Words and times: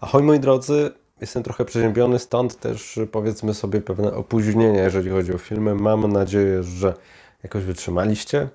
Ahoj 0.00 0.22
moi 0.22 0.40
drodzy, 0.40 0.90
jestem 1.20 1.42
trochę 1.42 1.64
przeziębiony, 1.64 2.18
stąd 2.18 2.56
też 2.60 3.00
powiedzmy 3.12 3.54
sobie 3.54 3.80
pewne 3.80 4.14
opóźnienie, 4.14 4.78
jeżeli 4.78 5.10
chodzi 5.10 5.34
o 5.34 5.38
filmy. 5.38 5.74
Mam 5.74 6.12
nadzieję, 6.12 6.62
że 6.62 6.94
jakoś 7.42 7.64
wytrzymaliście. 7.64 8.48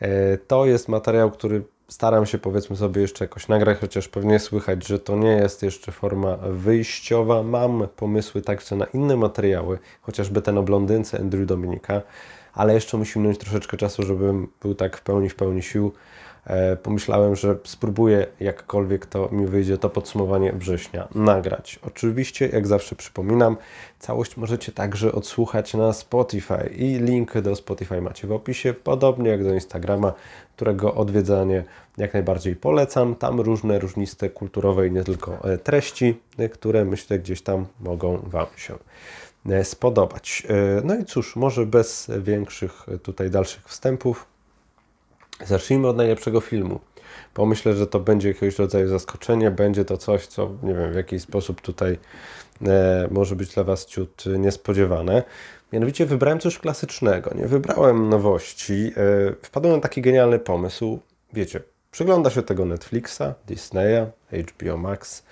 E, 0.00 0.38
to 0.38 0.66
jest 0.66 0.88
materiał, 0.88 1.30
który 1.30 1.62
staram 1.88 2.26
się 2.26 2.38
powiedzmy 2.38 2.76
sobie 2.76 3.02
jeszcze 3.02 3.24
jakoś 3.24 3.48
nagrać, 3.48 3.78
chociaż 3.78 4.08
pewnie 4.08 4.38
słychać, 4.38 4.86
że 4.86 4.98
to 4.98 5.16
nie 5.16 5.30
jest 5.30 5.62
jeszcze 5.62 5.92
forma 5.92 6.36
wyjściowa. 6.36 7.42
Mam 7.42 7.88
pomysły 7.96 8.42
także 8.42 8.76
na 8.76 8.84
inne 8.84 9.16
materiały, 9.16 9.78
chociażby 10.02 10.42
ten 10.42 10.58
o 10.58 10.62
blondynce 10.62 11.20
Andrew 11.20 11.46
Dominika, 11.46 12.02
ale 12.54 12.74
jeszcze 12.74 12.96
musi 12.96 13.18
minąć 13.18 13.38
troszeczkę 13.38 13.76
czasu, 13.76 14.02
żebym 14.02 14.48
był 14.62 14.74
tak 14.74 14.96
w 14.96 15.02
pełni, 15.02 15.28
w 15.28 15.34
pełni 15.34 15.62
sił 15.62 15.92
pomyślałem, 16.82 17.36
że 17.36 17.58
spróbuję 17.64 18.26
jakkolwiek 18.40 19.06
to 19.06 19.28
mi 19.32 19.46
wyjdzie, 19.46 19.78
to 19.78 19.90
podsumowanie 19.90 20.52
września 20.52 21.08
nagrać. 21.14 21.78
Oczywiście, 21.82 22.48
jak 22.48 22.66
zawsze 22.66 22.96
przypominam, 22.96 23.56
całość 23.98 24.36
możecie 24.36 24.72
także 24.72 25.12
odsłuchać 25.12 25.74
na 25.74 25.92
Spotify 25.92 26.70
i 26.76 26.98
link 26.98 27.38
do 27.40 27.56
Spotify 27.56 28.00
macie 28.00 28.26
w 28.26 28.32
opisie, 28.32 28.74
podobnie 28.74 29.30
jak 29.30 29.44
do 29.44 29.54
Instagrama, 29.54 30.12
którego 30.56 30.94
odwiedzanie 30.94 31.64
jak 31.96 32.14
najbardziej 32.14 32.56
polecam. 32.56 33.14
Tam 33.14 33.40
różne, 33.40 33.78
różniste, 33.78 34.30
kulturowe 34.30 34.86
i 34.86 34.90
nie 34.90 35.04
tylko 35.04 35.50
e, 35.52 35.58
treści, 35.58 36.20
e, 36.38 36.48
które 36.48 36.84
myślę 36.84 37.18
gdzieś 37.18 37.42
tam 37.42 37.66
mogą 37.80 38.18
Wam 38.26 38.46
się 38.56 38.74
spodobać. 39.62 40.46
No 40.84 40.96
i 40.96 41.04
cóż, 41.04 41.36
może 41.36 41.66
bez 41.66 42.10
większych 42.18 42.86
tutaj 43.02 43.30
dalszych 43.30 43.64
wstępów 43.64 44.26
Zacznijmy 45.46 45.88
od 45.88 45.96
najlepszego 45.96 46.40
filmu. 46.40 46.80
Pomyślę, 47.34 47.74
że 47.74 47.86
to 47.86 48.00
będzie 48.00 48.28
jakiegoś 48.28 48.58
rodzaju 48.58 48.88
zaskoczenie, 48.88 49.50
będzie 49.50 49.84
to 49.84 49.96
coś, 49.96 50.26
co 50.26 50.50
nie 50.62 50.74
wiem, 50.74 50.92
w 50.92 50.96
jakiś 50.96 51.22
sposób 51.22 51.60
tutaj 51.60 51.98
e, 52.66 53.08
może 53.10 53.36
być 53.36 53.54
dla 53.54 53.64
Was 53.64 53.86
ciut 53.86 54.24
niespodziewane. 54.38 55.22
Mianowicie 55.72 56.06
wybrałem 56.06 56.40
coś 56.40 56.58
klasycznego, 56.58 57.34
nie 57.34 57.46
wybrałem 57.46 58.08
nowości. 58.08 58.92
E, 58.96 59.34
wpadłem 59.42 59.74
na 59.74 59.80
taki 59.80 60.02
genialny 60.02 60.38
pomysł. 60.38 60.98
Wiecie, 61.32 61.60
przygląda 61.90 62.30
się 62.30 62.42
tego 62.42 62.64
Netflixa, 62.64 63.22
Disneya, 63.46 64.06
HBO 64.32 64.76
Max 64.76 65.22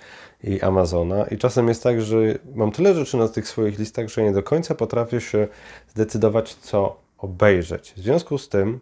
i 0.43 0.61
Amazona 0.61 1.25
i 1.25 1.37
czasem 1.37 1.67
jest 1.67 1.83
tak, 1.83 2.01
że 2.01 2.17
mam 2.55 2.71
tyle 2.71 2.93
rzeczy 2.93 3.17
na 3.17 3.27
tych 3.27 3.47
swoich 3.47 3.79
listach, 3.79 4.09
że 4.09 4.23
nie 4.23 4.31
do 4.31 4.43
końca 4.43 4.75
potrafię 4.75 5.21
się 5.21 5.47
zdecydować, 5.87 6.55
co 6.55 6.99
obejrzeć. 7.17 7.93
W 7.97 7.99
związku 7.99 8.37
z 8.37 8.49
tym 8.49 8.79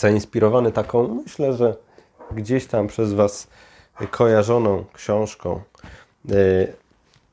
zainspirowany 0.00 0.72
taką, 0.72 1.22
myślę, 1.24 1.52
że 1.52 1.76
gdzieś 2.30 2.66
tam 2.66 2.86
przez 2.86 3.12
Was 3.12 3.46
kojarzoną 4.10 4.84
książką. 4.92 5.60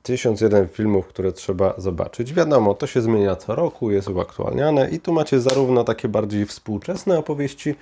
1001 0.04 0.64
e, 0.64 0.68
filmów, 0.68 1.08
które 1.08 1.32
trzeba 1.32 1.74
zobaczyć. 1.78 2.34
Wiadomo, 2.34 2.74
to 2.74 2.88
się 2.88 3.02
zmienia 3.02 3.36
co 3.36 3.56
roku, 3.56 3.92
jest 3.92 4.10
uaktualniane 4.10 4.90
i 4.90 5.00
tu 5.00 5.14
macie 5.14 5.40
zarówno 5.40 5.84
takie 5.84 6.08
bardziej 6.08 6.46
współczesne 6.46 7.20
opowieści, 7.20 7.76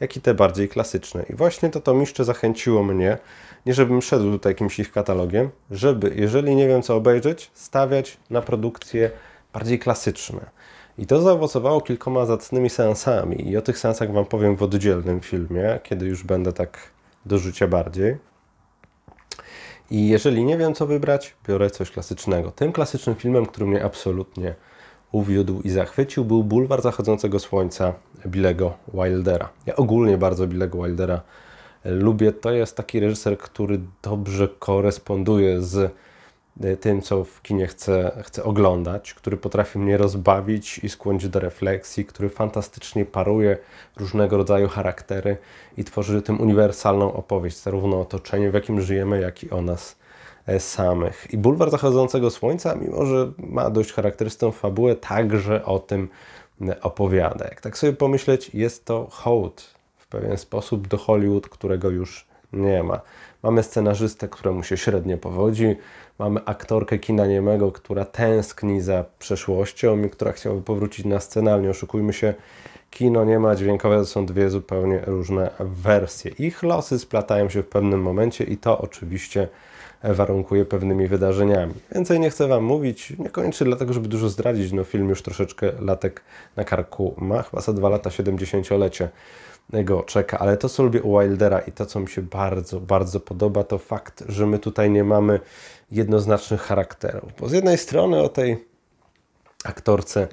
jak 0.00 0.16
i 0.16 0.20
te 0.20 0.34
bardziej 0.34 0.68
klasyczne. 0.68 1.24
I 1.30 1.34
właśnie 1.34 1.70
to 1.70 1.80
to 1.80 1.94
miszcze 1.94 2.24
zachęciło 2.24 2.82
mnie, 2.84 3.18
nie 3.66 3.74
żebym 3.74 4.02
szedł 4.02 4.32
tutaj 4.32 4.50
jakimś 4.50 4.78
ich 4.78 4.92
katalogiem, 4.92 5.50
żeby, 5.70 6.14
jeżeli 6.16 6.56
nie 6.56 6.68
wiem 6.68 6.82
co 6.82 6.96
obejrzeć, 6.96 7.50
stawiać 7.54 8.16
na 8.30 8.42
produkcje 8.42 9.10
bardziej 9.52 9.78
klasyczne. 9.78 10.40
I 10.98 11.06
to 11.06 11.20
zaowocowało 11.20 11.80
kilkoma 11.80 12.26
zacnymi 12.26 12.70
seansami. 12.70 13.48
I 13.48 13.56
o 13.56 13.62
tych 13.62 13.78
seansach 13.78 14.12
Wam 14.12 14.24
powiem 14.24 14.56
w 14.56 14.62
oddzielnym 14.62 15.20
filmie, 15.20 15.80
kiedy 15.82 16.06
już 16.06 16.24
będę 16.24 16.52
tak 16.52 16.78
do 17.26 17.38
życia 17.38 17.68
bardziej. 17.68 18.16
I 19.90 20.08
jeżeli 20.08 20.44
nie 20.44 20.58
wiem, 20.58 20.74
co 20.74 20.86
wybrać, 20.86 21.34
biorę 21.48 21.70
coś 21.70 21.90
klasycznego. 21.90 22.50
Tym 22.50 22.72
klasycznym 22.72 23.16
filmem, 23.16 23.46
który 23.46 23.66
mnie 23.66 23.84
absolutnie 23.84 24.54
uwiódł 25.12 25.60
i 25.60 25.70
zachwycił, 25.70 26.24
był 26.24 26.44
Bulwar 26.44 26.82
Zachodzącego 26.82 27.38
Słońca 27.38 27.92
Billego 28.26 28.74
Wildera. 28.94 29.48
Ja 29.66 29.76
ogólnie 29.76 30.18
bardzo 30.18 30.46
Billego 30.46 30.82
Wildera 30.82 31.20
lubię. 31.84 32.32
To 32.32 32.52
jest 32.52 32.76
taki 32.76 33.00
reżyser, 33.00 33.38
który 33.38 33.80
dobrze 34.02 34.48
koresponduje 34.58 35.62
z 35.62 35.92
tym, 36.80 37.02
co 37.02 37.24
w 37.24 37.42
kinie 37.42 37.66
chcę, 37.66 38.22
chcę 38.22 38.44
oglądać, 38.44 39.14
który 39.14 39.36
potrafi 39.36 39.78
mnie 39.78 39.96
rozbawić 39.96 40.78
i 40.78 40.88
skłonić 40.88 41.28
do 41.28 41.40
refleksji, 41.40 42.04
który 42.04 42.28
fantastycznie 42.28 43.04
paruje 43.04 43.58
różnego 43.96 44.36
rodzaju 44.36 44.68
charaktery 44.68 45.36
i 45.76 45.84
tworzy 45.84 46.22
tym 46.22 46.40
uniwersalną 46.40 47.12
opowieść, 47.12 47.62
zarówno 47.62 47.96
o 47.96 48.00
otoczeniu, 48.00 48.50
w 48.50 48.54
jakim 48.54 48.80
żyjemy, 48.80 49.20
jak 49.20 49.42
i 49.42 49.50
o 49.50 49.62
nas 49.62 49.96
e, 50.46 50.60
samych. 50.60 51.26
I 51.30 51.38
Bulwar 51.38 51.70
Zachodzącego 51.70 52.30
Słońca, 52.30 52.74
mimo 52.74 53.06
że 53.06 53.32
ma 53.38 53.70
dość 53.70 53.92
charakterystyczną 53.92 54.50
fabułę, 54.50 54.96
także 54.96 55.64
o 55.64 55.78
tym 55.78 56.08
opowiada. 56.82 57.44
Jak 57.44 57.60
tak 57.60 57.78
sobie 57.78 57.92
pomyśleć, 57.92 58.50
jest 58.54 58.84
to 58.84 59.06
hołd 59.10 59.74
w 59.96 60.06
pewien 60.06 60.36
sposób 60.38 60.88
do 60.88 60.98
Hollywood, 60.98 61.48
którego 61.48 61.90
już 61.90 62.31
nie 62.52 62.82
ma. 62.82 63.00
Mamy 63.42 63.62
scenarzystę, 63.62 64.28
któremu 64.28 64.62
się 64.62 64.76
średnio 64.76 65.18
powodzi, 65.18 65.76
mamy 66.18 66.40
aktorkę 66.44 66.98
kina 66.98 67.26
niemego, 67.26 67.72
która 67.72 68.04
tęskni 68.04 68.80
za 68.80 69.04
przeszłością 69.18 70.02
i 70.04 70.10
która 70.10 70.32
chciałaby 70.32 70.62
powrócić 70.62 71.06
na 71.06 71.20
scenę, 71.20 71.60
nie 71.60 71.70
oszukujmy 71.70 72.12
się, 72.12 72.34
kino 72.90 73.24
nie 73.24 73.38
ma 73.38 73.54
dźwiękowe, 73.54 73.96
to 73.96 74.06
są 74.06 74.26
dwie 74.26 74.50
zupełnie 74.50 75.00
różne 75.06 75.50
wersje. 75.60 76.30
Ich 76.38 76.62
losy 76.62 76.98
splatają 76.98 77.48
się 77.48 77.62
w 77.62 77.68
pewnym 77.68 78.02
momencie 78.02 78.44
i 78.44 78.56
to 78.56 78.78
oczywiście 78.78 79.48
warunkuje 80.04 80.64
pewnymi 80.64 81.06
wydarzeniami. 81.06 81.74
Więcej 81.94 82.20
nie 82.20 82.30
chcę 82.30 82.48
Wam 82.48 82.64
mówić, 82.64 83.12
niekoniecznie 83.18 83.66
dlatego, 83.66 83.92
żeby 83.92 84.08
dużo 84.08 84.28
zdradzić, 84.28 84.72
no 84.72 84.84
film 84.84 85.08
już 85.08 85.22
troszeczkę 85.22 85.72
latek 85.80 86.22
na 86.56 86.64
karku 86.64 87.14
ma, 87.18 87.42
chyba 87.42 87.62
za 87.62 87.72
dwa 87.72 87.88
lata 87.88 88.10
70-lecie 88.10 89.08
go 89.70 90.02
czeka, 90.02 90.38
ale 90.38 90.56
to, 90.56 90.68
co 90.68 90.82
lubię 90.82 91.02
u 91.02 91.20
Wildera 91.20 91.58
i 91.58 91.72
to, 91.72 91.86
co 91.86 92.00
mi 92.00 92.08
się 92.08 92.22
bardzo, 92.22 92.80
bardzo 92.80 93.20
podoba, 93.20 93.64
to 93.64 93.78
fakt, 93.78 94.24
że 94.28 94.46
my 94.46 94.58
tutaj 94.58 94.90
nie 94.90 95.04
mamy 95.04 95.40
jednoznacznych 95.90 96.60
charakterów. 96.60 97.32
Bo 97.40 97.48
z 97.48 97.52
jednej 97.52 97.78
strony 97.78 98.22
o 98.22 98.28
tej 98.28 98.64
aktorce 99.64 100.28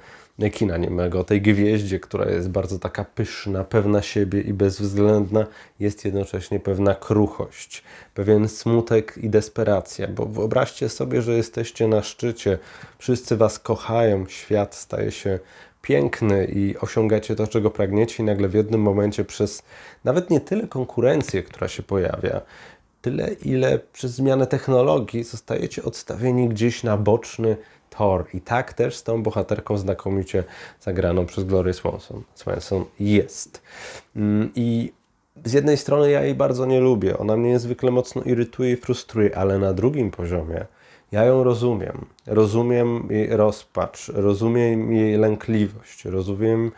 kina 0.49 0.77
niemego, 0.77 1.19
o 1.19 1.23
tej 1.23 1.41
gwieździe, 1.41 1.99
która 1.99 2.29
jest 2.29 2.49
bardzo 2.49 2.79
taka 2.79 3.05
pyszna, 3.05 3.63
pewna 3.63 4.01
siebie 4.01 4.41
i 4.41 4.53
bezwzględna, 4.53 5.47
jest 5.79 6.05
jednocześnie 6.05 6.59
pewna 6.59 6.95
kruchość, 6.95 7.83
pewien 8.13 8.49
smutek 8.49 9.17
i 9.17 9.29
desperacja, 9.29 10.07
bo 10.07 10.25
wyobraźcie 10.25 10.89
sobie, 10.89 11.21
że 11.21 11.33
jesteście 11.33 11.87
na 11.87 12.03
szczycie, 12.03 12.57
wszyscy 12.97 13.37
Was 13.37 13.59
kochają, 13.59 14.25
świat 14.27 14.75
staje 14.75 15.11
się 15.11 15.39
piękny 15.89 16.45
i 16.45 16.77
osiągacie 16.77 17.35
to, 17.35 17.47
czego 17.47 17.71
pragniecie, 17.71 18.23
i 18.23 18.25
nagle 18.25 18.47
w 18.47 18.53
jednym 18.53 18.81
momencie 18.81 19.25
przez 19.25 19.63
nawet 20.03 20.29
nie 20.29 20.41
tyle 20.41 20.67
konkurencję, 20.67 21.43
która 21.43 21.67
się 21.67 21.83
pojawia, 21.83 22.41
tyle 23.01 23.33
ile 23.33 23.79
przez 23.93 24.11
zmianę 24.11 24.47
technologii 24.47 25.23
zostajecie 25.23 25.83
odstawieni 25.83 26.49
gdzieś 26.49 26.83
na 26.83 26.97
boczny 26.97 27.57
tor. 27.89 28.25
I 28.33 28.41
tak 28.41 28.73
też 28.73 28.95
z 28.95 29.03
tą 29.03 29.23
bohaterką 29.23 29.77
znakomicie 29.77 30.43
zagraną 30.81 31.25
przez 31.25 31.43
Glory 31.43 31.73
Swanson, 31.73 32.23
Swanson 32.35 32.85
jest. 32.99 33.61
Mm, 34.15 34.51
I 34.55 34.93
z 35.45 35.53
jednej 35.53 35.77
strony 35.77 36.11
ja 36.11 36.21
jej 36.21 36.35
bardzo 36.35 36.65
nie 36.65 36.79
lubię, 36.79 37.17
ona 37.17 37.37
mnie 37.37 37.49
niezwykle 37.49 37.91
mocno 37.91 38.23
irytuje 38.23 38.73
i 38.73 38.77
frustruje, 38.77 39.37
ale 39.37 39.59
na 39.59 39.73
drugim 39.73 40.11
poziomie 40.11 40.65
ja 41.11 41.23
ją 41.25 41.43
rozumiem. 41.43 42.05
Rozumiem 42.27 43.07
jej 43.09 43.27
rozpacz, 43.27 44.09
rozumiem 44.09 44.93
jej 44.93 45.17
lękliwość, 45.17 46.05
rozumiem 46.05 46.71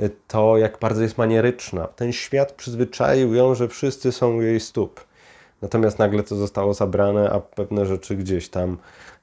e, 0.00 0.10
to, 0.28 0.58
jak 0.58 0.78
bardzo 0.78 1.02
jest 1.02 1.18
manieryczna. 1.18 1.86
Ten 1.86 2.12
świat 2.12 2.52
przyzwyczaił 2.52 3.34
ją, 3.34 3.54
że 3.54 3.68
wszyscy 3.68 4.12
są 4.12 4.36
u 4.36 4.42
jej 4.42 4.60
stóp. 4.60 5.04
Natomiast 5.62 5.98
nagle 5.98 6.22
to 6.22 6.36
zostało 6.36 6.74
zabrane, 6.74 7.30
a 7.30 7.40
pewne 7.40 7.86
rzeczy 7.86 8.16
gdzieś 8.16 8.48
tam 8.48 8.76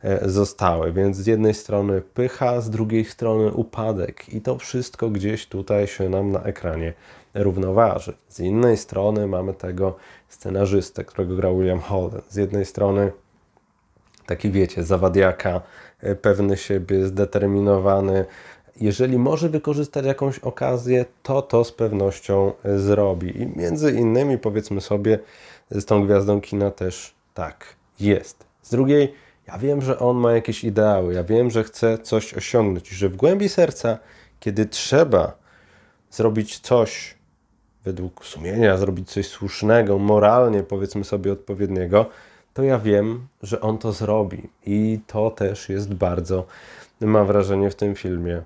e, 0.03 0.29
zostały. 0.29 0.91
Więc 0.91 1.17
z 1.17 1.27
jednej 1.27 1.53
strony 1.53 2.01
pycha, 2.01 2.61
z 2.61 2.69
drugiej 2.69 3.05
strony 3.05 3.51
upadek. 3.51 4.33
I 4.33 4.41
to 4.41 4.57
wszystko 4.57 5.09
gdzieś 5.09 5.47
tutaj 5.47 5.87
się 5.87 6.09
nam 6.09 6.31
na 6.31 6.43
ekranie 6.43 6.93
równoważy. 7.33 8.13
Z 8.27 8.39
innej 8.39 8.77
strony 8.77 9.27
mamy 9.27 9.53
tego 9.53 9.95
scenarzystę, 10.29 11.05
którego 11.05 11.35
grał 11.35 11.57
William 11.57 11.79
Holden. 11.79 12.21
Z 12.29 12.35
jednej 12.35 12.65
strony 12.65 13.11
taki 14.25 14.51
wiecie, 14.51 14.83
zawadiaka, 14.83 15.61
e, 15.99 16.15
pewny 16.15 16.57
siebie, 16.57 17.05
zdeterminowany. 17.05 18.25
Jeżeli 18.81 19.17
może 19.17 19.49
wykorzystać 19.49 20.05
jakąś 20.05 20.39
okazję, 20.39 21.05
to 21.23 21.41
to 21.41 21.63
z 21.63 21.71
pewnością 21.71 22.51
e, 22.63 22.79
zrobi. 22.79 23.41
I 23.41 23.47
między 23.57 23.91
innymi, 23.91 24.37
powiedzmy 24.37 24.81
sobie, 24.81 25.19
z 25.71 25.85
tą 25.85 26.05
gwiazdą 26.05 26.41
kina 26.41 26.71
też 26.71 27.13
tak 27.33 27.65
jest. 27.99 28.45
Z 28.61 28.69
drugiej, 28.69 29.13
ja 29.47 29.57
wiem, 29.57 29.81
że 29.81 29.99
on 29.99 30.17
ma 30.17 30.33
jakieś 30.33 30.63
ideały, 30.63 31.13
ja 31.13 31.23
wiem, 31.23 31.49
że 31.49 31.63
chce 31.63 31.97
coś 31.97 32.33
osiągnąć, 32.33 32.89
że 32.89 33.09
w 33.09 33.15
głębi 33.15 33.49
serca, 33.49 33.97
kiedy 34.39 34.65
trzeba 34.65 35.37
zrobić 36.11 36.59
coś 36.59 37.15
według 37.83 38.25
sumienia, 38.25 38.77
zrobić 38.77 39.11
coś 39.11 39.27
słusznego, 39.27 39.97
moralnie, 39.97 40.63
powiedzmy 40.63 41.03
sobie, 41.03 41.31
odpowiedniego, 41.31 42.05
to 42.53 42.63
ja 42.63 42.79
wiem, 42.79 43.27
że 43.43 43.61
on 43.61 43.77
to 43.77 43.91
zrobi. 43.91 44.49
I 44.65 44.99
to 45.07 45.31
też 45.31 45.69
jest 45.69 45.93
bardzo, 45.93 46.45
mam 47.01 47.27
wrażenie, 47.27 47.69
w 47.69 47.75
tym 47.75 47.95
filmie 47.95 48.41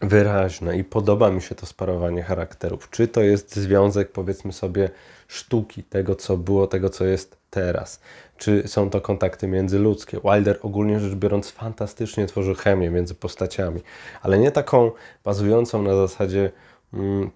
wyraźne 0.00 0.78
i 0.78 0.84
podoba 0.84 1.30
mi 1.30 1.42
się 1.42 1.54
to 1.54 1.66
sparowanie 1.66 2.22
charakterów. 2.22 2.90
Czy 2.90 3.08
to 3.08 3.22
jest 3.22 3.56
związek, 3.56 4.12
powiedzmy 4.12 4.52
sobie, 4.52 4.90
sztuki, 5.28 5.82
tego 5.82 6.14
co 6.14 6.36
było, 6.36 6.66
tego 6.66 6.90
co 6.90 7.04
jest 7.04 7.36
teraz, 7.50 8.00
czy 8.38 8.68
są 8.68 8.90
to 8.90 9.00
kontakty 9.00 9.46
międzyludzkie. 9.48 10.20
Wilder 10.24 10.58
ogólnie 10.62 11.00
rzecz 11.00 11.14
biorąc 11.14 11.50
fantastycznie 11.50 12.26
tworzy 12.26 12.54
chemię 12.54 12.90
między 12.90 13.14
postaciami, 13.14 13.80
ale 14.22 14.38
nie 14.38 14.50
taką 14.50 14.90
bazującą 15.24 15.82
na 15.82 15.96
zasadzie 15.96 16.50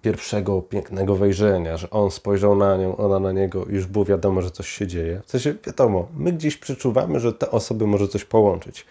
pierwszego 0.01 0.61
pięknego 0.61 1.15
wejrzenia, 1.15 1.77
że 1.77 1.89
on 1.89 2.11
spojrzał 2.11 2.55
na 2.55 2.77
nią, 2.77 2.97
ona 2.97 3.19
na 3.19 3.31
niego 3.31 3.65
i 3.65 3.73
już 3.73 3.85
było 3.85 4.05
wiadomo, 4.05 4.41
że 4.41 4.51
coś 4.51 4.69
się 4.69 4.87
dzieje. 4.87 5.21
W 5.25 5.31
sensie 5.31 5.55
wiadomo, 5.67 6.07
my 6.17 6.33
gdzieś 6.33 6.57
przeczuwamy, 6.57 7.19
że 7.19 7.33
te 7.33 7.51
osoby 7.51 7.87
może 7.87 8.07
coś 8.07 8.25
połączyć 8.25 8.85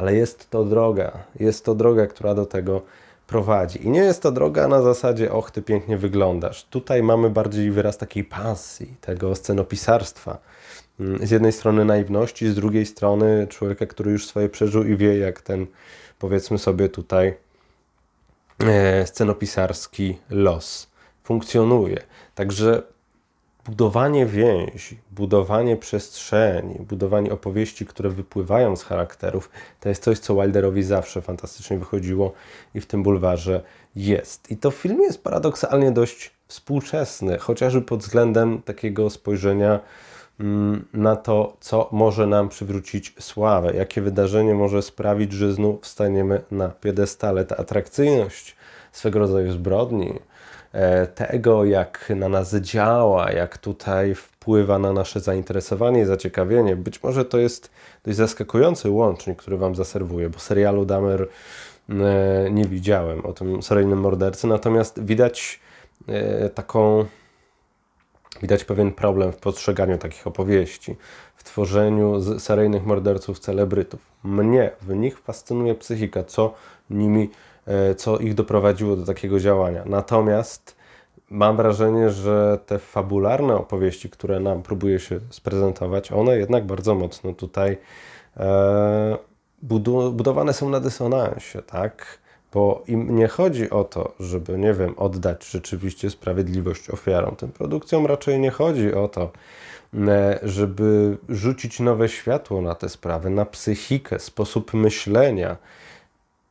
ale 0.00 0.14
jest 0.14 0.50
to 0.50 0.64
droga, 0.64 1.12
jest 1.40 1.64
to 1.64 1.74
droga, 1.74 2.06
która 2.06 2.34
do 2.34 2.46
tego 2.46 2.82
prowadzi. 3.26 3.86
I 3.86 3.90
nie 3.90 4.00
jest 4.00 4.22
to 4.22 4.32
droga 4.32 4.68
na 4.68 4.82
zasadzie, 4.82 5.32
och, 5.32 5.50
ty 5.50 5.62
pięknie 5.62 5.96
wyglądasz. 5.96 6.64
Tutaj 6.64 7.02
mamy 7.02 7.30
bardziej 7.30 7.70
wyraz 7.70 7.98
takiej 7.98 8.24
pasji, 8.24 8.94
tego 9.00 9.34
scenopisarstwa. 9.34 10.38
Mm, 11.00 11.26
z 11.26 11.30
jednej 11.30 11.52
strony 11.52 11.84
naiwności, 11.84 12.48
z 12.48 12.54
drugiej 12.54 12.86
strony 12.86 13.46
człowieka, 13.50 13.86
który 13.86 14.10
już 14.10 14.26
swoje 14.26 14.48
przeżył 14.48 14.84
i 14.84 14.96
wie, 14.96 15.18
jak 15.18 15.40
ten, 15.40 15.66
powiedzmy 16.18 16.58
sobie 16.58 16.88
tutaj, 16.88 17.34
scenopisarski 19.04 20.18
los 20.30 20.90
funkcjonuje. 21.24 22.02
Także 22.34 22.82
budowanie 23.64 24.26
więzi, 24.26 24.98
budowanie 25.10 25.76
przestrzeni, 25.76 26.74
budowanie 26.78 27.32
opowieści, 27.32 27.86
które 27.86 28.10
wypływają 28.10 28.76
z 28.76 28.82
charakterów, 28.82 29.50
to 29.80 29.88
jest 29.88 30.02
coś, 30.02 30.18
co 30.18 30.34
Wilderowi 30.34 30.82
zawsze 30.82 31.22
fantastycznie 31.22 31.78
wychodziło 31.78 32.32
i 32.74 32.80
w 32.80 32.86
tym 32.86 33.02
bulwarze 33.02 33.62
jest. 33.96 34.50
I 34.50 34.56
to 34.56 34.70
w 34.70 34.74
filmie 34.74 35.04
jest 35.04 35.22
paradoksalnie 35.22 35.92
dość 35.92 36.30
współczesny, 36.48 37.38
chociażby 37.38 37.82
pod 37.82 38.00
względem 38.00 38.62
takiego 38.62 39.10
spojrzenia 39.10 39.80
na 40.92 41.16
to, 41.16 41.56
co 41.60 41.88
może 41.92 42.26
nam 42.26 42.48
przywrócić 42.48 43.14
sławę, 43.20 43.72
jakie 43.76 44.02
wydarzenie 44.02 44.54
może 44.54 44.82
sprawić, 44.82 45.32
że 45.32 45.52
znów 45.52 45.86
staniemy 45.86 46.40
na 46.50 46.68
piedestale. 46.68 47.44
Ta 47.44 47.56
atrakcyjność 47.56 48.56
swego 48.92 49.18
rodzaju 49.18 49.52
zbrodni, 49.52 50.14
E, 50.72 51.06
tego, 51.06 51.64
jak 51.64 52.12
na 52.16 52.28
nas 52.28 52.54
działa, 52.54 53.32
jak 53.32 53.58
tutaj 53.58 54.14
wpływa 54.14 54.78
na 54.78 54.92
nasze 54.92 55.20
zainteresowanie 55.20 56.02
i 56.02 56.04
zaciekawienie. 56.04 56.76
Być 56.76 57.02
może 57.02 57.24
to 57.24 57.38
jest 57.38 57.70
dość 58.04 58.16
zaskakujący 58.16 58.90
łącznik, 58.90 59.38
który 59.38 59.56
Wam 59.56 59.74
zaserwuję, 59.74 60.30
bo 60.30 60.38
serialu 60.38 60.84
Damer 60.84 61.28
e, 61.88 62.50
nie 62.50 62.64
widziałem 62.64 63.26
o 63.26 63.32
tym 63.32 63.62
seryjnym 63.62 64.00
mordercy, 64.00 64.46
natomiast 64.46 65.04
widać 65.04 65.60
e, 66.08 66.48
taką 66.48 67.04
widać 68.42 68.64
pewien 68.64 68.92
problem 68.92 69.32
w 69.32 69.36
postrzeganiu 69.36 69.98
takich 69.98 70.26
opowieści, 70.26 70.96
w 71.36 71.44
tworzeniu 71.44 72.38
seryjnych 72.38 72.86
morderców 72.86 73.38
celebrytów. 73.38 74.00
Mnie 74.24 74.70
w 74.82 74.94
nich 74.94 75.18
fascynuje 75.18 75.74
psychika, 75.74 76.24
co 76.24 76.54
nimi 76.90 77.30
E, 77.66 77.94
co 77.94 78.18
ich 78.18 78.34
doprowadziło 78.34 78.96
do 78.96 79.04
takiego 79.04 79.40
działania. 79.40 79.82
Natomiast 79.86 80.76
mam 81.30 81.56
wrażenie, 81.56 82.10
że 82.10 82.58
te 82.66 82.78
fabularne 82.78 83.54
opowieści, 83.56 84.10
które 84.10 84.40
nam 84.40 84.62
próbuje 84.62 85.00
się 85.00 85.20
sprezentować, 85.30 86.12
one 86.12 86.36
jednak 86.36 86.66
bardzo 86.66 86.94
mocno 86.94 87.32
tutaj 87.32 87.78
e, 88.36 89.18
budowane 90.12 90.52
są 90.52 90.68
na 90.68 90.80
dysonansie, 90.80 91.62
tak? 91.62 92.18
Bo 92.52 92.82
im 92.86 93.16
nie 93.16 93.28
chodzi 93.28 93.70
o 93.70 93.84
to, 93.84 94.14
żeby, 94.20 94.58
nie 94.58 94.74
wiem, 94.74 94.94
oddać 94.96 95.50
rzeczywiście 95.50 96.10
sprawiedliwość 96.10 96.90
ofiarom. 96.90 97.36
Tym 97.36 97.52
produkcjom 97.52 98.06
raczej 98.06 98.40
nie 98.40 98.50
chodzi 98.50 98.94
o 98.94 99.08
to, 99.08 99.30
e, 99.94 100.38
żeby 100.42 101.16
rzucić 101.28 101.80
nowe 101.80 102.08
światło 102.08 102.62
na 102.62 102.74
te 102.74 102.88
sprawy, 102.88 103.30
na 103.30 103.44
psychikę, 103.44 104.18
sposób 104.18 104.74
myślenia, 104.74 105.56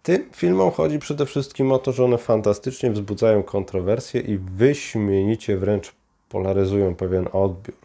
tym 0.03 0.29
filmom 0.31 0.71
chodzi 0.71 0.99
przede 0.99 1.25
wszystkim 1.25 1.71
o 1.71 1.79
to, 1.79 1.91
że 1.91 2.05
one 2.05 2.17
fantastycznie 2.17 2.91
wzbudzają 2.91 3.43
kontrowersje 3.43 4.21
i 4.21 4.37
wyśmienicie 4.37 5.57
wręcz 5.57 5.91
polaryzują 6.29 6.95
pewien 6.95 7.27
odbiór. 7.33 7.75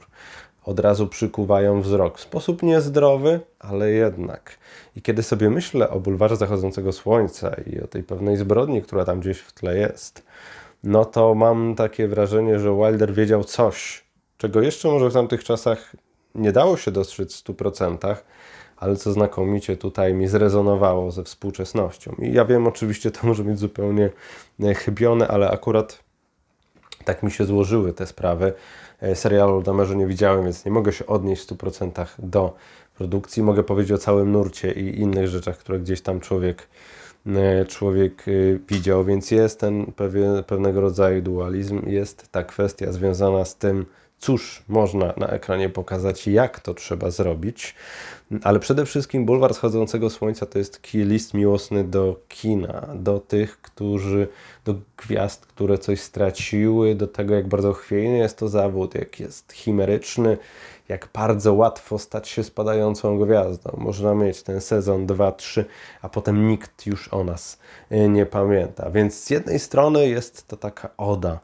Od 0.65 0.81
razu 0.81 1.07
przykuwają 1.07 1.83
wzrok. 1.83 2.19
W 2.19 2.21
sposób 2.21 2.63
niezdrowy, 2.63 3.41
ale 3.59 3.91
jednak. 3.91 4.59
I 4.97 5.03
kiedy 5.03 5.23
sobie 5.23 5.51
myślę 5.51 5.91
o 5.91 6.01
bulwarze 6.01 6.37
zachodzącego 6.37 6.93
słońca 6.93 7.57
i 7.67 7.81
o 7.81 7.87
tej 7.87 8.03
pewnej 8.03 8.37
zbrodni, 8.37 8.83
która 8.83 9.05
tam 9.05 9.21
gdzieś 9.21 9.39
w 9.39 9.53
tle 9.53 9.79
jest, 9.79 10.23
no 10.85 11.05
to 11.05 11.35
mam 11.35 11.75
takie 11.75 12.09
wrażenie, 12.09 12.59
że 12.59 12.77
Wilder 12.77 13.15
wiedział 13.15 13.45
coś, 13.45 14.05
czego 14.39 14.61
jeszcze 14.61 14.89
może 14.89 15.11
w 15.11 15.13
tamtych 15.13 15.45
czasach 15.45 15.97
nie 16.35 16.53
dało 16.53 16.77
się 16.77 16.91
dostrzec 16.91 17.35
w 17.35 17.45
100%, 17.45 18.17
ale 18.77 18.97
co 18.97 19.13
znakomicie 19.13 19.77
tutaj 19.77 20.15
mi 20.15 20.29
zrezonowało 20.29 21.11
ze 21.11 21.25
współczesnością. 21.25 22.17
I 22.19 22.33
ja 22.33 22.45
wiem, 22.45 22.67
oczywiście 22.67 23.11
to 23.11 23.27
może 23.27 23.45
być 23.45 23.59
zupełnie 23.59 24.11
e, 24.63 24.75
chybione, 24.75 25.29
ale 25.29 25.51
akurat 25.51 26.05
tak 27.05 27.23
mi 27.23 27.31
się 27.31 27.45
złożyły 27.45 27.93
te 27.93 28.07
sprawy. 28.07 28.53
E, 29.05 29.15
serialu 29.15 29.63
Damerze 29.63 29.97
nie 29.97 30.07
widziałem, 30.07 30.45
więc 30.45 30.65
nie 30.65 30.73
mogę 30.73 30.93
się 30.93 31.07
odnieść 31.07 31.43
w 31.43 31.47
100% 31.47 32.07
do 32.19 32.57
produkcji. 32.95 33.43
Mogę 33.43 33.63
powiedzieć 33.63 33.93
o 33.93 33.99
całym 33.99 34.33
nurcie 34.33 34.73
i 34.73 35.01
innych 35.01 35.29
rzeczach, 35.29 35.59
które 35.59 35.81
gdzieś 35.81 36.01
tam 36.01 36.21
człowiek, 36.21 36.69
e, 37.27 37.65
człowiek 37.65 38.25
widział, 38.69 39.05
więc 39.05 39.31
jest 39.31 39.61
ten 39.61 39.87
pewien, 39.87 40.45
pewnego 40.45 40.81
rodzaju 40.81 41.23
dualizm, 41.23 41.89
jest 41.89 42.33
ta 42.33 42.43
kwestia 42.45 42.93
związana 42.93 43.45
z 43.45 43.57
tym, 43.57 43.87
cóż 44.19 44.63
można 44.69 45.15
na 45.17 45.29
ekranie 45.29 45.69
pokazać, 45.69 46.27
jak 46.27 46.61
to 46.61 46.75
trzeba 46.75 47.11
zrobić. 47.11 47.75
Ale 48.43 48.61
przede 48.61 48.87
wszystkim 48.87 49.25
Bulwar 49.27 49.55
Schodzącego 49.55 50.11
Słońca 50.11 50.47
to 50.47 50.59
jest 50.59 50.81
list 50.95 51.35
miłosny 51.35 51.85
do 51.85 52.21
kina, 52.29 52.89
do 52.95 53.21
tych, 53.21 53.61
którzy, 53.61 54.29
do 54.65 54.75
gwiazd, 54.97 55.47
które 55.47 55.79
coś 55.79 56.01
straciły, 56.01 56.95
do 56.95 57.07
tego, 57.07 57.35
jak 57.35 57.49
bardzo 57.49 57.73
chwiejny 57.73 58.19
jest 58.19 58.39
to 58.39 58.49
zawód, 58.49 58.95
jak 58.95 59.21
jest 59.21 59.53
chimeryczny, 59.53 60.39
jak 60.89 61.09
bardzo 61.15 61.55
łatwo 61.55 61.99
stać 61.99 62.29
się 62.29 62.45
spadającą 62.45 63.19
gwiazdą. 63.19 63.77
Można 63.79 64.15
mieć 64.15 64.43
ten 64.43 64.61
sezon 64.61 65.07
2-3, 65.07 65.65
a 66.03 66.09
potem 66.09 66.49
nikt 66.49 66.87
już 66.87 67.09
o 67.09 67.25
nas 67.25 67.59
e, 67.91 68.09
nie 68.09 68.27
pamięta. 68.27 68.91
Więc 68.91 69.15
z 69.15 69.31
jednej 69.31 69.59
strony 69.59 70.09
jest 70.09 70.49
to 70.49 70.57
taka 70.57 70.89
oda 70.97 71.41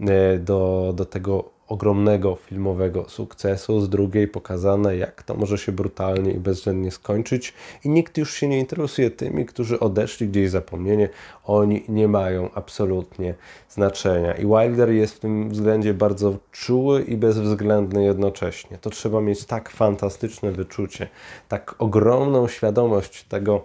e, 0.00 0.38
do, 0.38 0.92
do 0.96 1.04
tego 1.04 1.55
ogromnego 1.68 2.36
filmowego 2.36 3.08
sukcesu, 3.08 3.80
z 3.80 3.88
drugiej 3.88 4.28
pokazane, 4.28 4.96
jak 4.96 5.22
to 5.22 5.34
może 5.34 5.58
się 5.58 5.72
brutalnie 5.72 6.32
i 6.32 6.38
bezwzględnie 6.38 6.90
skończyć, 6.90 7.54
i 7.84 7.88
nikt 7.88 8.18
już 8.18 8.34
się 8.34 8.48
nie 8.48 8.58
interesuje 8.58 9.10
tymi, 9.10 9.46
którzy 9.46 9.80
odeszli 9.80 10.28
gdzieś 10.28 10.50
zapomnienie, 10.50 11.08
oni 11.44 11.84
nie 11.88 12.08
mają 12.08 12.50
absolutnie 12.54 13.34
znaczenia. 13.68 14.32
I 14.34 14.46
Wilder 14.46 14.90
jest 14.90 15.14
w 15.14 15.18
tym 15.18 15.50
względzie 15.50 15.94
bardzo 15.94 16.36
czuły 16.52 17.02
i 17.02 17.16
bezwzględny 17.16 18.04
jednocześnie. 18.04 18.78
To 18.78 18.90
trzeba 18.90 19.20
mieć 19.20 19.44
tak 19.44 19.70
fantastyczne 19.70 20.52
wyczucie, 20.52 21.08
tak 21.48 21.74
ogromną 21.78 22.48
świadomość 22.48 23.24
tego, 23.24 23.64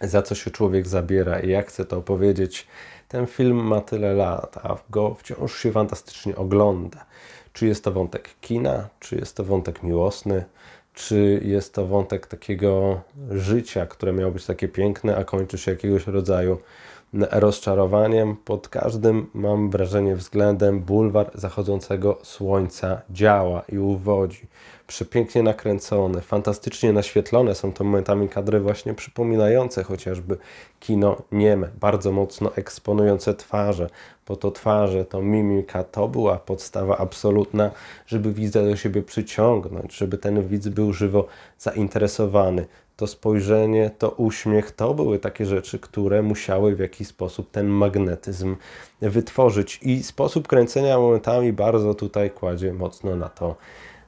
za 0.00 0.22
co 0.22 0.34
się 0.34 0.50
człowiek 0.50 0.88
zabiera 0.88 1.40
i 1.40 1.50
jak 1.50 1.68
chce 1.68 1.84
to 1.84 1.96
opowiedzieć 1.96 2.66
ten 3.08 3.26
film 3.26 3.56
ma 3.56 3.80
tyle 3.80 4.14
lat, 4.14 4.56
a 4.62 4.76
go 4.90 5.14
wciąż 5.14 5.56
się 5.56 5.72
fantastycznie 5.72 6.36
ogląda. 6.36 7.04
Czy 7.52 7.66
jest 7.66 7.84
to 7.84 7.92
wątek 7.92 8.30
kina, 8.40 8.88
czy 9.00 9.16
jest 9.16 9.36
to 9.36 9.44
wątek 9.44 9.82
miłosny, 9.82 10.44
czy 10.94 11.40
jest 11.44 11.74
to 11.74 11.86
wątek 11.86 12.26
takiego 12.26 13.00
życia, 13.30 13.86
które 13.86 14.12
miało 14.12 14.32
być 14.32 14.46
takie 14.46 14.68
piękne, 14.68 15.16
a 15.16 15.24
kończy 15.24 15.58
się 15.58 15.70
jakiegoś 15.70 16.06
rodzaju 16.06 16.58
rozczarowaniem. 17.12 18.36
Pod 18.36 18.68
każdym, 18.68 19.26
mam 19.34 19.70
wrażenie, 19.70 20.16
względem 20.16 20.80
bulwar 20.80 21.30
zachodzącego 21.34 22.18
słońca 22.22 23.02
działa 23.10 23.62
i 23.72 23.78
uwodzi 23.78 24.46
przepięknie 24.86 25.42
nakręcone, 25.42 26.20
fantastycznie 26.20 26.92
naświetlone 26.92 27.54
są 27.54 27.72
to 27.72 27.84
momentami 27.84 28.28
kadry 28.28 28.60
właśnie 28.60 28.94
przypominające 28.94 29.82
chociażby 29.82 30.36
kino 30.80 31.16
nieme, 31.32 31.68
bardzo 31.80 32.12
mocno 32.12 32.56
eksponujące 32.56 33.34
twarze, 33.34 33.90
bo 34.28 34.36
to 34.36 34.50
twarze, 34.50 35.04
to 35.04 35.22
mimika, 35.22 35.84
to 35.84 36.08
była 36.08 36.36
podstawa 36.38 36.98
absolutna, 36.98 37.70
żeby 38.06 38.32
widza 38.32 38.62
do 38.62 38.76
siebie 38.76 39.02
przyciągnąć, 39.02 39.96
żeby 39.96 40.18
ten 40.18 40.48
widz 40.48 40.68
był 40.68 40.92
żywo 40.92 41.26
zainteresowany. 41.58 42.66
To 42.96 43.06
spojrzenie, 43.06 43.90
to 43.98 44.10
uśmiech, 44.10 44.70
to 44.70 44.94
były 44.94 45.18
takie 45.18 45.46
rzeczy, 45.46 45.78
które 45.78 46.22
musiały 46.22 46.76
w 46.76 46.78
jakiś 46.78 47.08
sposób 47.08 47.50
ten 47.50 47.66
magnetyzm 47.66 48.56
wytworzyć. 49.00 49.78
I 49.82 50.02
sposób 50.02 50.48
kręcenia 50.48 50.98
momentami 50.98 51.52
bardzo 51.52 51.94
tutaj 51.94 52.30
kładzie 52.30 52.72
mocno 52.72 53.16
na 53.16 53.28
to 53.28 53.56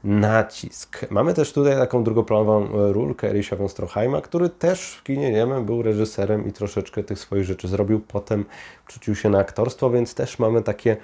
nacisk. 0.04 1.10
Mamy 1.10 1.34
też 1.34 1.52
tutaj 1.52 1.76
taką 1.76 2.04
drugoplanową 2.04 2.68
rulkę 2.92 3.30
Erisha 3.30 3.56
von 3.56 3.68
Stroheima, 3.68 4.20
który 4.20 4.48
też 4.48 4.94
w 4.94 5.02
kinie 5.02 5.30
niemym 5.30 5.64
był 5.64 5.82
reżyserem 5.82 6.48
i 6.48 6.52
troszeczkę 6.52 7.04
tych 7.04 7.18
swoich 7.18 7.44
rzeczy 7.44 7.68
zrobił. 7.68 8.00
Potem 8.00 8.44
rzucił 8.92 9.14
się 9.14 9.28
na 9.30 9.38
aktorstwo, 9.38 9.90
więc 9.90 10.14
też 10.14 10.38
mamy 10.38 10.62
takie 10.62 10.96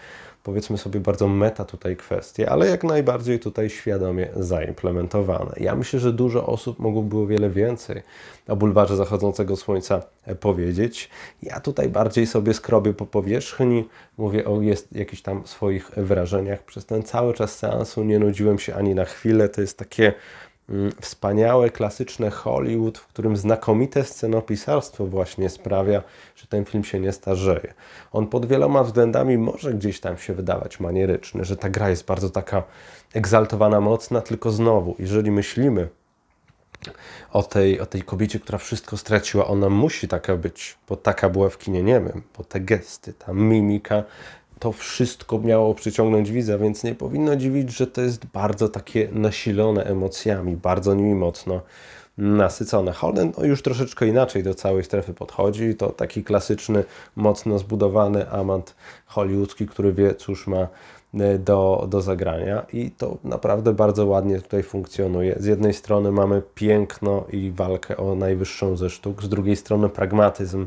powiedzmy 0.44 0.78
sobie 0.78 1.00
bardzo 1.00 1.28
meta 1.28 1.64
tutaj 1.64 1.96
kwestie, 1.96 2.50
ale 2.50 2.66
jak 2.66 2.84
najbardziej 2.84 3.40
tutaj 3.40 3.70
świadomie 3.70 4.28
zaimplementowane. 4.36 5.52
Ja 5.56 5.76
myślę, 5.76 6.00
że 6.00 6.12
dużo 6.12 6.46
osób 6.46 6.78
mogłoby 6.78 7.18
o 7.18 7.26
wiele 7.26 7.50
więcej 7.50 8.02
o 8.48 8.56
bulwarze 8.56 8.96
zachodzącego 8.96 9.56
słońca 9.56 10.02
powiedzieć. 10.40 11.10
Ja 11.42 11.60
tutaj 11.60 11.88
bardziej 11.88 12.26
sobie 12.26 12.54
skrobię 12.54 12.92
po 12.92 13.06
powierzchni, 13.06 13.88
mówię 14.18 14.44
o 14.44 14.60
jest 14.60 14.96
jakichś 14.96 15.22
tam 15.22 15.46
swoich 15.46 15.90
wrażeniach. 15.90 16.62
Przez 16.62 16.86
ten 16.86 17.02
cały 17.02 17.34
czas 17.34 17.58
seansu 17.58 18.04
nie 18.04 18.18
nudziłem 18.18 18.58
się 18.58 18.74
ani 18.74 18.94
na 18.94 19.04
chwilę. 19.04 19.48
To 19.48 19.60
jest 19.60 19.78
takie 19.78 20.14
wspaniałe, 21.00 21.70
klasyczne 21.70 22.30
Hollywood, 22.30 22.98
w 22.98 23.06
którym 23.06 23.36
znakomite 23.36 24.04
scenopisarstwo 24.04 25.06
właśnie 25.06 25.50
sprawia, 25.50 26.02
że 26.36 26.46
ten 26.46 26.64
film 26.64 26.84
się 26.84 27.00
nie 27.00 27.12
starzeje. 27.12 27.74
On 28.12 28.26
pod 28.26 28.46
wieloma 28.46 28.84
względami 28.84 29.38
może 29.38 29.74
gdzieś 29.74 30.00
tam 30.00 30.18
się 30.18 30.34
wydawać 30.34 30.80
manieryczny, 30.80 31.44
że 31.44 31.56
ta 31.56 31.70
gra 31.70 31.90
jest 31.90 32.06
bardzo 32.06 32.30
taka 32.30 32.62
egzaltowana, 33.14 33.80
mocna, 33.80 34.20
tylko 34.20 34.50
znowu, 34.50 34.96
jeżeli 34.98 35.30
myślimy 35.30 35.88
o 37.32 37.42
tej, 37.42 37.80
o 37.80 37.86
tej 37.86 38.02
kobiecie, 38.02 38.40
która 38.40 38.58
wszystko 38.58 38.96
straciła. 38.96 39.46
Ona 39.46 39.68
musi 39.68 40.08
taka 40.08 40.36
być, 40.36 40.76
bo 40.88 40.96
taka 40.96 41.28
była 41.30 41.48
w 41.48 41.58
kinie 41.58 41.82
niemym, 41.82 42.22
bo 42.38 42.44
te 42.44 42.60
gesty, 42.60 43.12
ta 43.12 43.32
mimika, 43.32 44.04
to 44.58 44.72
wszystko 44.72 45.38
miało 45.38 45.74
przyciągnąć 45.74 46.30
widza, 46.30 46.58
więc 46.58 46.84
nie 46.84 46.94
powinno 46.94 47.36
dziwić, 47.36 47.76
że 47.76 47.86
to 47.86 48.00
jest 48.00 48.26
bardzo 48.26 48.68
takie 48.68 49.08
nasilone 49.12 49.84
emocjami, 49.84 50.56
bardzo 50.56 50.94
nimi 50.94 51.14
mocno 51.14 51.60
nasycone. 52.18 52.92
Holden 52.92 53.32
no, 53.38 53.44
już 53.44 53.62
troszeczkę 53.62 54.06
inaczej 54.06 54.42
do 54.42 54.54
całej 54.54 54.84
strefy 54.84 55.14
podchodzi. 55.14 55.74
To 55.74 55.90
taki 55.90 56.24
klasyczny, 56.24 56.84
mocno 57.16 57.58
zbudowany 57.58 58.30
amant 58.30 58.74
hollywoodzki, 59.06 59.66
który 59.66 59.92
wie, 59.92 60.14
cóż 60.14 60.46
ma 60.46 60.68
E, 61.20 61.38
do, 61.38 61.86
do 61.90 62.00
zagrania 62.00 62.66
i 62.72 62.90
to 62.90 63.16
naprawdę 63.24 63.72
bardzo 63.72 64.06
ładnie 64.06 64.40
tutaj 64.40 64.62
funkcjonuje. 64.62 65.36
Z 65.38 65.44
jednej 65.44 65.74
strony 65.74 66.12
mamy 66.12 66.42
piękno 66.54 67.24
i 67.32 67.50
walkę 67.50 67.96
o 67.96 68.14
najwyższą 68.14 68.76
ze 68.76 68.90
sztuk, 68.90 69.22
z 69.22 69.28
drugiej 69.28 69.56
strony 69.56 69.88
pragmatyzm, 69.88 70.66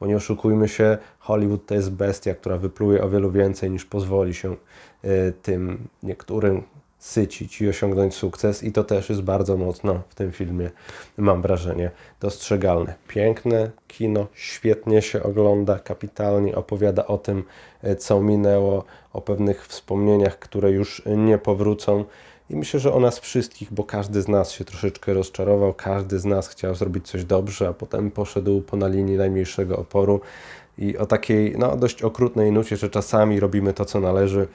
bo 0.00 0.06
nie 0.06 0.16
oszukujmy 0.16 0.68
się, 0.68 0.98
Hollywood 1.18 1.66
to 1.66 1.74
jest 1.74 1.90
bestia, 1.90 2.34
która 2.34 2.56
wypluje 2.56 3.02
o 3.04 3.08
wielu 3.08 3.30
więcej 3.30 3.70
niż 3.70 3.84
pozwoli 3.84 4.34
się 4.34 4.56
e, 5.02 5.32
tym 5.32 5.88
niektórym 6.02 6.62
sycić 6.98 7.60
i 7.60 7.68
osiągnąć 7.68 8.14
sukces 8.14 8.62
i 8.62 8.72
to 8.72 8.84
też 8.84 9.08
jest 9.08 9.22
bardzo 9.22 9.56
mocno 9.56 10.02
w 10.08 10.14
tym 10.14 10.32
filmie, 10.32 10.70
mam 11.16 11.42
wrażenie, 11.42 11.90
dostrzegalne. 12.20 12.94
Piękne 13.08 13.70
kino, 13.88 14.26
świetnie 14.32 15.02
się 15.02 15.22
ogląda, 15.22 15.78
kapitalnie 15.78 16.56
opowiada 16.56 17.06
o 17.06 17.18
tym, 17.18 17.44
e, 17.82 17.96
co 17.96 18.20
minęło, 18.20 18.84
o 19.12 19.20
pewnych 19.20 19.66
wspomnieniach, 19.66 20.38
które 20.38 20.70
już 20.70 21.02
nie 21.16 21.38
powrócą. 21.38 22.04
I 22.50 22.56
myślę, 22.56 22.80
że 22.80 22.92
o 22.92 23.00
nas 23.00 23.18
wszystkich, 23.18 23.72
bo 23.72 23.84
każdy 23.84 24.22
z 24.22 24.28
nas 24.28 24.52
się 24.52 24.64
troszeczkę 24.64 25.14
rozczarował, 25.14 25.74
każdy 25.74 26.18
z 26.18 26.24
nas 26.24 26.48
chciał 26.48 26.74
zrobić 26.74 27.08
coś 27.08 27.24
dobrze, 27.24 27.68
a 27.68 27.72
potem 27.72 28.10
poszedł 28.10 28.60
po 28.60 28.76
na 28.76 28.88
linii 28.88 29.16
najmniejszego 29.16 29.76
oporu. 29.76 30.20
I 30.78 30.98
o 30.98 31.06
takiej 31.06 31.54
no, 31.58 31.76
dość 31.76 32.02
okrutnej 32.02 32.52
nucie, 32.52 32.76
że 32.76 32.90
czasami 32.90 33.40
robimy 33.40 33.72
to, 33.72 33.84
co 33.84 34.00
należy, 34.00 34.48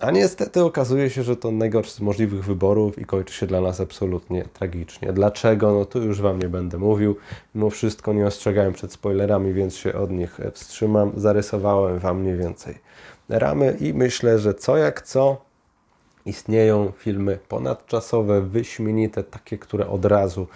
a 0.00 0.10
niestety 0.10 0.64
okazuje 0.64 1.10
się, 1.10 1.22
że 1.22 1.36
to 1.36 1.50
najgorszy 1.50 1.92
z 1.92 2.00
możliwych 2.00 2.44
wyborów 2.44 2.98
i 2.98 3.04
kończy 3.04 3.34
się 3.34 3.46
dla 3.46 3.60
nas 3.60 3.80
absolutnie 3.80 4.44
tragicznie. 4.44 5.12
Dlaczego? 5.12 5.72
No 5.72 5.84
tu 5.84 6.02
już 6.02 6.20
Wam 6.20 6.38
nie 6.38 6.48
będę 6.48 6.78
mówił. 6.78 7.16
Mimo 7.54 7.70
wszystko 7.70 8.12
nie 8.12 8.26
ostrzegałem 8.26 8.72
przed 8.72 8.92
spoilerami, 8.92 9.52
więc 9.52 9.76
się 9.76 9.94
od 9.94 10.10
nich 10.10 10.38
wstrzymam. 10.52 11.12
Zarysowałem 11.16 11.98
Wam 11.98 12.20
mniej 12.20 12.36
więcej 12.36 12.78
ramy 13.28 13.76
i 13.80 13.94
myślę, 13.94 14.38
że 14.38 14.54
co 14.54 14.76
jak 14.76 15.02
co 15.02 15.45
istnieją 16.26 16.92
filmy 16.98 17.38
ponadczasowe, 17.48 18.40
wyśmienite, 18.40 19.24
takie, 19.24 19.58
które 19.58 19.88
od 19.88 20.04
razu 20.04 20.46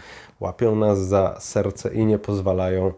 łapią 0.40 0.76
nas 0.76 0.98
za 0.98 1.36
serce 1.40 1.94
i 1.94 2.06
nie 2.06 2.18
pozwalają 2.18 2.92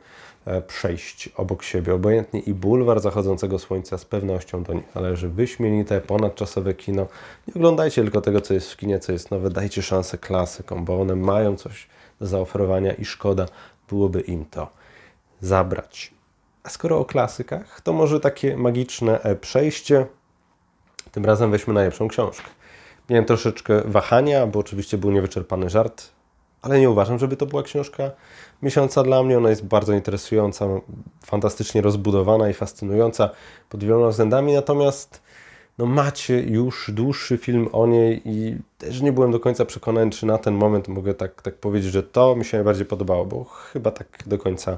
E, 0.46 0.62
przejść 0.62 1.28
obok 1.28 1.62
siebie. 1.62 1.94
Obojętnie 1.94 2.40
i 2.40 2.54
bulwar 2.54 3.00
zachodzącego 3.00 3.58
słońca 3.58 3.98
z 3.98 4.04
pewnością 4.04 4.62
do 4.62 4.72
nich 4.72 4.94
należy. 4.94 5.28
Wyśmienite, 5.28 6.00
ponadczasowe 6.00 6.74
kino. 6.74 7.06
Nie 7.48 7.54
oglądajcie 7.54 8.02
tylko 8.02 8.20
tego, 8.20 8.40
co 8.40 8.54
jest 8.54 8.72
w 8.72 8.76
kinie, 8.76 8.98
co 8.98 9.12
jest 9.12 9.30
nowe. 9.30 9.50
Dajcie 9.50 9.82
szansę 9.82 10.18
klasykom, 10.18 10.84
bo 10.84 11.00
one 11.00 11.16
mają 11.16 11.56
coś 11.56 11.88
do 12.20 12.26
zaoferowania 12.26 12.92
i 12.92 13.04
szkoda 13.04 13.46
byłoby 13.88 14.20
im 14.20 14.44
to 14.44 14.70
zabrać. 15.40 16.14
A 16.62 16.68
skoro 16.68 16.98
o 16.98 17.04
klasykach, 17.04 17.80
to 17.80 17.92
może 17.92 18.20
takie 18.20 18.56
magiczne 18.56 19.22
e, 19.22 19.36
przejście. 19.36 20.06
Tym 21.12 21.24
razem 21.24 21.50
weźmy 21.50 21.74
najlepszą 21.74 22.08
książkę. 22.08 22.50
Miałem 23.12 23.24
troszeczkę 23.24 23.82
wahania, 23.84 24.46
bo 24.46 24.58
oczywiście 24.58 24.98
był 24.98 25.10
niewyczerpany 25.10 25.70
żart, 25.70 26.08
ale 26.62 26.80
nie 26.80 26.90
uważam, 26.90 27.18
żeby 27.18 27.36
to 27.36 27.46
była 27.46 27.62
książka 27.62 28.10
miesiąca 28.62 29.02
dla 29.02 29.22
mnie. 29.22 29.38
Ona 29.38 29.50
jest 29.50 29.64
bardzo 29.64 29.92
interesująca, 29.92 30.66
fantastycznie 31.24 31.82
rozbudowana 31.82 32.50
i 32.50 32.54
fascynująca 32.54 33.30
pod 33.68 33.84
wieloma 33.84 34.08
względami, 34.08 34.52
natomiast 34.52 35.22
no 35.78 35.86
macie 35.86 36.40
już 36.40 36.90
dłuższy 36.90 37.38
film 37.38 37.68
o 37.72 37.86
niej 37.86 38.22
i 38.24 38.56
też 38.78 39.00
nie 39.00 39.12
byłem 39.12 39.30
do 39.30 39.40
końca 39.40 39.64
przekonany, 39.64 40.10
czy 40.10 40.26
na 40.26 40.38
ten 40.38 40.54
moment 40.54 40.88
mogę 40.88 41.14
tak, 41.14 41.42
tak 41.42 41.54
powiedzieć, 41.54 41.92
że 41.92 42.02
to 42.02 42.36
mi 42.36 42.44
się 42.44 42.56
najbardziej 42.56 42.86
podobało, 42.86 43.24
bo 43.24 43.44
chyba 43.44 43.90
tak 43.90 44.06
do 44.26 44.38
końca 44.38 44.76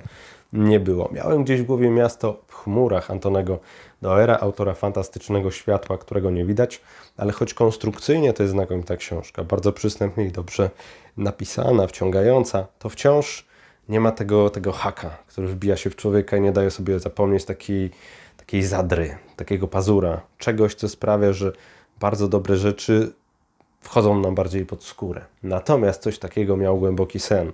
nie 0.54 0.80
było. 0.80 1.08
Miałem 1.12 1.44
gdzieś 1.44 1.62
w 1.62 1.64
głowie 1.64 1.90
miasto 1.90 2.40
w 2.46 2.54
chmurach 2.54 3.10
Antonego 3.10 3.58
Doera, 4.02 4.38
autora 4.40 4.74
fantastycznego 4.74 5.50
światła, 5.50 5.98
którego 5.98 6.30
nie 6.30 6.44
widać, 6.44 6.80
ale 7.16 7.32
choć 7.32 7.54
konstrukcyjnie 7.54 8.32
to 8.32 8.42
jest 8.42 8.52
znakomita 8.52 8.96
książka, 8.96 9.44
bardzo 9.44 9.72
przystępnie 9.72 10.24
i 10.24 10.32
dobrze 10.32 10.70
napisana, 11.16 11.86
wciągająca, 11.86 12.66
to 12.78 12.88
wciąż 12.88 13.46
nie 13.88 14.00
ma 14.00 14.12
tego, 14.12 14.50
tego 14.50 14.72
haka, 14.72 15.10
który 15.26 15.48
wbija 15.48 15.76
się 15.76 15.90
w 15.90 15.96
człowieka 15.96 16.36
i 16.36 16.40
nie 16.40 16.52
daje 16.52 16.70
sobie 16.70 17.00
zapomnieć 17.00 17.44
takiej, 17.44 17.90
takiej 18.36 18.62
zadry, 18.62 19.18
takiego 19.36 19.68
pazura, 19.68 20.20
czegoś, 20.38 20.74
co 20.74 20.88
sprawia, 20.88 21.32
że 21.32 21.52
bardzo 22.00 22.28
dobre 22.28 22.56
rzeczy 22.56 23.12
wchodzą 23.80 24.20
nam 24.20 24.34
bardziej 24.34 24.66
pod 24.66 24.84
skórę. 24.84 25.24
Natomiast 25.42 26.02
coś 26.02 26.18
takiego 26.18 26.56
miał 26.56 26.78
głęboki 26.78 27.20
sen 27.20 27.52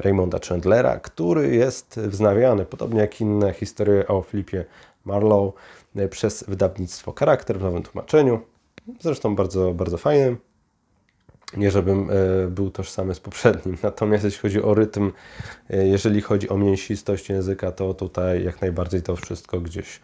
Raymonda 0.00 0.38
Chandlera, 0.48 1.00
który 1.00 1.54
jest 1.54 2.00
wznawiany, 2.00 2.64
podobnie 2.64 3.00
jak 3.00 3.20
inne 3.20 3.52
historie 3.52 4.08
o 4.08 4.22
Filipie 4.22 4.64
Marlowe, 5.04 5.52
e, 5.96 6.08
przez 6.08 6.44
wydawnictwo 6.48 7.12
Charakter 7.18 7.58
w 7.58 7.62
nowym 7.62 7.82
tłumaczeniu. 7.82 8.40
Zresztą 9.00 9.36
bardzo, 9.36 9.74
bardzo 9.74 9.98
fajnym. 9.98 10.38
Nie, 11.56 11.70
żebym 11.70 12.10
e, 12.10 12.14
był 12.48 12.70
tożsamy 12.70 13.14
z 13.14 13.20
poprzednim. 13.20 13.76
Natomiast 13.82 14.24
jeśli 14.24 14.40
chodzi 14.40 14.62
o 14.62 14.74
rytm, 14.74 15.12
e, 15.70 15.86
jeżeli 15.86 16.20
chodzi 16.20 16.48
o 16.48 16.58
mięsistość 16.58 17.28
języka, 17.28 17.72
to 17.72 17.94
tutaj 17.94 18.44
jak 18.44 18.60
najbardziej 18.60 19.02
to 19.02 19.16
wszystko 19.16 19.60
gdzieś 19.60 20.00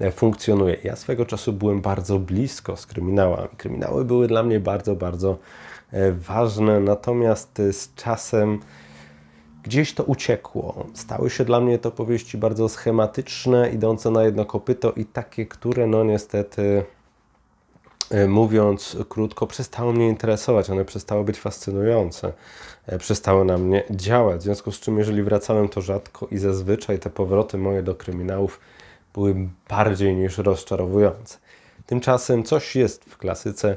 e, 0.00 0.10
funkcjonuje. 0.10 0.76
Ja 0.84 0.96
swego 0.96 1.26
czasu 1.26 1.52
byłem 1.52 1.80
bardzo 1.80 2.18
blisko 2.18 2.76
z 2.76 2.86
kryminałami. 2.86 3.48
Kryminały 3.56 4.04
były 4.04 4.26
dla 4.26 4.42
mnie 4.42 4.60
bardzo, 4.60 4.96
bardzo 4.96 5.38
ważne, 6.12 6.80
natomiast 6.80 7.62
z 7.72 7.94
czasem 7.94 8.60
gdzieś 9.64 9.94
to 9.94 10.04
uciekło. 10.04 10.86
Stały 10.94 11.30
się 11.30 11.44
dla 11.44 11.60
mnie 11.60 11.78
to 11.78 11.90
powieści 11.90 12.38
bardzo 12.38 12.68
schematyczne, 12.68 13.70
idące 13.70 14.10
na 14.10 14.24
jedno 14.24 14.44
kopyto 14.44 14.92
i 14.92 15.04
takie, 15.04 15.46
które 15.46 15.86
no 15.86 16.04
niestety 16.04 16.84
E, 18.10 18.28
mówiąc 18.28 18.96
krótko, 19.08 19.46
przestały 19.46 19.92
mnie 19.92 20.08
interesować, 20.08 20.70
one 20.70 20.84
przestały 20.84 21.24
być 21.24 21.40
fascynujące, 21.40 22.32
e, 22.86 22.98
przestały 22.98 23.44
na 23.44 23.58
mnie 23.58 23.82
działać. 23.90 24.40
W 24.40 24.42
związku 24.42 24.72
z 24.72 24.80
czym, 24.80 24.98
jeżeli 24.98 25.22
wracałem, 25.22 25.68
to 25.68 25.80
rzadko 25.80 26.28
i 26.30 26.38
zazwyczaj 26.38 26.98
te 26.98 27.10
powroty 27.10 27.58
moje 27.58 27.82
do 27.82 27.94
kryminałów 27.94 28.60
były 29.14 29.48
bardziej 29.68 30.16
niż 30.16 30.38
rozczarowujące. 30.38 31.38
Tymczasem 31.86 32.42
coś 32.42 32.76
jest 32.76 33.04
w 33.04 33.16
klasyce, 33.16 33.76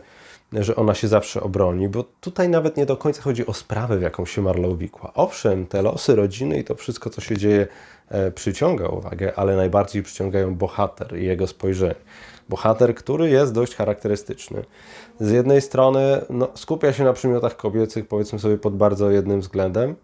że 0.53 0.75
ona 0.75 0.93
się 0.93 1.07
zawsze 1.07 1.41
obroni, 1.41 1.89
bo 1.89 2.03
tutaj 2.21 2.49
nawet 2.49 2.77
nie 2.77 2.85
do 2.85 2.97
końca 2.97 3.21
chodzi 3.21 3.45
o 3.45 3.53
sprawę, 3.53 3.97
w 3.97 4.01
jaką 4.01 4.25
się 4.25 4.41
Marlowe 4.41 4.77
wikła. 4.77 5.11
Owszem, 5.13 5.65
te 5.65 5.81
losy 5.81 6.15
rodziny 6.15 6.59
i 6.59 6.63
to 6.63 6.75
wszystko, 6.75 7.09
co 7.09 7.21
się 7.21 7.37
dzieje, 7.37 7.67
e, 8.09 8.31
przyciąga 8.31 8.87
uwagę, 8.87 9.33
ale 9.35 9.55
najbardziej 9.55 10.03
przyciągają 10.03 10.55
bohater 10.55 11.19
i 11.19 11.25
jego 11.25 11.47
spojrzenie 11.47 11.95
bohater, 12.49 12.95
który 12.95 13.29
jest 13.29 13.53
dość 13.53 13.75
charakterystyczny. 13.75 14.63
Z 15.19 15.31
jednej 15.31 15.61
strony 15.61 16.21
no, 16.29 16.47
skupia 16.55 16.93
się 16.93 17.03
na 17.03 17.13
przymiotach 17.13 17.55
kobiecych, 17.55 18.07
powiedzmy 18.07 18.39
sobie 18.39 18.57
pod 18.57 18.77
bardzo 18.77 19.11
jednym 19.11 19.41
względem, 19.41 19.95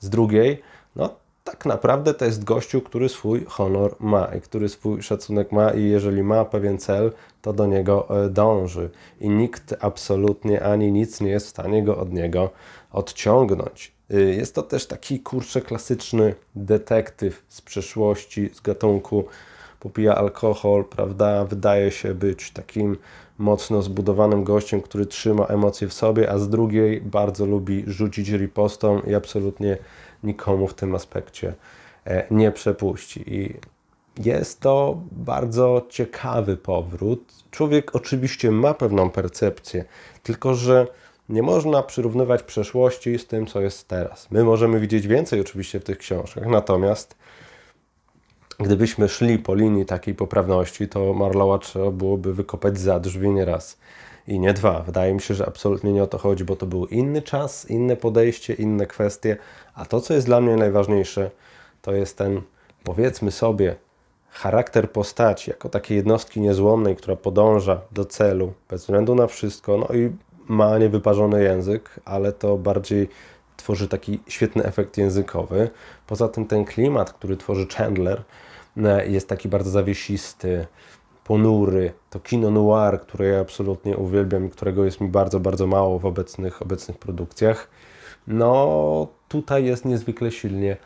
z 0.00 0.08
drugiej, 0.08 0.62
no, 0.96 1.14
tak 1.44 1.66
naprawdę 1.66 2.14
to 2.14 2.24
jest 2.24 2.44
gościu, 2.44 2.80
który 2.80 3.08
swój 3.08 3.44
honor 3.44 3.96
ma 4.00 4.26
i 4.26 4.40
który 4.40 4.68
swój 4.68 5.02
szacunek 5.02 5.52
ma 5.52 5.70
i 5.70 5.84
jeżeli 5.84 6.22
ma 6.22 6.44
pewien 6.44 6.78
cel, 6.78 7.12
to 7.42 7.52
do 7.52 7.66
niego 7.66 8.24
e, 8.24 8.28
dąży 8.30 8.90
i 9.20 9.28
nikt 9.28 9.74
absolutnie 9.80 10.62
ani 10.62 10.92
nic 10.92 11.20
nie 11.20 11.30
jest 11.30 11.46
w 11.46 11.50
stanie 11.50 11.82
go 11.84 11.98
od 11.98 12.12
niego 12.12 12.50
odciągnąć. 12.92 13.92
Y, 14.14 14.34
jest 14.34 14.54
to 14.54 14.62
też 14.62 14.86
taki 14.86 15.20
kurczę 15.20 15.60
klasyczny 15.60 16.34
detektyw 16.54 17.44
z 17.48 17.60
przeszłości, 17.60 18.50
z 18.54 18.60
gatunku 18.60 19.24
popija 19.80 20.14
alkohol, 20.14 20.84
prawda? 20.84 21.44
Wydaje 21.44 21.90
się 21.90 22.14
być 22.14 22.50
takim 22.50 22.96
mocno 23.38 23.82
zbudowanym 23.82 24.44
gościem, 24.44 24.82
który 24.82 25.06
trzyma 25.06 25.46
emocje 25.46 25.88
w 25.88 25.92
sobie, 25.92 26.30
a 26.30 26.38
z 26.38 26.48
drugiej 26.48 27.00
bardzo 27.00 27.46
lubi 27.46 27.84
rzucić 27.86 28.28
ripostą 28.28 29.00
i 29.00 29.14
absolutnie 29.14 29.78
nikomu 30.22 30.68
w 30.68 30.74
tym 30.74 30.94
aspekcie 30.94 31.54
e, 32.06 32.26
nie 32.30 32.52
przepuści. 32.52 33.34
I 33.34 33.54
jest 34.18 34.60
to 34.60 35.00
bardzo 35.12 35.86
ciekawy 35.88 36.56
powrót. 36.56 37.32
Człowiek 37.50 37.96
oczywiście 37.96 38.50
ma 38.50 38.74
pewną 38.74 39.10
percepcję, 39.10 39.84
tylko 40.22 40.54
że 40.54 40.86
nie 41.28 41.42
można 41.42 41.82
przyrównywać 41.82 42.42
przeszłości 42.42 43.18
z 43.18 43.26
tym, 43.26 43.46
co 43.46 43.60
jest 43.60 43.88
teraz. 43.88 44.30
My 44.30 44.44
możemy 44.44 44.80
widzieć 44.80 45.06
więcej 45.06 45.40
oczywiście 45.40 45.80
w 45.80 45.84
tych 45.84 45.98
książkach, 45.98 46.46
natomiast 46.46 47.16
gdybyśmy 48.58 49.08
szli 49.08 49.38
po 49.38 49.54
linii 49.54 49.86
takiej 49.86 50.14
poprawności, 50.14 50.88
to 50.88 51.14
Marlowa 51.14 51.58
trzeba 51.58 51.90
byłoby 51.90 52.34
wykopać 52.34 52.78
za 52.78 53.00
drzwi 53.00 53.30
nie 53.30 53.44
raz 53.44 53.78
i 54.26 54.38
nie 54.38 54.52
dwa. 54.52 54.80
Wydaje 54.80 55.14
mi 55.14 55.20
się, 55.20 55.34
że 55.34 55.46
absolutnie 55.46 55.92
nie 55.92 56.02
o 56.02 56.06
to 56.06 56.18
chodzi, 56.18 56.44
bo 56.44 56.56
to 56.56 56.66
był 56.66 56.86
inny 56.86 57.22
czas, 57.22 57.70
inne 57.70 57.96
podejście, 57.96 58.54
inne 58.54 58.86
kwestie, 58.86 59.36
a 59.74 59.84
to, 59.84 60.00
co 60.00 60.14
jest 60.14 60.26
dla 60.26 60.40
mnie 60.40 60.56
najważniejsze, 60.56 61.30
to 61.82 61.92
jest 61.92 62.18
ten, 62.18 62.40
powiedzmy 62.84 63.30
sobie, 63.30 63.76
charakter 64.30 64.90
postaci, 64.90 65.50
jako 65.50 65.68
takiej 65.68 65.96
jednostki 65.96 66.40
niezłomnej, 66.40 66.96
która 66.96 67.16
podąża 67.16 67.80
do 67.92 68.04
celu, 68.04 68.52
bez 68.68 68.80
względu 68.80 69.14
na 69.14 69.26
wszystko, 69.26 69.78
no 69.78 69.96
i 69.96 70.12
ma 70.48 70.78
niewyparzony 70.78 71.42
język, 71.42 72.00
ale 72.04 72.32
to 72.32 72.58
bardziej 72.58 73.08
tworzy 73.56 73.88
taki 73.88 74.20
świetny 74.28 74.64
efekt 74.64 74.98
językowy. 74.98 75.70
Poza 76.06 76.28
tym 76.28 76.46
ten 76.46 76.64
klimat, 76.64 77.12
który 77.12 77.36
tworzy 77.36 77.66
Chandler, 77.66 78.22
e, 78.76 79.08
jest 79.08 79.28
taki 79.28 79.48
bardzo 79.48 79.70
zawiesisty, 79.70 80.66
ponury. 81.24 81.92
To 82.10 82.20
kino 82.20 82.50
noir, 82.50 83.00
które 83.00 83.26
ja 83.26 83.40
absolutnie 83.40 83.96
uwielbiam 83.96 84.46
i 84.46 84.50
którego 84.50 84.84
jest 84.84 85.00
mi 85.00 85.08
bardzo, 85.08 85.40
bardzo 85.40 85.66
mało 85.66 85.98
w 85.98 86.06
obecnych, 86.06 86.62
obecnych 86.62 86.98
produkcjach. 86.98 87.68
No, 88.26 89.08
tutaj 89.28 89.64
jest 89.64 89.84
niezwykle 89.84 90.30
silnie 90.30 90.76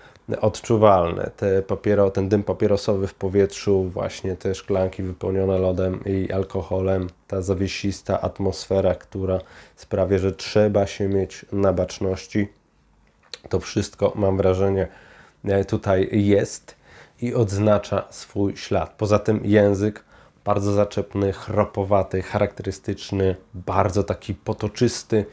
odczuwalne. 0.41 1.31
Te 1.37 1.63
papiero, 1.63 2.11
ten 2.11 2.29
dym 2.29 2.43
papierosowy 2.43 3.07
w 3.07 3.15
powietrzu, 3.15 3.85
właśnie 3.85 4.37
te 4.37 4.55
szklanki 4.55 5.03
wypełnione 5.03 5.59
lodem 5.59 6.01
i 6.05 6.33
alkoholem, 6.33 7.07
ta 7.27 7.43
zawiesista 7.43 8.21
atmosfera, 8.21 8.95
która 8.95 9.39
sprawia, 9.77 10.19
że 10.19 10.33
trzeba 10.33 10.87
się 10.87 11.09
mieć 11.09 11.47
na 11.53 11.73
baczności. 11.73 12.49
To 13.49 13.61
wszystko, 13.61 14.13
mam 14.15 14.37
wrażenie, 14.37 14.89
e, 15.45 15.65
tutaj 15.65 16.09
jest 16.13 16.77
i 17.21 17.35
odznacza 17.35 18.05
swój 18.11 18.57
ślad. 18.57 18.95
Poza 18.99 19.19
tym 19.19 19.41
język 19.45 20.05
bardzo 20.47 20.73
zaczepny, 20.73 21.33
chropowaty, 21.33 22.23
charakterystyczny, 22.23 23.37
bardzo 23.55 24.03
taki 24.03 24.35
potoczysty 24.35 25.25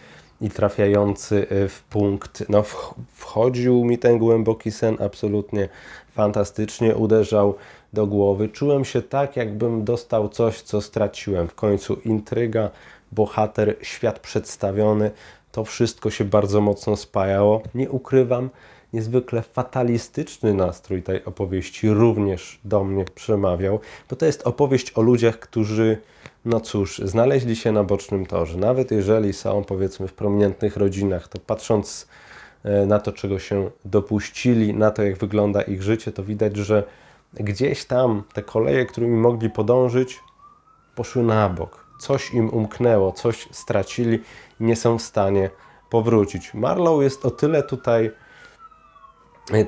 i 0.41 0.49
trafiający 0.49 1.47
y, 1.51 1.69
w 1.69 1.83
punkt. 1.83 2.43
No, 2.49 2.63
wchodził 3.13 3.85
mi 3.85 3.97
ten 3.97 4.17
głęboki 4.17 4.71
sen 4.71 4.97
absolutnie 4.99 5.69
fantastycznie, 6.11 6.95
uderzał 6.95 7.55
do 7.93 8.07
głowy. 8.07 8.49
Czułem 8.49 8.85
się 8.85 9.01
tak, 9.01 9.37
jakbym 9.37 9.83
dostał 9.83 10.29
coś, 10.29 10.61
co 10.61 10.81
straciłem. 10.81 11.47
W 11.47 11.55
końcu 11.55 11.93
intryga, 12.05 12.69
bohater, 13.11 13.75
świat 13.81 14.19
przedstawiony, 14.19 15.11
to 15.51 15.65
wszystko 15.65 16.09
się 16.09 16.25
bardzo 16.25 16.61
mocno 16.61 16.95
spajało. 16.95 17.61
Nie 17.75 17.89
ukrywam, 17.89 18.49
niezwykle 18.93 19.41
fatalistyczny 19.41 20.53
nastrój 20.53 21.03
tej 21.03 21.25
opowieści 21.25 21.89
również 21.89 22.59
do 22.65 22.83
mnie 22.83 23.05
przemawiał, 23.05 23.79
bo 24.09 24.15
to 24.15 24.25
jest 24.25 24.47
opowieść 24.47 24.91
o 24.95 25.01
ludziach, 25.01 25.39
którzy, 25.39 25.97
no 26.45 26.59
cóż, 26.59 27.01
znaleźli 27.05 27.55
się 27.55 27.71
na 27.71 27.83
bocznym 27.83 28.25
torze. 28.25 28.57
Nawet 28.57 28.91
jeżeli 28.91 29.33
są, 29.33 29.63
powiedzmy, 29.63 30.07
w 30.07 30.13
prominentnych 30.13 30.77
rodzinach, 30.77 31.27
to 31.27 31.39
patrząc 31.39 32.07
e, 32.63 32.85
na 32.85 32.99
to, 32.99 33.11
czego 33.11 33.39
się 33.39 33.69
dopuścili, 33.85 34.73
na 34.73 34.91
to, 34.91 35.03
jak 35.03 35.17
wygląda 35.17 35.61
ich 35.61 35.83
życie, 35.83 36.11
to 36.11 36.23
widać, 36.23 36.57
że 36.57 36.83
gdzieś 37.33 37.85
tam 37.85 38.23
te 38.33 38.41
koleje, 38.41 38.85
którymi 38.85 39.17
mogli 39.17 39.49
podążyć, 39.49 40.19
poszły 40.95 41.23
na 41.23 41.49
bok. 41.49 41.85
Coś 41.99 42.33
im 42.33 42.49
umknęło, 42.49 43.11
coś 43.11 43.47
stracili 43.51 44.19
nie 44.59 44.75
są 44.75 44.97
w 44.97 45.01
stanie 45.01 45.49
powrócić. 45.89 46.53
Marlow 46.53 47.03
jest 47.03 47.25
o 47.25 47.31
tyle 47.31 47.63
tutaj 47.63 48.11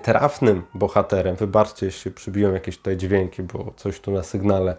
trafnym 0.04 0.64
bohaterem. 0.74 1.36
Wybaczcie, 1.36 1.86
jeśli 1.86 2.12
przybiją 2.12 2.54
jakieś 2.54 2.78
tutaj 2.78 2.98
dźwięki, 2.98 3.44
bo 3.44 3.74
coś 3.76 4.00
tu 4.00 4.12
na 4.12 4.24
sygnale 4.24 4.78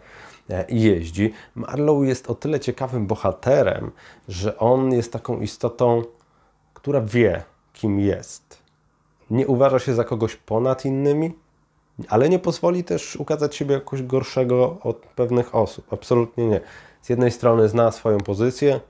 e, 0.50 0.64
jeździ. 0.68 1.32
Marlow 1.54 2.06
jest 2.06 2.30
o 2.30 2.34
tyle 2.34 2.60
ciekawym 2.60 3.06
bohaterem, 3.06 3.90
że 4.28 4.58
on 4.58 4.92
jest 4.92 5.12
taką 5.12 5.40
istotą, 5.40 6.02
która 6.74 7.00
wie, 7.00 7.42
kim 7.72 8.00
jest. 8.00 8.58
Nie 9.30 9.46
uważa 9.46 9.78
się 9.78 9.94
za 9.94 10.04
kogoś 10.04 10.36
ponad 10.36 10.84
innymi, 10.84 11.32
ale 12.08 12.28
nie 12.28 12.38
pozwoli 12.38 12.84
też 12.84 13.16
ukazać 13.16 13.56
siebie 13.56 13.74
jakoś 13.74 14.02
gorszego 14.02 14.78
od 14.82 14.96
pewnych 14.96 15.54
osób. 15.54 15.92
Absolutnie 15.92 16.46
nie. 16.46 16.60
Z 17.02 17.08
jednej 17.08 17.30
strony 17.30 17.68
zna 17.68 17.92
swoją 17.92 18.18
pozycję, 18.18 18.80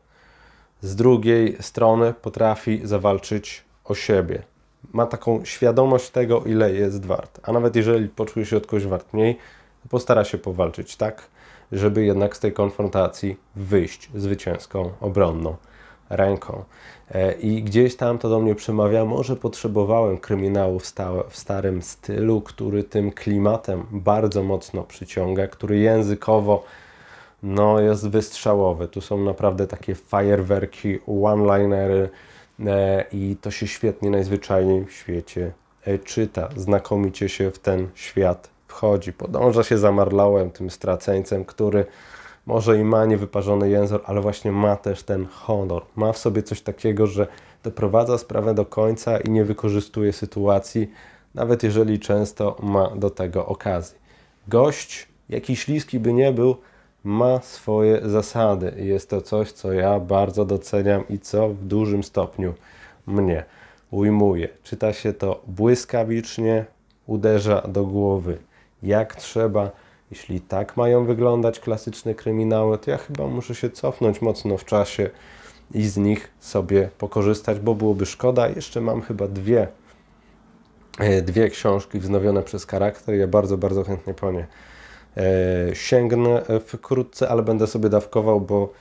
z 0.80 0.96
drugiej 0.96 1.56
strony 1.60 2.14
potrafi 2.22 2.80
zawalczyć 2.84 3.64
o 3.84 3.94
siebie 3.94 4.42
ma 4.92 5.06
taką 5.06 5.44
świadomość 5.44 6.10
tego, 6.10 6.44
ile 6.44 6.72
jest 6.72 7.06
wart. 7.06 7.40
A 7.42 7.52
nawet 7.52 7.76
jeżeli 7.76 8.08
poczuje 8.08 8.46
się 8.46 8.56
od 8.56 8.66
kogoś 8.66 8.86
wart 8.86 9.12
mniej, 9.12 9.38
postara 9.90 10.24
się 10.24 10.38
powalczyć 10.38 10.96
tak, 10.96 11.28
żeby 11.72 12.04
jednak 12.04 12.36
z 12.36 12.40
tej 12.40 12.52
konfrontacji 12.52 13.36
wyjść 13.56 14.10
zwycięską, 14.14 14.90
obronną 15.00 15.56
ręką. 16.10 16.64
E, 17.10 17.32
I 17.32 17.62
gdzieś 17.62 17.96
tam 17.96 18.18
to 18.18 18.28
do 18.28 18.40
mnie 18.40 18.54
przemawia, 18.54 19.04
może 19.04 19.36
potrzebowałem 19.36 20.18
kryminału 20.18 20.80
w, 21.28 21.36
starym 21.36 21.82
stylu, 21.82 22.40
który 22.40 22.84
tym 22.84 23.12
klimatem 23.12 23.86
bardzo 23.90 24.42
mocno 24.42 24.82
przyciąga, 24.82 25.46
który 25.46 25.78
językowo 25.78 26.64
no, 27.42 27.80
jest 27.80 28.08
wystrzałowy. 28.08 28.88
Tu 28.88 29.00
są 29.00 29.24
naprawdę 29.24 29.66
takie 29.66 29.94
fajerwerki, 29.94 30.98
one-linery, 31.06 32.08
i 33.12 33.36
to 33.40 33.50
się 33.50 33.66
świetnie 33.66 34.10
najzwyczajniej 34.10 34.84
w 34.84 34.92
świecie 34.92 35.52
e, 35.84 35.98
czyta. 35.98 36.48
Znakomicie 36.56 37.28
się 37.28 37.50
w 37.50 37.58
ten 37.58 37.88
świat 37.94 38.50
wchodzi. 38.68 39.12
Podąża 39.12 39.62
się 39.62 39.78
za 39.78 39.92
Marlowem, 39.92 40.50
tym 40.50 40.70
straceńcem, 40.70 41.44
który 41.44 41.84
może 42.46 42.78
i 42.78 42.84
ma 42.84 43.04
niewyparzony 43.04 43.70
język, 43.70 44.02
ale 44.04 44.20
właśnie 44.20 44.52
ma 44.52 44.76
też 44.76 45.02
ten 45.02 45.26
honor. 45.26 45.82
Ma 45.96 46.12
w 46.12 46.18
sobie 46.18 46.42
coś 46.42 46.60
takiego, 46.60 47.06
że 47.06 47.26
doprowadza 47.62 48.18
sprawę 48.18 48.54
do 48.54 48.66
końca 48.66 49.18
i 49.18 49.30
nie 49.30 49.44
wykorzystuje 49.44 50.12
sytuacji, 50.12 50.90
nawet 51.34 51.62
jeżeli 51.62 52.00
często 52.00 52.56
ma 52.62 52.90
do 52.96 53.10
tego 53.10 53.46
okazję. 53.46 53.98
Gość, 54.48 55.08
jaki 55.28 55.56
śliski 55.56 56.00
by 56.00 56.12
nie 56.12 56.32
był, 56.32 56.56
ma 57.06 57.40
swoje 57.40 58.08
zasady. 58.08 58.74
Jest 58.76 59.10
to 59.10 59.22
coś, 59.22 59.52
co 59.52 59.72
ja 59.72 60.00
bardzo 60.00 60.44
doceniam 60.44 61.08
i 61.08 61.18
co 61.18 61.48
w 61.48 61.64
dużym 61.64 62.04
stopniu 62.04 62.54
mnie 63.06 63.44
ujmuje. 63.90 64.48
Czyta 64.62 64.92
się 64.92 65.12
to 65.12 65.42
błyskawicznie, 65.46 66.64
uderza 67.06 67.60
do 67.68 67.84
głowy 67.84 68.38
jak 68.82 69.16
trzeba. 69.16 69.70
Jeśli 70.10 70.40
tak 70.40 70.76
mają 70.76 71.04
wyglądać 71.04 71.60
klasyczne 71.60 72.14
kryminały, 72.14 72.78
to 72.78 72.90
ja 72.90 72.96
chyba 72.96 73.26
muszę 73.26 73.54
się 73.54 73.70
cofnąć 73.70 74.22
mocno 74.22 74.56
w 74.56 74.64
czasie 74.64 75.10
i 75.74 75.84
z 75.84 75.96
nich 75.96 76.30
sobie 76.40 76.88
pokorzystać, 76.98 77.60
bo 77.60 77.74
byłoby 77.74 78.06
szkoda. 78.06 78.48
Jeszcze 78.48 78.80
mam 78.80 79.02
chyba 79.02 79.28
dwie, 79.28 79.68
e, 80.98 81.22
dwie 81.22 81.50
książki 81.50 81.98
wznowione 81.98 82.42
przez 82.42 82.66
charakter. 82.66 83.14
Ja 83.14 83.26
bardzo, 83.26 83.58
bardzo 83.58 83.84
chętnie 83.84 84.14
po 84.14 84.32
nie 84.32 84.46
sięgnę 85.72 86.42
wkrótce, 86.66 87.28
ale 87.28 87.42
będę 87.42 87.66
sobie 87.66 87.88
dawkował, 87.88 88.40
bo 88.40 88.72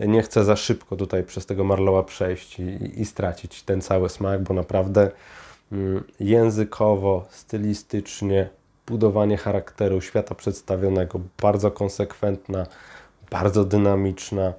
nie 0.00 0.22
chcę 0.22 0.44
za 0.44 0.56
szybko 0.56 0.96
tutaj 0.96 1.24
przez 1.24 1.46
tego 1.46 1.64
Marlowa 1.64 2.02
przejść 2.02 2.60
i, 2.60 3.00
i 3.00 3.04
stracić 3.04 3.62
ten 3.62 3.80
cały 3.80 4.08
smak, 4.08 4.42
bo 4.42 4.54
naprawdę 4.54 5.10
mm, 5.72 6.04
językowo, 6.20 7.26
stylistycznie, 7.30 8.48
budowanie 8.86 9.36
charakteru 9.36 10.00
świata 10.00 10.34
przedstawionego 10.34 11.20
bardzo 11.42 11.70
konsekwentna, 11.70 12.66
bardzo 13.30 13.64
dynamiczna, 13.64 14.52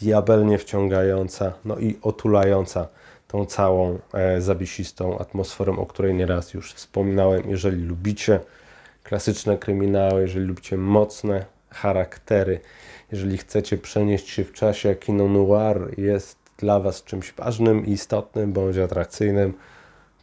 diabelnie 0.00 0.58
wciągająca, 0.58 1.52
no 1.64 1.78
i 1.78 1.98
otulająca 2.02 2.88
tą 3.28 3.46
całą 3.46 3.98
e, 4.14 4.40
zawisistą 4.40 5.18
atmosferą, 5.18 5.78
o 5.78 5.86
której 5.86 6.14
nieraz 6.14 6.54
już 6.54 6.72
wspominałem. 6.72 7.50
Jeżeli 7.50 7.84
lubicie 7.84 8.40
klasyczne 9.08 9.58
kryminały, 9.58 10.20
jeżeli 10.20 10.46
lubicie 10.46 10.76
mocne 10.76 11.44
charaktery, 11.70 12.60
jeżeli 13.12 13.38
chcecie 13.38 13.78
przenieść 13.78 14.28
się 14.28 14.44
w 14.44 14.52
czasie, 14.52 14.94
kino 14.94 15.28
noir 15.28 15.98
jest 15.98 16.38
dla 16.58 16.80
Was 16.80 17.04
czymś 17.04 17.32
ważnym, 17.32 17.86
istotnym 17.86 18.52
bądź 18.52 18.76
atrakcyjnym, 18.76 19.54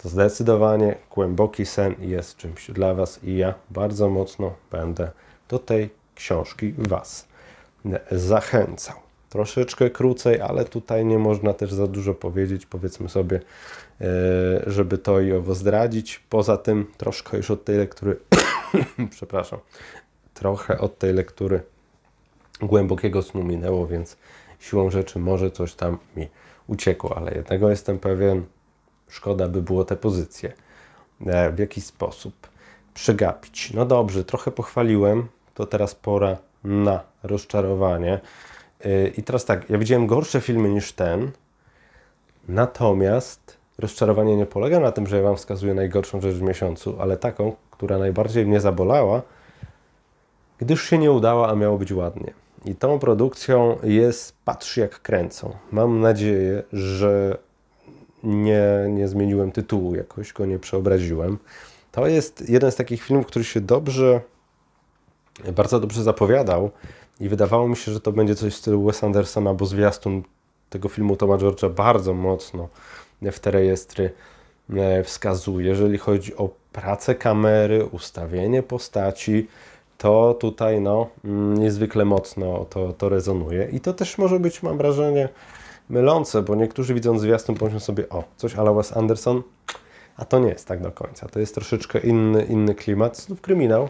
to 0.03 0.09
zdecydowanie 0.09 0.95
głęboki 1.15 1.65
sen 1.65 1.95
jest 1.99 2.37
czymś 2.37 2.71
dla 2.71 2.93
Was 2.93 3.23
i 3.23 3.37
ja 3.37 3.53
bardzo 3.69 4.09
mocno 4.09 4.55
będę 4.71 5.11
do 5.49 5.59
tej 5.59 5.89
książki 6.15 6.73
Was 6.77 7.27
zachęcał. 8.11 8.95
Troszeczkę 9.29 9.89
krócej, 9.89 10.41
ale 10.41 10.65
tutaj 10.65 11.05
nie 11.05 11.19
można 11.19 11.53
też 11.53 11.73
za 11.73 11.87
dużo 11.87 12.13
powiedzieć, 12.13 12.65
powiedzmy 12.65 13.09
sobie, 13.09 13.39
e, 14.01 14.05
żeby 14.67 14.97
to 14.97 15.19
i 15.19 15.33
owo 15.33 15.55
zdradzić. 15.55 16.23
Poza 16.29 16.57
tym 16.57 16.85
troszkę 16.97 17.37
już 17.37 17.51
od 17.51 17.65
tej 17.65 17.77
lektury, 17.77 18.17
przepraszam, 19.15 19.59
trochę 20.33 20.77
od 20.77 20.97
tej 20.99 21.13
lektury 21.13 21.63
głębokiego 22.61 23.21
snu 23.21 23.43
minęło, 23.43 23.87
więc 23.87 24.17
siłą 24.59 24.89
rzeczy 24.89 25.19
może 25.19 25.51
coś 25.51 25.73
tam 25.73 25.97
mi 26.15 26.27
uciekło, 26.67 27.17
ale 27.17 27.31
jednego 27.35 27.69
jestem 27.69 27.99
pewien, 27.99 28.45
szkoda 29.09 29.47
by 29.47 29.61
było 29.61 29.85
te 29.85 29.95
pozycje 29.95 30.53
e, 31.25 31.51
w 31.51 31.59
jakiś 31.59 31.83
sposób 31.83 32.47
przegapić. 32.93 33.73
No 33.73 33.85
dobrze, 33.85 34.23
trochę 34.23 34.51
pochwaliłem, 34.51 35.27
to 35.53 35.65
teraz 35.65 35.95
pora 35.95 36.37
na 36.63 37.03
rozczarowanie. 37.23 38.19
E, 38.81 39.07
I 39.07 39.23
teraz 39.23 39.45
tak, 39.45 39.69
ja 39.69 39.77
widziałem 39.77 40.07
gorsze 40.07 40.41
filmy 40.41 40.69
niż 40.69 40.93
ten, 40.93 41.31
natomiast 42.47 43.57
rozczarowanie 43.77 44.37
nie 44.37 44.45
polega 44.45 44.79
na 44.79 44.91
tym, 44.91 45.07
że 45.07 45.17
ja 45.17 45.23
Wam 45.23 45.35
wskazuję 45.35 45.73
najgorszą 45.73 46.21
rzecz 46.21 46.35
w 46.35 46.41
miesiącu, 46.41 46.95
ale 46.99 47.17
taką, 47.17 47.55
która 47.71 47.97
najbardziej 47.97 48.45
mnie 48.45 48.59
zabolała, 48.59 49.21
gdyż 50.57 50.83
się 50.83 50.97
nie 50.97 51.11
udała, 51.11 51.49
a 51.49 51.55
miało 51.55 51.77
być 51.77 51.91
ładnie. 51.91 52.33
I 52.65 52.75
tą 52.75 52.99
produkcją 52.99 53.77
jest 53.83 54.35
Patrz 54.45 54.77
jak 54.77 55.01
kręcą. 55.01 55.55
Mam 55.71 56.01
nadzieję, 56.01 56.63
że 56.73 57.37
nie, 58.23 58.65
nie 58.89 59.07
zmieniłem 59.07 59.51
tytułu, 59.51 59.95
jakoś 59.95 60.33
go 60.33 60.45
nie 60.45 60.59
przeobraziłem. 60.59 61.37
To 61.91 62.07
jest 62.07 62.49
jeden 62.49 62.71
z 62.71 62.75
takich 62.75 63.03
filmów, 63.03 63.25
który 63.25 63.45
się 63.45 63.61
dobrze, 63.61 64.21
bardzo 65.55 65.79
dobrze 65.79 66.03
zapowiadał 66.03 66.71
i 67.19 67.29
wydawało 67.29 67.67
mi 67.67 67.75
się, 67.75 67.91
że 67.91 68.01
to 68.01 68.11
będzie 68.11 68.35
coś 68.35 68.53
w 68.53 68.57
stylu 68.57 68.83
Wes 68.83 69.03
Andersona, 69.03 69.53
bo 69.53 69.65
zwiastun 69.65 70.23
tego 70.69 70.89
filmu 70.89 71.15
Toma 71.15 71.37
George'a 71.37 71.69
bardzo 71.69 72.13
mocno 72.13 72.67
w 73.31 73.39
te 73.39 73.51
rejestry 73.51 74.11
e, 74.73 75.03
wskazuje. 75.03 75.67
Jeżeli 75.67 75.97
chodzi 75.97 76.35
o 76.35 76.49
pracę 76.73 77.15
kamery, 77.15 77.85
ustawienie 77.85 78.63
postaci, 78.63 79.47
to 79.97 80.33
tutaj 80.33 80.81
no, 80.81 81.09
mm, 81.25 81.57
niezwykle 81.57 82.05
mocno 82.05 82.65
to, 82.65 82.93
to 82.93 83.09
rezonuje. 83.09 83.69
I 83.71 83.79
to 83.79 83.93
też 83.93 84.17
może 84.17 84.39
być, 84.39 84.63
mam 84.63 84.77
wrażenie, 84.77 85.29
mylące, 85.89 86.41
bo 86.41 86.55
niektórzy 86.55 86.93
widząc 86.93 87.21
zwiastun 87.21 87.55
pomyślą 87.55 87.79
sobie, 87.79 88.09
o, 88.09 88.23
coś 88.37 88.55
ala 88.55 88.73
Wes 88.73 88.97
Anderson, 88.97 89.43
a 90.17 90.25
to 90.25 90.39
nie 90.39 90.49
jest 90.49 90.67
tak 90.67 90.81
do 90.81 90.91
końca. 90.91 91.27
To 91.27 91.39
jest 91.39 91.55
troszeczkę 91.55 91.99
inny, 91.99 92.43
inny 92.43 92.75
klimat, 92.75 93.17
znów 93.17 93.41
kryminał. 93.41 93.89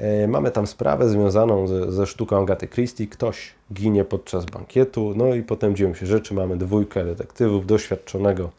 E, 0.00 0.28
mamy 0.28 0.50
tam 0.50 0.66
sprawę 0.66 1.08
związaną 1.08 1.66
ze, 1.66 1.92
ze 1.92 2.06
sztuką 2.06 2.42
Agaty 2.42 2.68
Christie. 2.68 3.06
Ktoś 3.06 3.54
ginie 3.72 4.04
podczas 4.04 4.44
bankietu, 4.44 5.12
no 5.16 5.34
i 5.34 5.42
potem 5.42 5.76
dzieją 5.76 5.94
się 5.94 6.06
rzeczy. 6.06 6.34
Mamy 6.34 6.56
dwójkę 6.56 7.04
detektywów, 7.04 7.66
doświadczonego 7.66 8.50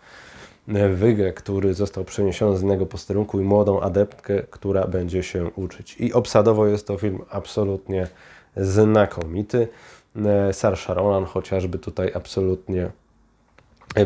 Wygę, 0.93 1.33
który 1.33 1.73
został 1.73 2.03
przeniesiony 2.03 2.57
z 2.57 2.61
innego 2.61 2.85
posterunku 2.85 3.39
i 3.39 3.43
młodą 3.43 3.81
adeptkę, 3.81 4.43
która 4.49 4.87
będzie 4.87 5.23
się 5.23 5.45
uczyć. 5.55 5.95
I 5.99 6.13
obsadowo 6.13 6.67
jest 6.67 6.87
to 6.87 6.97
film 6.97 7.19
absolutnie 7.29 8.07
znakomity. 8.57 9.67
E, 10.25 10.53
Sarsha 10.53 10.93
Ronan 10.93 11.25
chociażby 11.25 11.79
tutaj 11.79 12.11
absolutnie 12.13 12.91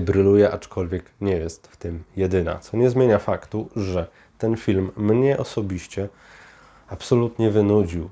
bryluje, 0.02 0.52
aczkolwiek 0.52 1.04
nie 1.22 1.36
jest 1.36 1.68
w 1.68 1.78
tym 1.78 2.04
jedyna. 2.18 2.60
Co 2.60 2.78
nie 2.78 2.90
zmienia 2.90 3.20
faktu, 3.20 3.70
że 3.76 4.08
ten 4.38 4.58
film 4.58 4.92
mnie 4.98 5.38
osobiście 5.38 6.10
absolutnie 6.88 7.52
wynudził. 7.52 8.10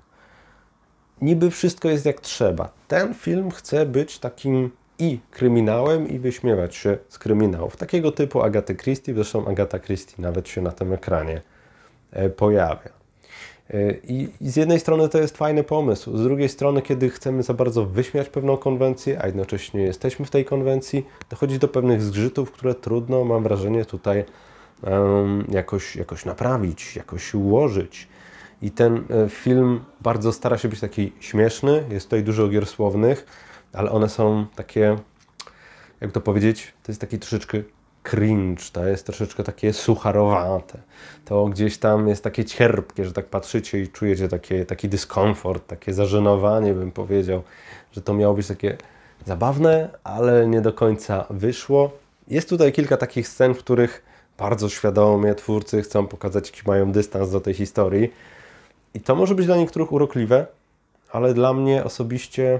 Niby 1.21 1.51
wszystko 1.51 1.89
jest 1.89 2.05
jak 2.05 2.21
trzeba. 2.21 2.69
Ten 2.87 3.13
film 3.13 3.51
chce 3.51 3.85
być 3.85 4.19
takim 4.19 4.71
i 4.99 5.19
kryminałem 5.31 6.09
i 6.09 6.19
wyśmiewać 6.19 6.75
się 6.75 6.97
z 7.09 7.19
kryminałów. 7.19 7.77
Takiego 7.77 8.11
typu 8.11 8.41
Agaty 8.41 8.75
Christie, 8.75 9.13
zresztą 9.13 9.47
Agata 9.47 9.79
Christie 9.79 10.15
nawet 10.17 10.47
się 10.47 10.61
na 10.61 10.71
tym 10.71 10.93
ekranie 10.93 11.41
e, 12.11 12.29
pojawia. 12.29 12.89
E, 13.69 13.91
I, 13.91 14.29
z 14.41 14.55
jednej 14.55 14.79
strony 14.79 15.09
to 15.09 15.17
jest 15.17 15.37
fajny 15.37 15.63
pomysł, 15.63 16.17
z 16.17 16.23
drugiej 16.23 16.49
strony, 16.49 16.81
kiedy 16.81 17.09
chcemy 17.09 17.43
za 17.43 17.53
bardzo 17.53 17.85
wyśmiać 17.85 18.29
pewną 18.29 18.57
konwencję, 18.57 19.21
a 19.21 19.25
jednocześnie 19.25 19.81
jesteśmy 19.81 20.25
w 20.25 20.29
tej 20.29 20.45
konwencji, 20.45 21.05
dochodzi 21.29 21.59
do 21.59 21.67
pewnych 21.67 22.01
zgrzytów, 22.01 22.51
które 22.51 22.75
trudno, 22.75 23.23
mam 23.23 23.43
wrażenie, 23.43 23.85
tutaj 23.85 24.25
um, 24.83 25.47
jakoś, 25.49 25.95
jakoś 25.95 26.25
naprawić, 26.25 26.95
jakoś 26.95 27.33
ułożyć. 27.33 28.07
I 28.63 28.71
ten 28.71 29.03
e, 29.25 29.29
film 29.29 29.83
bardzo 30.01 30.33
stara 30.33 30.57
się 30.57 30.67
być 30.67 30.79
taki 30.79 31.11
śmieszny, 31.19 31.83
jest 31.89 32.05
tutaj 32.05 32.23
dużo 32.23 32.47
gier 32.47 32.65
słownych, 32.65 33.25
ale 33.73 33.91
one 33.91 34.09
są 34.09 34.45
takie, 34.55 34.95
jak 36.01 36.11
to 36.11 36.21
powiedzieć, 36.21 36.73
to 36.83 36.91
jest 36.91 37.01
taki 37.01 37.19
troszeczkę 37.19 37.57
cringe, 38.03 38.63
to 38.73 38.87
jest 38.87 39.05
troszeczkę 39.05 39.43
takie 39.43 39.73
sucharowate. 39.73 40.79
To 41.25 41.45
gdzieś 41.45 41.77
tam 41.77 42.07
jest 42.07 42.23
takie 42.23 42.45
cierpkie, 42.45 43.05
że 43.05 43.13
tak 43.13 43.25
patrzycie 43.25 43.79
i 43.79 43.87
czujecie 43.87 44.27
takie, 44.27 44.65
taki 44.65 44.89
dyskomfort, 44.89 45.67
takie 45.67 45.93
zażenowanie, 45.93 46.73
bym 46.73 46.91
powiedział, 46.91 47.43
że 47.91 48.01
to 48.01 48.13
miało 48.13 48.33
być 48.33 48.47
takie 48.47 48.77
zabawne, 49.25 49.89
ale 50.03 50.47
nie 50.47 50.61
do 50.61 50.73
końca 50.73 51.25
wyszło. 51.29 51.91
Jest 52.27 52.49
tutaj 52.49 52.71
kilka 52.71 52.97
takich 52.97 53.27
scen, 53.27 53.53
w 53.53 53.57
których 53.57 54.03
bardzo 54.37 54.69
świadomie 54.69 55.35
twórcy 55.35 55.81
chcą 55.81 56.07
pokazać, 56.07 56.49
jaki 56.49 56.61
mają 56.67 56.91
dystans 56.91 57.31
do 57.31 57.41
tej 57.41 57.53
historii. 57.53 58.11
I 58.93 59.01
to 59.01 59.15
może 59.15 59.35
być 59.35 59.45
dla 59.45 59.57
niektórych 59.57 59.91
urokliwe, 59.91 60.47
ale 61.11 61.33
dla 61.33 61.53
mnie 61.53 61.83
osobiście 61.83 62.59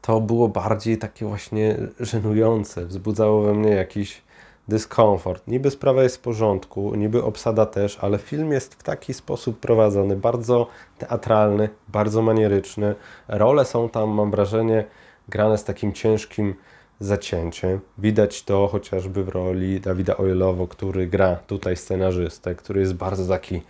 to 0.00 0.20
było 0.20 0.48
bardziej 0.48 0.98
takie 0.98 1.26
właśnie 1.26 1.76
żenujące, 2.00 2.86
wzbudzało 2.86 3.42
we 3.42 3.54
mnie 3.54 3.70
jakiś 3.70 4.22
dyskomfort. 4.68 5.48
Niby 5.48 5.70
sprawa 5.70 6.02
jest 6.02 6.16
w 6.16 6.20
porządku, 6.20 6.94
niby 6.94 7.24
obsada 7.24 7.66
też, 7.66 7.98
ale 8.00 8.18
film 8.18 8.52
jest 8.52 8.74
w 8.74 8.82
taki 8.82 9.14
sposób 9.14 9.60
prowadzony, 9.60 10.16
bardzo 10.16 10.66
teatralny, 10.98 11.68
bardzo 11.88 12.22
manieryczny. 12.22 12.94
Role 13.28 13.64
są 13.64 13.88
tam, 13.88 14.10
mam 14.10 14.30
wrażenie, 14.30 14.84
grane 15.28 15.58
z 15.58 15.64
takim 15.64 15.92
ciężkim 15.92 16.54
zacięciem. 17.00 17.80
Widać 17.98 18.42
to 18.42 18.68
chociażby 18.68 19.24
w 19.24 19.28
roli 19.28 19.80
Dawida 19.80 20.16
Oilowo, 20.16 20.66
który 20.66 21.06
gra 21.06 21.36
tutaj 21.36 21.76
scenarzystę, 21.76 22.54
który 22.54 22.80
jest 22.80 22.94
bardzo 22.94 23.28
taki, 23.28 23.62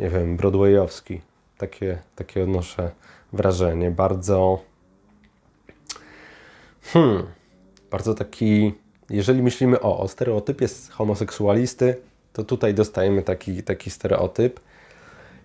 nie 0.00 0.08
wiem, 0.08 0.36
broadwayowski. 0.36 1.20
Takie, 1.58 1.98
takie 2.16 2.42
odnoszę 2.42 2.90
wrażenie. 3.32 3.90
Bardzo 3.90 4.60
Hmm, 6.92 7.22
bardzo 7.90 8.14
taki, 8.14 8.74
jeżeli 9.10 9.42
myślimy 9.42 9.80
o, 9.80 9.98
o 9.98 10.08
stereotypie 10.08 10.66
homoseksualisty, 10.90 11.96
to 12.32 12.44
tutaj 12.44 12.74
dostajemy 12.74 13.22
taki, 13.22 13.62
taki 13.62 13.90
stereotyp 13.90 14.60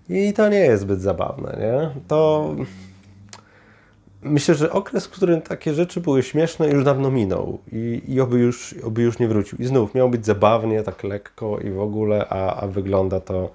i 0.09 0.33
to 0.33 0.49
nie 0.49 0.59
jest 0.59 0.81
zbyt 0.81 1.01
zabawne, 1.01 1.57
nie? 1.59 2.01
To 2.07 2.55
myślę, 4.21 4.55
że 4.55 4.71
okres, 4.71 5.05
w 5.05 5.09
którym 5.09 5.41
takie 5.41 5.73
rzeczy 5.73 6.01
były 6.01 6.23
śmieszne, 6.23 6.69
już 6.69 6.83
dawno 6.83 7.11
minął 7.11 7.59
i, 7.71 8.01
i 8.07 8.21
oby, 8.21 8.39
już, 8.39 8.75
oby 8.83 9.01
już 9.01 9.19
nie 9.19 9.27
wrócił. 9.27 9.57
I 9.59 9.65
znów 9.65 9.95
miał 9.95 10.09
być 10.09 10.25
zabawnie, 10.25 10.83
tak 10.83 11.03
lekko 11.03 11.59
i 11.59 11.69
w 11.69 11.79
ogóle, 11.79 12.27
a, 12.29 12.61
a 12.61 12.67
wygląda 12.67 13.19
to 13.19 13.49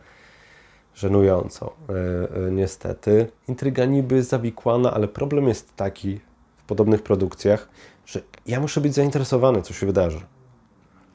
żenująco, 0.94 1.72
yy, 1.88 2.40
yy, 2.42 2.52
niestety. 2.52 3.26
Intryga 3.48 3.85
niby 3.85 4.22
zawikłana, 4.22 4.94
ale 4.94 5.09
problem 5.09 5.48
jest 5.48 5.76
taki 5.76 6.20
w 6.57 6.64
podobnych 6.64 7.02
produkcjach, 7.02 7.68
że 8.07 8.20
ja 8.46 8.61
muszę 8.61 8.80
być 8.80 8.94
zainteresowany, 8.94 9.62
co 9.62 9.74
się 9.74 9.87
wydarzy. 9.87 10.20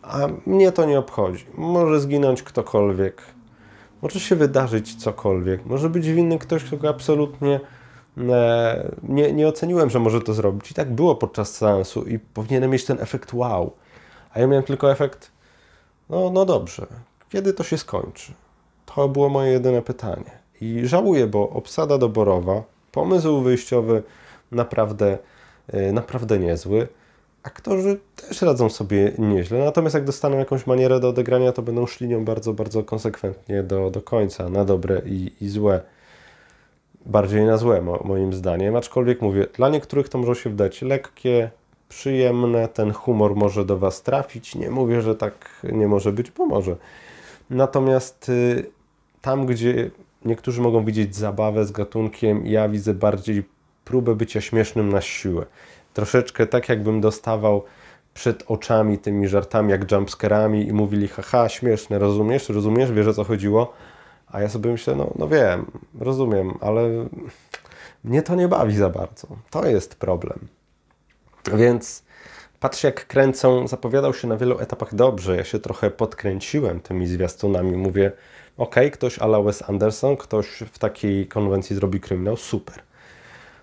A 0.02 0.28
mnie 0.46 0.72
to 0.72 0.86
nie 0.86 1.00
obchodzi. 1.00 1.46
Może 1.54 2.00
zginąć 2.00 2.44
ktokolwiek, 2.44 3.22
może 4.02 4.20
się 4.20 4.36
wydarzyć 4.36 4.96
cokolwiek, 4.96 5.66
może 5.66 5.90
być 5.90 6.12
winny 6.12 6.40
ktoś, 6.40 6.64
kto 6.64 6.78
go 6.78 6.90
absolutnie 6.90 7.60
e, 8.18 8.92
nie, 9.04 9.34
nie 9.34 9.48
oceniłem, 9.48 9.90
że 9.90 10.00
może 10.00 10.22
to 10.22 10.34
zrobić. 10.34 10.72
I 10.72 10.74
tak 10.74 10.96
było 10.96 11.16
podczas 11.16 11.56
seansu 11.56 12.04
i 12.04 12.20
powinienem 12.20 12.72
mieć 12.72 12.86
ten 12.86 12.98
efekt 13.00 13.34
wow. 13.34 13.74
A 14.34 14.40
ja 14.40 14.48
miałem 14.48 14.64
tylko 14.64 14.92
efekt, 14.92 15.32
no, 16.10 16.30
no 16.30 16.46
dobrze, 16.46 16.88
kiedy 17.30 17.54
to 17.54 17.64
się 17.64 17.78
skończy? 17.78 18.34
To 18.96 19.10
było 19.10 19.30
moje 19.30 19.52
jedyne 19.52 19.82
pytanie. 19.82 20.32
I 20.62 20.82
żałuję, 20.84 21.28
bo 21.28 21.50
obsada 21.50 21.98
doborowa, 21.98 22.64
pomysł 22.92 23.42
wyjściowy 23.42 24.04
naprawdę 24.52 25.18
Y, 25.74 25.94
naprawdę 25.94 26.40
niezły. 26.40 26.88
aktorzy 27.44 28.00
też 28.16 28.42
radzą 28.42 28.70
sobie 28.70 29.12
nieźle, 29.18 29.60
natomiast 29.66 29.96
jak 29.96 30.06
dostaną 30.06 30.38
jakąś 30.38 30.68
manierę 30.68 31.00
do 31.00 31.10
odegrania, 31.10 31.52
to 31.52 31.62
będą 31.62 31.86
szli 31.86 32.08
nią 32.08 32.26
bardzo, 32.26 32.54
bardzo 32.54 32.84
konsekwentnie 32.84 33.64
do, 33.64 33.92
do 33.92 34.02
końca, 34.02 34.50
na 34.50 34.66
dobre 34.66 35.02
i, 35.06 35.32
i 35.42 35.50
złe. 35.50 35.82
Bardziej 37.06 37.46
na 37.46 37.58
złe, 37.58 37.82
mo, 37.82 38.00
moim 38.04 38.34
zdaniem. 38.34 38.76
Aczkolwiek 38.76 39.22
mówię, 39.22 39.48
dla 39.54 39.70
niektórych 39.70 40.10
to 40.10 40.18
może 40.18 40.36
się 40.36 40.50
wdać 40.50 40.82
lekkie, 40.82 41.50
przyjemne, 41.90 42.68
ten 42.68 42.94
humor 42.94 43.36
może 43.36 43.66
do 43.66 43.78
Was 43.78 44.02
trafić. 44.04 44.56
Nie 44.56 44.70
mówię, 44.70 45.02
że 45.02 45.16
tak 45.16 45.66
nie 45.74 45.88
może 45.88 46.12
być, 46.12 46.32
bo 46.32 46.46
może. 46.46 46.76
Natomiast 47.50 48.30
y, 48.30 48.66
tam, 49.22 49.46
gdzie 49.46 49.92
niektórzy 50.26 50.62
mogą 50.62 50.86
widzieć 50.86 51.16
zabawę 51.16 51.66
z 51.66 51.72
gatunkiem, 51.72 52.48
ja 52.48 52.70
widzę 52.70 52.94
bardziej 52.94 53.44
próbę 53.86 54.16
bycia 54.16 54.42
śmiesznym 54.42 54.90
na 54.90 55.02
siłę. 55.02 55.46
Troszeczkę 55.94 56.48
tak, 56.48 56.70
jakbym 56.70 57.02
dostawał 57.02 57.64
przed 58.14 58.44
oczami 58.48 58.98
tymi 58.98 59.28
żartami, 59.28 59.72
jak 59.72 59.92
jumpscarami 59.92 60.68
i 60.68 60.74
mówili, 60.74 61.08
haha, 61.08 61.50
śmieszne, 61.50 62.00
rozumiesz, 62.00 62.50
rozumiesz, 62.50 62.92
wiesz 62.92 63.08
o 63.08 63.14
co 63.14 63.24
chodziło? 63.24 63.74
A 64.28 64.42
ja 64.42 64.50
sobie 64.50 64.72
myślę, 64.72 64.96
no, 64.96 65.12
no 65.16 65.28
wiem, 65.28 65.66
rozumiem, 66.00 66.54
ale 66.62 66.90
mnie 68.04 68.22
to 68.22 68.36
nie 68.36 68.48
bawi 68.48 68.76
za 68.76 68.90
bardzo. 68.90 69.28
To 69.50 69.66
jest 69.66 69.96
problem. 69.96 70.40
Więc 71.54 72.04
patrz 72.60 72.84
jak 72.84 73.08
kręcą, 73.08 73.68
zapowiadał 73.68 74.14
się 74.14 74.28
na 74.28 74.38
wielu 74.38 74.60
etapach 74.60 74.96
dobrze. 74.96 75.38
Ja 75.38 75.44
się 75.44 75.60
trochę 75.60 75.92
podkręciłem 75.92 76.80
tymi 76.80 77.08
zwiastunami. 77.08 77.78
Mówię, 77.78 78.12
ok, 78.60 78.76
ktoś 78.92 79.20
ala 79.20 79.42
Wes 79.42 79.70
Anderson, 79.70 80.18
ktoś 80.18 80.48
w 80.48 80.80
takiej 80.80 81.28
konwencji 81.28 81.76
zrobi 81.76 82.00
kryminał, 82.00 82.38
super. 82.38 82.76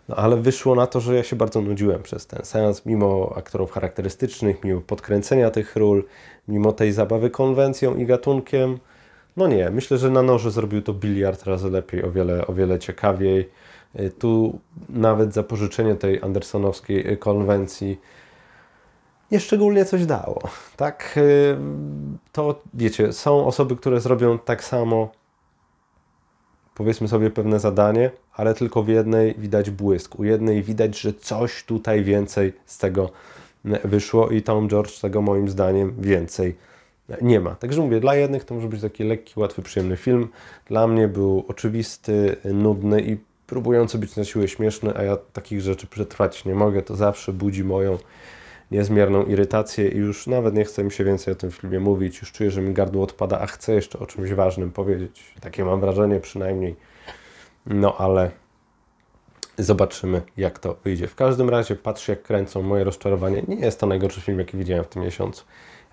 No 0.08 0.16
ale 0.16 0.36
wyszło 0.36 0.74
na 0.74 0.86
to, 0.86 1.00
że 1.00 1.14
ja 1.14 1.22
się 1.22 1.36
bardzo 1.36 1.60
nudziłem 1.60 2.02
przez 2.02 2.26
ten 2.26 2.44
seans, 2.44 2.86
mimo 2.86 3.32
aktorów 3.36 3.72
charakterystycznych, 3.72 4.64
mimo 4.64 4.80
podkręcenia 4.80 5.50
tych 5.50 5.76
ról, 5.76 6.04
mimo 6.48 6.72
tej 6.72 6.92
zabawy 6.92 7.30
konwencją 7.30 7.96
i 7.96 8.06
gatunkiem. 8.06 8.78
No 9.36 9.46
nie, 9.46 9.70
myślę, 9.70 9.98
że 9.98 10.10
na 10.10 10.22
noże 10.22 10.50
zrobił 10.50 10.82
to 10.82 10.94
biliard 10.94 11.44
razy 11.44 11.70
lepiej, 11.70 12.04
o 12.04 12.10
wiele, 12.10 12.46
o 12.46 12.52
wiele 12.52 12.78
ciekawiej. 12.78 13.50
Y, 14.00 14.10
tu 14.10 14.58
nawet 14.88 15.34
zapożyczenie 15.34 15.94
tej 15.94 16.22
andersonowskiej 16.22 17.12
y, 17.12 17.16
konwencji 17.16 18.00
nieszczególnie 19.30 19.84
coś 19.84 20.06
dało. 20.06 20.42
Tak, 20.76 21.18
to 22.32 22.62
wiecie, 22.74 23.12
są 23.12 23.46
osoby, 23.46 23.76
które 23.76 24.00
zrobią 24.00 24.38
tak 24.38 24.64
samo, 24.64 25.12
powiedzmy 26.74 27.08
sobie 27.08 27.30
pewne 27.30 27.60
zadanie, 27.60 28.10
ale 28.32 28.54
tylko 28.54 28.82
w 28.82 28.88
jednej 28.88 29.34
widać 29.38 29.70
błysk, 29.70 30.18
u 30.18 30.24
jednej 30.24 30.62
widać, 30.62 31.00
że 31.00 31.12
coś 31.12 31.64
tutaj 31.64 32.04
więcej 32.04 32.52
z 32.66 32.78
tego 32.78 33.10
wyszło 33.84 34.28
i 34.28 34.42
Tom 34.42 34.68
George 34.68 35.00
tego 35.00 35.22
moim 35.22 35.48
zdaniem 35.48 35.94
więcej 35.98 36.56
nie 37.22 37.40
ma. 37.40 37.54
Także 37.54 37.80
mówię, 37.80 38.00
dla 38.00 38.14
jednych 38.14 38.44
to 38.44 38.54
może 38.54 38.68
być 38.68 38.80
taki 38.80 39.04
lekki, 39.04 39.40
łatwy, 39.40 39.62
przyjemny 39.62 39.96
film. 39.96 40.28
Dla 40.66 40.86
mnie 40.86 41.08
był 41.08 41.44
oczywisty, 41.48 42.36
nudny 42.44 43.00
i 43.00 43.16
próbujący 43.46 43.98
być 43.98 44.16
na 44.16 44.24
siłę 44.24 44.48
śmieszny, 44.48 44.96
a 44.96 45.02
ja 45.02 45.16
takich 45.32 45.60
rzeczy 45.60 45.86
przetrwać 45.86 46.44
nie 46.44 46.54
mogę. 46.54 46.82
To 46.82 46.96
zawsze 46.96 47.32
budzi 47.32 47.64
moją 47.64 47.98
niezmierną 48.70 49.24
irytację 49.24 49.88
i 49.88 49.96
już 49.96 50.26
nawet 50.26 50.54
nie 50.54 50.64
chce 50.64 50.84
mi 50.84 50.92
się 50.92 51.04
więcej 51.04 51.32
o 51.32 51.36
tym 51.36 51.50
filmie 51.50 51.80
mówić. 51.80 52.20
Już 52.20 52.32
czuję, 52.32 52.50
że 52.50 52.62
mi 52.62 52.74
gardło 52.74 53.04
odpada, 53.04 53.40
a 53.40 53.46
chcę 53.46 53.74
jeszcze 53.74 53.98
o 53.98 54.06
czymś 54.06 54.32
ważnym 54.32 54.72
powiedzieć. 54.72 55.34
Takie 55.40 55.64
mam 55.64 55.80
wrażenie 55.80 56.20
przynajmniej. 56.20 56.76
No 57.66 57.96
ale 57.98 58.30
zobaczymy, 59.58 60.22
jak 60.36 60.58
to 60.58 60.76
wyjdzie. 60.84 61.06
W 61.06 61.14
każdym 61.14 61.50
razie 61.50 61.76
patrz, 61.76 62.08
jak 62.08 62.22
kręcą 62.22 62.62
moje 62.62 62.84
rozczarowanie. 62.84 63.42
Nie 63.48 63.56
jest 63.56 63.80
to 63.80 63.86
najgorszy 63.86 64.20
film, 64.20 64.38
jaki 64.38 64.56
widziałem 64.56 64.84
w 64.84 64.88
tym 64.88 65.02
miesiącu 65.02 65.44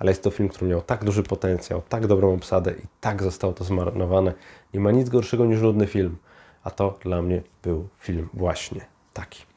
ale 0.03 0.11
jest 0.11 0.23
to 0.23 0.31
film, 0.31 0.49
który 0.49 0.71
miał 0.71 0.81
tak 0.81 1.03
duży 1.03 1.23
potencjał, 1.23 1.81
tak 1.89 2.07
dobrą 2.07 2.33
obsadę 2.33 2.71
i 2.71 2.87
tak 3.01 3.23
zostało 3.23 3.53
to 3.53 3.63
zmarnowane. 3.63 4.33
Nie 4.73 4.79
ma 4.79 4.91
nic 4.91 5.09
gorszego 5.09 5.45
niż 5.45 5.61
nudny 5.61 5.87
film, 5.87 6.17
a 6.63 6.71
to 6.71 6.99
dla 7.03 7.21
mnie 7.21 7.41
był 7.63 7.87
film 7.99 8.29
właśnie 8.33 8.85
taki. 9.13 9.52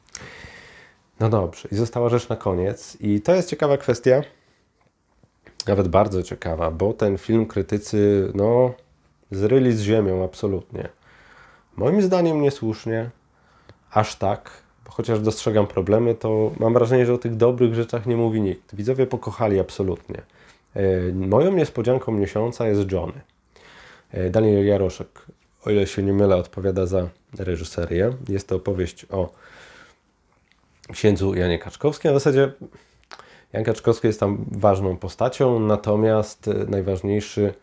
No 1.19 1.29
dobrze, 1.29 1.67
i 1.71 1.75
została 1.75 2.09
rzecz 2.09 2.29
na 2.29 2.35
koniec, 2.35 2.97
i 3.01 3.21
to 3.21 3.35
jest 3.35 3.49
ciekawa 3.49 3.77
kwestia, 3.77 4.21
nawet 5.67 5.87
bardzo 5.87 6.23
ciekawa, 6.23 6.71
bo 6.71 6.93
ten 6.93 7.17
film 7.17 7.45
krytycy, 7.45 8.31
no, 8.35 8.73
zryli 9.31 9.73
z 9.73 9.81
ziemią 9.81 10.23
absolutnie. 10.23 10.89
Moim 11.75 12.01
zdaniem 12.01 12.41
niesłusznie, 12.41 13.09
aż 13.91 14.15
tak, 14.15 14.51
chociaż 14.89 15.19
dostrzegam 15.19 15.67
problemy, 15.67 16.15
to 16.15 16.51
mam 16.59 16.73
wrażenie, 16.73 17.05
że 17.05 17.13
o 17.13 17.17
tych 17.17 17.35
dobrych 17.35 17.75
rzeczach 17.75 18.05
nie 18.05 18.17
mówi 18.17 18.41
nikt. 18.41 18.75
Widzowie 18.75 19.07
pokochali 19.07 19.59
absolutnie. 19.59 20.21
E, 20.75 21.13
moją 21.13 21.51
niespodzianką 21.51 22.11
miesiąca 22.11 22.67
jest 22.67 22.91
Johnny. 22.91 23.21
E, 24.11 24.29
Daniel 24.29 24.65
Jaroszek, 24.65 25.25
o 25.65 25.69
ile 25.69 25.87
się 25.87 26.03
nie 26.03 26.13
mylę, 26.13 26.35
odpowiada 26.35 26.85
za 26.85 27.07
reżyserię. 27.37 28.13
Jest 28.29 28.47
to 28.47 28.55
opowieść 28.55 29.05
o 29.09 29.29
księdzu 30.91 31.35
Janie 31.35 31.59
Kaczkowskim. 31.59 32.11
A 32.11 32.13
w 32.13 32.17
zasadzie 32.17 32.51
Jan 33.53 33.63
Kaczkowski 33.63 34.07
jest 34.07 34.19
tam 34.19 34.45
ważną 34.51 34.97
postacią, 34.97 35.59
natomiast 35.59 36.49
najważniejszy 36.67 37.53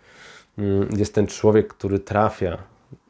mm, 0.58 0.88
jest 0.96 1.14
ten 1.14 1.26
człowiek, 1.26 1.68
który 1.68 1.98
trafia 1.98 2.58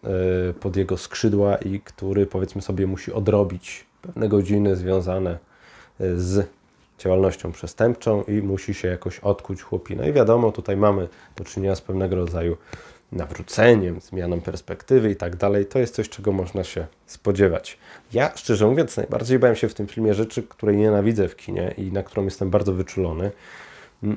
e, 0.05 0.09
pod 0.53 0.77
jego 0.77 0.97
skrzydła 0.97 1.57
i 1.57 1.81
który 1.81 2.27
powiedzmy 2.27 2.63
sobie 2.63 2.87
musi 2.87 3.13
odrobić 3.13 3.87
pewne 4.03 4.29
godziny 4.29 4.77
związane 4.77 5.39
z 6.01 6.49
działalnością 6.99 7.53
przestępczą 7.53 8.23
i 8.23 8.33
musi 8.33 8.75
się 8.75 8.89
jakoś 8.89 9.19
odkuć 9.19 9.63
chłopina. 9.63 10.07
I 10.07 10.13
wiadomo, 10.13 10.53
tutaj 10.53 10.77
mamy 10.77 11.09
do 11.37 11.45
czynienia 11.45 11.75
z 11.75 11.81
pewnego 11.81 12.17
rodzaju 12.17 12.57
nawróceniem, 13.15 14.01
zmianą 14.01 14.41
perspektywy 14.41 15.11
i 15.11 15.17
tak 15.17 15.37
dalej. 15.37 15.67
To 15.67 15.79
jest 15.79 15.95
coś, 15.95 16.09
czego 16.09 16.33
można 16.33 16.65
się 16.65 16.87
spodziewać. 17.07 17.79
Ja, 18.13 18.33
szczerze 18.37 18.67
mówiąc, 18.67 18.97
najbardziej 18.97 19.39
bałem 19.39 19.57
się 19.57 19.69
w 19.69 19.75
tym 19.75 19.87
filmie 19.87 20.15
rzeczy, 20.15 20.43
której 20.43 20.77
nienawidzę 20.77 21.29
w 21.29 21.37
kinie 21.37 21.75
i 21.79 21.93
na 21.93 22.03
którą 22.03 22.25
jestem 22.25 22.51
bardzo 22.51 22.73
wyczulony, 22.73 23.31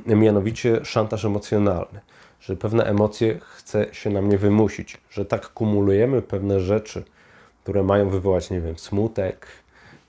mianowicie 0.05 0.85
szantaż 0.85 1.25
emocjonalny. 1.25 1.99
Że 2.39 2.55
pewne 2.55 2.83
emocje 2.83 3.39
chce 3.41 3.85
się 3.91 4.09
na 4.09 4.21
mnie 4.21 4.37
wymusić, 4.37 4.97
że 5.09 5.25
tak 5.25 5.47
kumulujemy 5.53 6.21
pewne 6.21 6.59
rzeczy, 6.59 7.03
które 7.63 7.83
mają 7.83 8.09
wywołać, 8.09 8.49
nie 8.49 8.61
wiem, 8.61 8.77
smutek, 8.77 9.47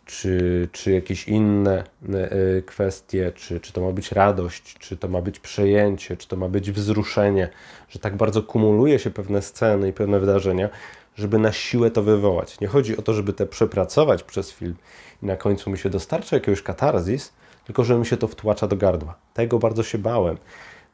czy, 0.08 0.68
czy 0.72 0.92
jakieś 0.92 1.28
inne 1.28 1.84
e, 2.08 2.62
kwestie, 2.62 3.32
czy, 3.34 3.60
czy 3.60 3.72
to 3.72 3.80
ma 3.80 3.92
być 3.92 4.12
radość, 4.12 4.78
czy 4.78 4.96
to 4.96 5.08
ma 5.08 5.22
być 5.22 5.40
przejęcie, 5.40 6.16
czy 6.16 6.28
to 6.28 6.36
ma 6.36 6.48
być 6.48 6.70
wzruszenie, 6.72 7.48
że 7.88 7.98
tak 7.98 8.16
bardzo 8.16 8.42
kumuluje 8.42 8.98
się 8.98 9.10
pewne 9.10 9.42
sceny 9.42 9.88
i 9.88 9.92
pewne 9.92 10.20
wydarzenia, 10.20 10.68
żeby 11.16 11.38
na 11.38 11.52
siłę 11.52 11.90
to 11.90 12.02
wywołać. 12.02 12.60
Nie 12.60 12.66
chodzi 12.66 12.96
o 12.96 13.02
to, 13.02 13.14
żeby 13.14 13.32
te 13.32 13.46
przepracować 13.46 14.22
przez 14.22 14.52
film 14.52 14.74
i 15.22 15.26
na 15.26 15.36
końcu 15.36 15.70
mi 15.70 15.78
się 15.78 15.90
dostarcza 15.90 16.36
jakiegoś 16.36 16.62
katarzis, 16.62 17.32
tylko 17.64 17.84
że 17.84 17.98
mi 17.98 18.06
się 18.06 18.16
to 18.16 18.28
wtłacza 18.28 18.66
do 18.66 18.76
gardła. 18.76 19.14
Tego 19.34 19.58
bardzo 19.58 19.82
się 19.82 19.98
bałem. 19.98 20.38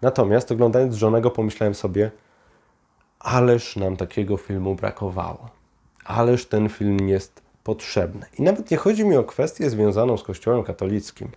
Natomiast 0.02 0.52
oglądając 0.52 0.94
żonego 0.94 1.30
pomyślałem 1.30 1.74
sobie, 1.74 2.10
ależ 3.20 3.76
nam 3.76 3.96
takiego 3.96 4.36
filmu 4.36 4.74
brakowało. 4.74 5.48
Ależ 6.04 6.46
ten 6.46 6.68
film 6.68 7.08
jest 7.08 7.43
potrzebne. 7.64 8.26
I 8.38 8.42
nawet 8.42 8.70
nie 8.70 8.76
chodzi 8.76 9.04
mi 9.04 9.16
o 9.16 9.24
kwestię 9.24 9.70
związaną 9.70 10.16
z 10.16 10.22
Kościołem 10.22 10.64
katolickim. 10.64 11.28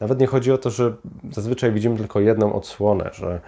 Nawet 0.00 0.20
nie 0.20 0.26
chodzi 0.26 0.52
o 0.52 0.58
to, 0.58 0.70
że 0.70 0.94
zazwyczaj 1.32 1.72
widzimy 1.72 1.96
tylko 1.96 2.20
jedną 2.20 2.52
odsłonę, 2.52 3.10
że 3.12 3.40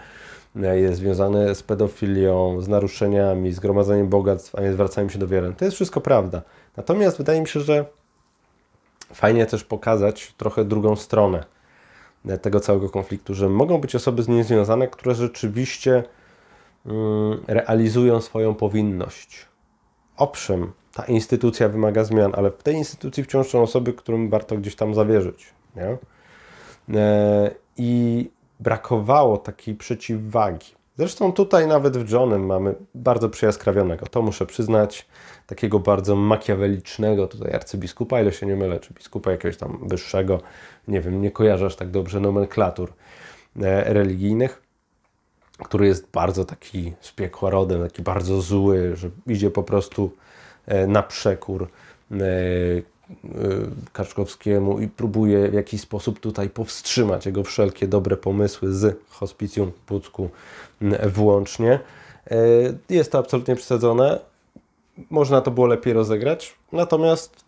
jest 0.55 0.99
związane 0.99 1.55
z 1.55 1.63
pedofilią, 1.63 2.61
z 2.61 2.69
naruszeniami, 2.69 3.53
z 3.53 3.61
gromadzeniem 3.61 4.09
bogactw, 4.09 4.55
a 4.55 4.61
nie 4.61 4.73
zwracają 4.73 5.09
się 5.09 5.19
do 5.19 5.29
wiary. 5.29 5.55
To 5.59 5.65
jest 5.65 5.75
wszystko 5.75 6.01
prawda. 6.01 6.43
Natomiast 6.77 7.19
wydaje 7.19 7.41
mi 7.41 7.49
się, 7.49 7.61
że 7.61 7.85
fajnie 9.15 9.47
też 9.47 9.65
pokazać 9.65 10.35
trochę 10.37 10.65
drugą 10.65 10.97
stronę 10.97 11.45
tego 12.43 12.61
całego 12.61 12.91
konfliktu, 12.91 13.35
że 13.35 13.49
mogą 13.49 13.79
być 13.79 13.95
osoby 13.95 14.23
z 14.23 14.29
nim 14.29 14.45
związane, 14.45 14.89
które 14.89 15.15
rzeczywiście 15.15 16.05
mm, 16.87 17.41
realizują 17.47 18.21
swoją 18.21 18.55
powinność. 18.55 19.47
Owszem, 20.17 20.73
ta 20.95 21.05
instytucja 21.05 21.69
wymaga 21.69 22.05
zmian, 22.05 22.33
ale 22.37 22.51
w 22.51 22.63
tej 22.63 22.75
instytucji 22.75 23.25
wciąż 23.25 23.49
są 23.49 23.63
osoby, 23.63 23.93
którym 23.93 24.29
warto 24.29 24.57
gdzieś 24.57 24.77
tam 24.77 24.95
zawierzyć. 24.95 25.47
Nie? 25.77 25.97
E, 26.99 27.51
I 27.77 28.31
brakowało 28.61 29.39
takiej 29.39 29.75
przeciwwagi. 29.75 30.81
Zresztą 30.99 31.33
tutaj 31.33 31.67
nawet 31.67 31.97
w 31.97 32.11
Johnem 32.11 32.47
mamy 32.47 32.75
bardzo 32.95 33.29
przyjaskrawionego, 33.29 34.07
to 34.07 34.23
muszę 34.23 34.47
przyznać, 34.47 35.07
takiego 35.47 35.79
bardzo 35.79 36.17
makiawelicznego 36.17 37.27
tutaj 37.27 37.53
arcybiskupa, 37.53 38.21
ile 38.21 38.33
się 38.33 38.47
nie 38.47 38.57
mylę, 38.57 38.81
czy 38.81 38.95
biskupa 38.95 39.31
jakiegoś 39.31 39.57
tam 39.57 39.79
wyższego, 39.89 40.41
nie 40.89 41.01
wiem, 41.01 41.23
nie 41.23 41.31
kojarzę 41.31 41.67
aż 41.67 41.77
tak 41.77 41.91
dobrze 41.91 42.21
nomenklatur 42.21 42.93
e, 43.63 43.95
religijnych, 43.95 44.63
który 45.59 45.87
jest 45.87 46.11
bardzo 46.11 46.45
taki 46.45 46.93
z 47.01 47.13
piekła 47.13 47.51
rodem, 47.51 47.83
taki 47.83 48.03
bardzo 48.03 48.41
zły, 48.41 48.97
że 48.97 49.11
idzie 49.27 49.51
po 49.51 49.63
prostu 49.63 50.11
na 50.87 51.03
przekór 51.03 51.69
e, 52.13 52.17
Kaczkowskiemu 53.93 54.81
i 54.81 54.89
próbuje 54.89 55.49
w 55.49 55.55
jakiś 55.55 55.81
sposób 55.81 56.21
tutaj 56.21 56.51
powstrzymać 56.51 57.27
jego 57.27 57.45
wszelkie 57.45 57.89
dobre 57.89 58.17
pomysły 58.17 58.75
z 58.75 58.99
hospicjum 59.09 59.73
Pucku 59.87 60.31
włącznie. 61.15 61.81
Jest 62.91 63.13
to 63.13 63.19
absolutnie 63.19 63.57
przesadzone. 63.57 64.21
Można 65.11 65.41
to 65.41 65.51
było 65.51 65.67
lepiej 65.67 65.93
rozegrać, 65.93 66.55
natomiast 66.73 67.45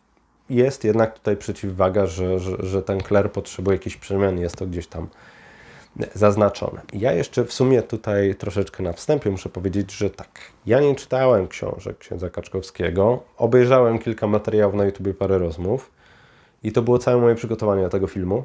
jest 0.50 0.84
jednak 0.84 1.18
tutaj 1.18 1.36
przeciwwaga, 1.36 2.06
że, 2.06 2.38
że, 2.38 2.56
że 2.60 2.82
ten 2.82 3.00
kler 3.00 3.32
potrzebuje 3.32 3.76
jakichś 3.76 3.96
przemian, 3.96 4.38
jest 4.38 4.56
to 4.56 4.66
gdzieś 4.66 4.86
tam 4.86 5.08
zaznaczone. 6.14 6.80
Ja 6.92 7.12
jeszcze 7.12 7.44
w 7.44 7.52
sumie 7.52 7.82
tutaj 7.82 8.34
troszeczkę 8.34 8.82
na 8.82 8.92
wstępie 8.92 9.30
muszę 9.30 9.48
powiedzieć, 9.48 9.92
że 9.92 10.10
tak, 10.10 10.40
ja 10.66 10.80
nie 10.80 10.94
czytałem 10.94 11.48
książek 11.48 11.98
księdza 11.98 12.30
Kaczkowskiego, 12.30 13.22
obejrzałem 13.36 13.98
kilka 13.98 14.26
materiałów 14.26 14.74
na 14.74 14.84
YouTube, 14.84 15.18
parę 15.18 15.38
rozmów 15.38 15.90
i 16.62 16.72
to 16.72 16.82
było 16.82 16.98
całe 16.98 17.20
moje 17.20 17.34
przygotowanie 17.34 17.82
do 17.82 17.88
tego 17.88 18.06
filmu. 18.06 18.44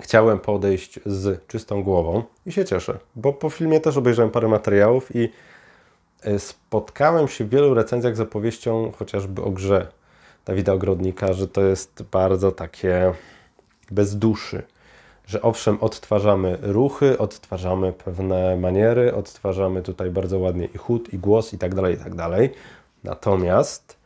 Chciałem 0.00 0.38
podejść 0.38 1.00
z 1.06 1.46
czystą 1.46 1.82
głową 1.82 2.22
i 2.46 2.52
się 2.52 2.64
cieszę, 2.64 2.98
bo 3.16 3.32
po 3.32 3.50
filmie 3.50 3.80
też 3.80 3.96
obejrzałem 3.96 4.30
parę 4.30 4.48
materiałów 4.48 5.16
i 5.16 5.28
e, 6.22 6.38
spotkałem 6.38 7.28
się 7.28 7.44
w 7.44 7.48
wielu 7.48 7.74
recenzjach 7.74 8.16
z 8.16 8.20
opowieścią 8.20 8.92
chociażby 8.98 9.42
o 9.42 9.50
grze 9.50 9.86
Dawida 10.46 10.72
Ogrodnika, 10.72 11.32
że 11.32 11.48
to 11.48 11.60
jest 11.60 12.02
bardzo 12.02 12.52
takie 12.52 13.12
bez 13.90 14.16
duszy 14.16 14.62
że 15.28 15.42
owszem, 15.42 15.78
odtwarzamy 15.80 16.58
ruchy, 16.62 17.18
odtwarzamy 17.18 17.92
pewne 17.92 18.56
maniery, 18.56 19.14
odtwarzamy 19.14 19.82
tutaj 19.82 20.10
bardzo 20.10 20.38
ładnie 20.38 20.68
i 20.74 20.78
chód, 20.78 21.14
i 21.14 21.18
głos, 21.18 21.52
i 21.52 21.58
tak 21.58 21.74
dalej, 21.74 21.94
i 21.94 21.98
tak 21.98 22.14
dalej. 22.14 22.50
Natomiast 23.04 23.96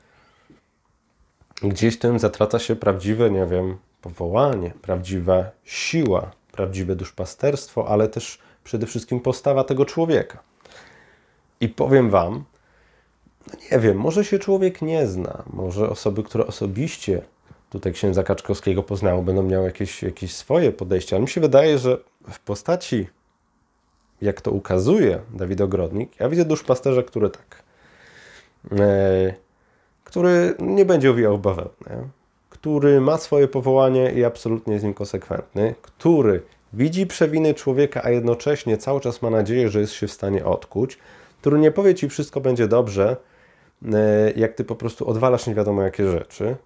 gdzieś 1.63 1.99
tym 1.99 2.19
zatraca 2.19 2.59
się 2.59 2.77
prawdziwe, 2.77 3.31
nie 3.31 3.47
wiem, 3.47 3.77
powołanie, 4.01 4.73
prawdziwa 4.83 5.45
siła, 5.65 6.31
prawdziwe 6.53 6.97
duszpasterstwo, 6.97 7.89
ale 7.89 8.09
też 8.09 8.39
przede 8.65 8.87
wszystkim 8.87 9.21
postawa 9.21 9.65
tego 9.65 9.85
człowieka. 9.85 10.39
I 11.61 11.69
powiem 11.69 12.11
Wam, 12.11 12.45
no 13.47 13.55
nie 13.73 13.79
wiem, 13.79 13.97
może 13.97 14.25
się 14.25 14.39
człowiek 14.39 14.83
nie 14.83 15.07
zna, 15.07 15.43
może 15.53 15.91
osoby, 15.91 16.23
które 16.23 16.47
osobiście 16.47 17.23
tutaj 17.73 17.93
księdza 17.93 18.23
Kaczkowskiego 18.23 18.83
poznało, 18.83 19.23
będą 19.23 19.43
miały 19.43 19.65
jakieś, 19.65 20.03
jakieś 20.03 20.35
swoje 20.35 20.73
podejście, 20.73 21.17
ale 21.17 21.23
mi 21.23 21.29
się 21.29 21.41
wydaje, 21.41 21.79
że 21.79 21.99
w 22.31 22.41
postaci, 22.41 23.07
jak 24.23 24.41
to 24.41 24.51
ukazuje 24.51 25.19
Dawid 25.35 25.61
Ogrodnik, 25.61 26.21
ja 26.21 26.29
widzę 26.29 26.45
duszpasterza, 26.45 27.03
który 27.03 27.31
tak, 27.31 27.63
e, 28.79 29.35
który 30.05 30.55
nie 30.59 30.85
będzie 30.85 31.11
owijał 31.11 31.39
bawełnę, 31.39 32.09
który 32.51 33.01
ma 33.01 33.19
swoje 33.19 33.49
powołanie 33.49 34.13
i 34.13 34.25
absolutnie 34.25 34.73
jest 34.73 34.85
nim 34.85 34.95
konsekwentny, 34.95 35.75
który 35.83 36.43
widzi 36.73 37.07
przewiny 37.07 37.55
człowieka, 37.55 38.01
a 38.05 38.11
jednocześnie 38.11 38.77
cały 38.77 39.01
czas 39.01 39.23
ma 39.23 39.31
nadzieję, 39.31 39.69
że 39.69 39.81
jest 39.81 39.93
się 39.93 40.07
w 40.07 40.13
stanie 40.13 40.45
odkuć, 40.45 40.99
który 41.41 41.59
nie 41.59 41.71
powie 41.71 41.95
Ci 41.95 42.09
wszystko 42.09 42.41
będzie 42.41 42.69
dobrze, 42.69 43.17
e, 43.93 44.33
jak 44.37 44.55
Ty 44.55 44.65
po 44.65 44.75
prostu 44.75 45.09
odwalasz 45.09 45.47
nie 45.47 45.55
wiadomo 45.55 45.83
jakie 45.83 46.11
rzeczy, 46.11 46.57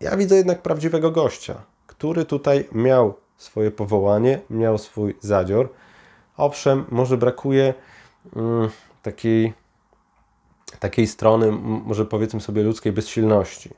ja 0.00 0.16
widzę 0.16 0.36
jednak 0.36 0.62
prawdziwego 0.62 1.10
gościa, 1.10 1.62
który 1.86 2.24
tutaj 2.24 2.68
miał 2.72 3.14
swoje 3.36 3.70
powołanie, 3.70 4.40
miał 4.50 4.78
swój 4.78 5.16
zadzior. 5.20 5.68
Owszem, 6.36 6.84
może 6.90 7.16
brakuje 7.16 7.74
mm, 8.36 8.68
takiej, 9.02 9.52
takiej 10.78 11.06
strony, 11.06 11.52
może 11.62 12.04
powiedzmy 12.04 12.40
sobie, 12.40 12.62
ludzkiej 12.62 12.92
bezsilności. 12.92 13.70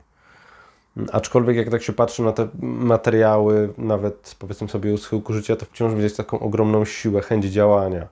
Aczkolwiek 1.11 1.57
jak 1.57 1.69
tak 1.69 1.83
się 1.83 1.93
patrzy 1.93 2.23
na 2.23 2.31
te 2.31 2.47
materiały, 2.61 3.73
nawet 3.77 4.35
powiedzmy 4.39 4.69
sobie 4.69 4.93
u 4.93 4.97
schyłku 4.97 5.33
życia, 5.33 5.55
to 5.55 5.65
wciąż 5.65 5.93
widać 5.93 6.13
taką 6.13 6.39
ogromną 6.39 6.85
siłę, 6.85 7.21
chęć 7.21 7.45
działania. 7.45 8.07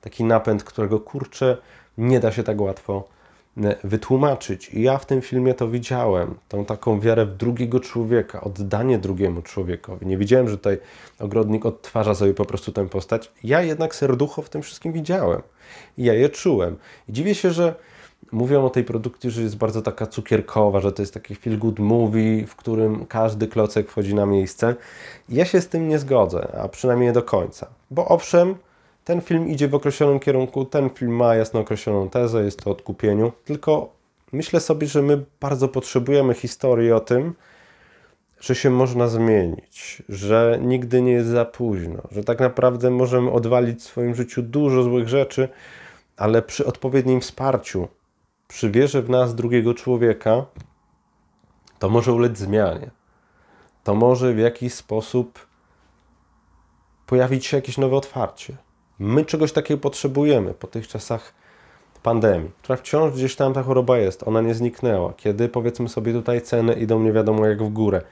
Taki 0.00 0.24
napęd, 0.24 0.64
którego 0.64 1.00
kurczę 1.00 1.56
nie 1.98 2.20
da 2.20 2.32
się 2.32 2.42
tak 2.42 2.60
łatwo 2.60 3.08
wytłumaczyć. 3.84 4.68
I 4.68 4.82
ja 4.82 4.98
w 4.98 5.06
tym 5.06 5.20
filmie 5.20 5.54
to 5.54 5.68
widziałem, 5.68 6.34
tą 6.48 6.64
taką 6.64 7.00
wiarę 7.00 7.26
w 7.26 7.36
drugiego 7.36 7.80
człowieka, 7.80 8.40
oddanie 8.40 8.98
drugiemu 8.98 9.42
człowiekowi. 9.42 10.06
Nie 10.06 10.18
widziałem, 10.18 10.48
że 10.48 10.56
tutaj 10.56 10.78
ogrodnik 11.18 11.66
odtwarza 11.66 12.14
sobie 12.14 12.34
po 12.34 12.44
prostu 12.44 12.72
tę 12.72 12.88
postać. 12.88 13.32
Ja 13.44 13.62
jednak 13.62 13.94
serducho 13.94 14.42
w 14.42 14.48
tym 14.48 14.62
wszystkim 14.62 14.92
widziałem. 14.92 15.42
I 15.98 16.04
ja 16.04 16.14
je 16.14 16.28
czułem. 16.28 16.76
I 17.08 17.12
dziwię 17.12 17.34
się, 17.34 17.50
że 17.50 17.74
mówią 18.32 18.64
o 18.64 18.70
tej 18.70 18.84
produkcji, 18.84 19.30
że 19.30 19.42
jest 19.42 19.56
bardzo 19.56 19.82
taka 19.82 20.06
cukierkowa, 20.06 20.80
że 20.80 20.92
to 20.92 21.02
jest 21.02 21.14
taki 21.14 21.34
feel 21.34 21.58
good 21.58 21.78
movie, 21.78 22.46
w 22.46 22.56
którym 22.56 23.06
każdy 23.06 23.48
klocek 23.48 23.90
wchodzi 23.90 24.14
na 24.14 24.26
miejsce. 24.26 24.74
Ja 25.28 25.44
się 25.44 25.60
z 25.60 25.68
tym 25.68 25.88
nie 25.88 25.98
zgodzę, 25.98 26.48
a 26.62 26.68
przynajmniej 26.68 27.08
nie 27.08 27.12
do 27.12 27.22
końca. 27.22 27.66
Bo 27.90 28.08
owszem, 28.08 28.54
ten 29.08 29.20
film 29.20 29.48
idzie 29.48 29.68
w 29.68 29.74
określonym 29.74 30.20
kierunku, 30.20 30.64
ten 30.64 30.90
film 30.90 31.16
ma 31.16 31.34
jasno 31.34 31.60
określoną 31.60 32.10
tezę, 32.10 32.44
jest 32.44 32.62
to 32.62 32.70
odkupieniu, 32.70 33.32
tylko 33.44 33.92
myślę 34.32 34.60
sobie, 34.60 34.86
że 34.86 35.02
my 35.02 35.24
bardzo 35.40 35.68
potrzebujemy 35.68 36.34
historii 36.34 36.92
o 36.92 37.00
tym, 37.00 37.34
że 38.40 38.54
się 38.54 38.70
można 38.70 39.08
zmienić, 39.08 40.02
że 40.08 40.58
nigdy 40.62 41.02
nie 41.02 41.12
jest 41.12 41.28
za 41.28 41.44
późno, 41.44 42.02
że 42.10 42.24
tak 42.24 42.40
naprawdę 42.40 42.90
możemy 42.90 43.30
odwalić 43.30 43.80
w 43.80 43.82
swoim 43.82 44.14
życiu 44.14 44.42
dużo 44.42 44.82
złych 44.82 45.08
rzeczy, 45.08 45.48
ale 46.16 46.42
przy 46.42 46.66
odpowiednim 46.66 47.20
wsparciu, 47.20 47.88
przy 48.48 48.70
wierze 48.70 49.02
w 49.02 49.10
nas 49.10 49.34
drugiego 49.34 49.74
człowieka, 49.74 50.46
to 51.78 51.88
może 51.88 52.12
ulec 52.12 52.38
zmianie. 52.38 52.90
To 53.84 53.94
może 53.94 54.32
w 54.32 54.38
jakiś 54.38 54.74
sposób 54.74 55.46
pojawić 57.06 57.46
się 57.46 57.56
jakieś 57.56 57.78
nowe 57.78 57.96
otwarcie. 57.96 58.67
My 58.98 59.24
czegoś 59.24 59.52
takiego 59.52 59.80
potrzebujemy 59.80 60.54
po 60.54 60.66
tych 60.66 60.88
czasach 60.88 61.34
pandemii, 62.02 62.50
która 62.62 62.76
wciąż 62.76 63.14
gdzieś 63.14 63.36
tam 63.36 63.52
ta 63.52 63.62
choroba 63.62 63.98
jest, 63.98 64.22
ona 64.28 64.40
nie 64.40 64.54
zniknęła. 64.54 65.12
Kiedy 65.12 65.48
powiedzmy 65.48 65.88
sobie 65.88 66.12
tutaj 66.12 66.42
ceny 66.42 66.72
idą 66.72 67.00
nie 67.00 67.12
wiadomo 67.12 67.46
jak 67.46 67.62
w 67.62 67.68
górę, 67.68 68.02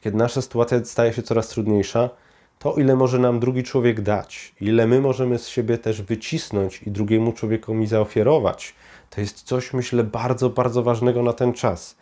kiedy 0.00 0.16
nasza 0.16 0.42
sytuacja 0.42 0.84
staje 0.84 1.12
się 1.12 1.22
coraz 1.22 1.48
trudniejsza, 1.48 2.10
to 2.58 2.74
ile 2.74 2.96
może 2.96 3.18
nam 3.18 3.40
drugi 3.40 3.62
człowiek 3.62 4.00
dać, 4.00 4.54
ile 4.60 4.86
my 4.86 5.00
możemy 5.00 5.38
z 5.38 5.48
siebie 5.48 5.78
też 5.78 6.02
wycisnąć 6.02 6.82
i 6.82 6.90
drugiemu 6.90 7.32
człowiekowi 7.32 7.86
zaoferować, 7.86 8.74
to 9.10 9.20
jest 9.20 9.42
coś, 9.42 9.72
myślę, 9.72 10.04
bardzo, 10.04 10.50
bardzo 10.50 10.82
ważnego 10.82 11.22
na 11.22 11.32
ten 11.32 11.52
czas. 11.52 11.96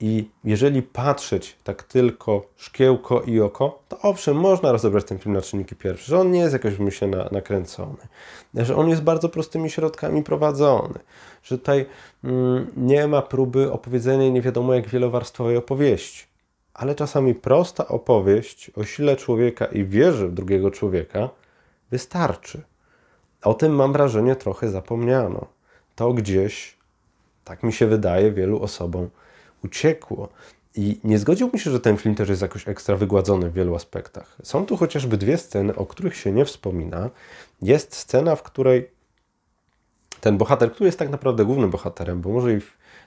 I 0.00 0.28
jeżeli 0.44 0.82
patrzeć 0.82 1.56
tak 1.64 1.82
tylko 1.82 2.46
szkiełko 2.56 3.22
i 3.22 3.40
oko, 3.40 3.82
to 3.88 3.98
owszem, 3.98 4.36
można 4.36 4.72
rozebrać 4.72 5.04
ten 5.04 5.18
film 5.18 5.34
na 5.34 5.42
czynniki 5.42 5.76
pierwsze, 5.76 6.04
że 6.06 6.20
on 6.20 6.30
nie 6.30 6.40
jest 6.40 6.52
jakoś 6.52 6.78
myślę 6.78 7.28
nakręcony, 7.32 7.96
że 8.54 8.76
on 8.76 8.88
jest 8.88 9.02
bardzo 9.02 9.28
prostymi 9.28 9.70
środkami 9.70 10.22
prowadzony, 10.22 10.98
że 11.42 11.58
tutaj 11.58 11.86
mm, 12.24 12.66
nie 12.76 13.06
ma 13.06 13.22
próby 13.22 13.72
opowiedzenia 13.72 14.28
nie 14.28 14.42
wiadomo 14.42 14.74
jak 14.74 14.88
wielowarstwowej 14.88 15.56
opowieści. 15.56 16.24
Ale 16.74 16.94
czasami 16.94 17.34
prosta 17.34 17.88
opowieść 17.88 18.70
o 18.76 18.84
sile 18.84 19.16
człowieka 19.16 19.64
i 19.64 19.84
wierze 19.84 20.28
w 20.28 20.34
drugiego 20.34 20.70
człowieka 20.70 21.28
wystarczy. 21.90 22.62
O 23.42 23.54
tym 23.54 23.74
mam 23.74 23.92
wrażenie 23.92 24.36
trochę 24.36 24.70
zapomniano. 24.70 25.46
To 25.94 26.12
gdzieś, 26.12 26.76
tak 27.44 27.62
mi 27.62 27.72
się 27.72 27.86
wydaje, 27.86 28.32
wielu 28.32 28.62
osobom 28.62 29.10
uciekło. 29.64 30.28
I 30.74 31.00
nie 31.04 31.18
zgodziłbym 31.18 31.60
się, 31.60 31.70
że 31.70 31.80
ten 31.80 31.96
film 31.96 32.14
też 32.14 32.28
jest 32.28 32.42
jakoś 32.42 32.68
ekstra 32.68 32.96
wygładzony 32.96 33.50
w 33.50 33.52
wielu 33.52 33.74
aspektach. 33.74 34.36
Są 34.42 34.66
tu 34.66 34.76
chociażby 34.76 35.16
dwie 35.16 35.38
sceny, 35.38 35.76
o 35.76 35.86
których 35.86 36.16
się 36.16 36.32
nie 36.32 36.44
wspomina. 36.44 37.10
Jest 37.62 37.96
scena, 37.96 38.36
w 38.36 38.42
której 38.42 38.90
ten 40.20 40.38
bohater, 40.38 40.72
który 40.72 40.88
jest 40.88 40.98
tak 40.98 41.10
naprawdę 41.10 41.44
głównym 41.44 41.70
bohaterem, 41.70 42.20
bo 42.20 42.30
może 42.30 42.54
i 42.54 42.58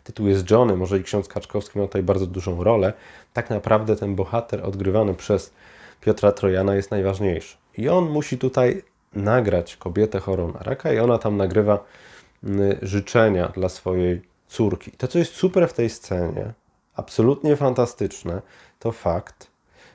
tytuł 0.04 0.28
jest 0.28 0.52
Johnny, 0.52 0.76
może 0.76 1.00
i 1.00 1.04
ksiądz 1.04 1.28
Kaczkowski 1.28 1.80
miał 1.80 1.88
tutaj 1.88 2.04
bardzo 2.04 2.28
dużą 2.28 2.64
rolę, 2.64 2.94
tak 3.34 3.50
naprawdę 3.50 3.96
ten 3.96 4.16
bohater 4.16 4.66
odgrywany 4.66 5.14
przez 5.14 5.54
Piotra 6.02 6.32
Trojana 6.32 6.76
jest 6.76 6.92
najważniejszy. 6.92 7.58
I 7.78 7.90
on 7.90 8.10
musi 8.10 8.38
tutaj 8.38 8.84
nagrać 9.14 9.78
kobietę 9.78 10.20
chorą 10.20 10.52
na 10.52 10.60
raka 10.60 10.94
i 10.94 11.00
ona 11.00 11.18
tam 11.18 11.38
nagrywa 11.38 11.86
mm, 12.44 12.78
życzenia 12.82 13.48
dla 13.48 13.70
swojej 13.70 14.22
córki. 14.54 14.92
To, 14.92 15.08
co 15.08 15.20
jest 15.20 15.34
super 15.34 15.70
w 15.70 15.74
tej 15.74 15.90
scenie, 15.90 16.54
absolutnie 16.96 17.56
fantastyczne, 17.56 18.42
to 18.80 18.92
fakt, 18.92 19.52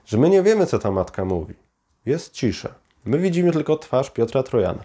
że 0.07 0.19
my 0.19 0.31
nie 0.31 0.43
wiemy, 0.43 0.67
co 0.67 0.79
ta 0.79 0.91
matka 0.91 1.25
mówi. 1.25 1.55
Jest 2.07 2.33
cisza. 2.33 2.75
My 3.05 3.19
widzimy 3.19 3.53
tylko 3.53 3.77
twarz 3.77 4.11
Piotra 4.11 4.43
Trojana. 4.43 4.85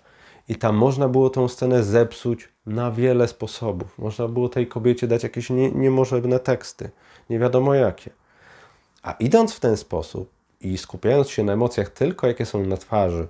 I 0.50 0.56
tam 0.56 0.76
można 0.76 1.08
było 1.08 1.30
tą 1.30 1.48
scenę 1.48 1.84
zepsuć 1.84 2.50
na 2.66 2.92
wiele 2.92 3.28
sposobów. 3.28 4.00
Można 4.00 4.28
było 4.28 4.50
tej 4.50 4.68
kobiecie 4.68 5.08
dać 5.08 5.24
jakieś 5.24 5.50
nie, 5.50 5.72
niemożebne 5.72 6.40
teksty, 6.40 6.90
nie 7.30 7.40
wiadomo 7.40 7.74
jakie. 7.74 8.12
A 9.04 9.12
idąc 9.12 9.54
w 9.54 9.60
ten 9.60 9.78
sposób 9.78 10.30
i 10.62 10.78
skupiając 10.78 11.30
się 11.30 11.44
na 11.44 11.54
emocjach 11.54 11.90
tylko, 11.90 12.28
jakie 12.28 12.46
są 12.46 12.66
na 12.66 12.78
twarzy 12.78 13.28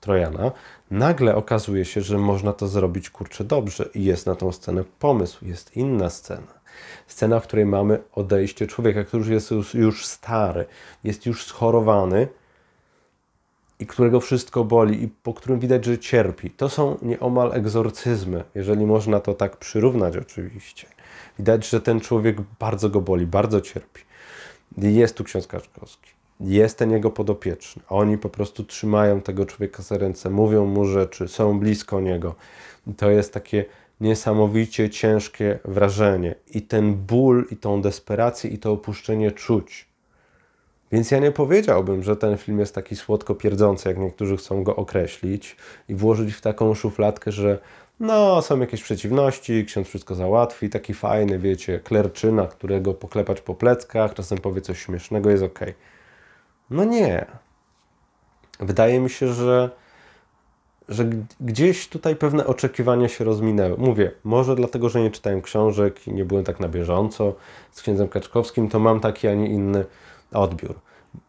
Trojana, 0.00 0.52
nagle 0.90 1.34
okazuje 1.36 1.84
się, 1.84 2.00
że 2.00 2.18
można 2.18 2.52
to 2.52 2.68
zrobić 2.68 3.10
kurczę 3.10 3.44
dobrze 3.44 3.88
i 3.94 4.04
jest 4.04 4.26
na 4.26 4.34
tą 4.34 4.52
scenę 4.52 4.84
pomysł, 4.98 5.46
jest 5.46 5.76
inna 5.76 6.10
scena. 6.10 6.60
Scena, 7.06 7.40
w 7.40 7.42
której 7.46 7.66
mamy 7.66 8.02
odejście 8.12 8.66
człowieka, 8.66 9.04
który 9.04 9.32
jest 9.32 9.50
już, 9.50 9.74
już 9.74 10.06
stary, 10.06 10.66
jest 11.04 11.26
już 11.26 11.46
schorowany 11.46 12.28
i 13.78 13.86
którego 13.86 14.20
wszystko 14.20 14.64
boli 14.64 15.04
i 15.04 15.08
po 15.08 15.34
którym 15.34 15.60
widać, 15.60 15.84
że 15.84 15.98
cierpi. 15.98 16.50
To 16.50 16.68
są 16.68 16.98
nieomal 17.02 17.52
egzorcyzmy, 17.52 18.44
jeżeli 18.54 18.86
można 18.86 19.20
to 19.20 19.34
tak 19.34 19.56
przyrównać 19.56 20.16
oczywiście. 20.16 20.86
Widać, 21.38 21.68
że 21.68 21.80
ten 21.80 22.00
człowiek 22.00 22.36
bardzo 22.58 22.90
go 22.90 23.00
boli, 23.00 23.26
bardzo 23.26 23.60
cierpi. 23.60 24.02
Jest 24.78 25.16
tu 25.16 25.24
ksiądz 25.24 25.46
Kaczkowski 25.46 26.19
jest 26.40 26.78
ten 26.78 26.90
jego 26.90 27.10
podopieczny. 27.10 27.82
Oni 27.88 28.18
po 28.18 28.28
prostu 28.28 28.64
trzymają 28.64 29.20
tego 29.20 29.46
człowieka 29.46 29.82
za 29.82 29.98
ręce, 29.98 30.30
mówią 30.30 30.66
mu 30.66 30.86
rzeczy, 30.86 31.28
są 31.28 31.58
blisko 31.58 32.00
niego. 32.00 32.34
I 32.86 32.94
to 32.94 33.10
jest 33.10 33.34
takie 33.34 33.64
niesamowicie 34.00 34.90
ciężkie 34.90 35.58
wrażenie. 35.64 36.34
I 36.54 36.62
ten 36.62 36.94
ból, 36.94 37.46
i 37.50 37.56
tą 37.56 37.82
desperację, 37.82 38.50
i 38.50 38.58
to 38.58 38.72
opuszczenie 38.72 39.32
czuć. 39.32 39.90
Więc 40.92 41.10
ja 41.10 41.18
nie 41.18 41.30
powiedziałbym, 41.30 42.02
że 42.02 42.16
ten 42.16 42.36
film 42.36 42.58
jest 42.58 42.74
taki 42.74 42.96
słodko 42.96 43.34
pierdzący, 43.34 43.88
jak 43.88 43.98
niektórzy 43.98 44.36
chcą 44.36 44.62
go 44.62 44.76
określić 44.76 45.56
i 45.88 45.94
włożyć 45.94 46.34
w 46.34 46.40
taką 46.40 46.74
szufladkę, 46.74 47.32
że 47.32 47.58
no, 48.00 48.42
są 48.42 48.60
jakieś 48.60 48.82
przeciwności, 48.82 49.64
ksiądz 49.64 49.88
wszystko 49.88 50.14
załatwi, 50.14 50.70
taki 50.70 50.94
fajny, 50.94 51.38
wiecie, 51.38 51.80
klerczyna, 51.80 52.46
którego 52.46 52.94
poklepać 52.94 53.40
po 53.40 53.54
pleckach, 53.54 54.14
czasem 54.14 54.38
powie 54.38 54.60
coś 54.60 54.82
śmiesznego, 54.82 55.30
jest 55.30 55.42
ok. 55.42 55.60
No 56.70 56.84
nie. 56.84 57.26
Wydaje 58.60 59.00
mi 59.00 59.10
się, 59.10 59.28
że, 59.32 59.70
że 60.88 61.04
gdzieś 61.40 61.88
tutaj 61.88 62.16
pewne 62.16 62.46
oczekiwania 62.46 63.08
się 63.08 63.24
rozminęły. 63.24 63.76
Mówię, 63.78 64.10
może 64.24 64.56
dlatego, 64.56 64.88
że 64.88 65.00
nie 65.00 65.10
czytałem 65.10 65.42
książek 65.42 66.08
i 66.08 66.12
nie 66.12 66.24
byłem 66.24 66.44
tak 66.44 66.60
na 66.60 66.68
bieżąco 66.68 67.34
z 67.70 67.82
księdzem 67.82 68.08
Kaczkowskim, 68.08 68.68
to 68.68 68.78
mam 68.78 69.00
taki, 69.00 69.28
a 69.28 69.34
nie 69.34 69.48
inny 69.48 69.84
odbiór. 70.32 70.74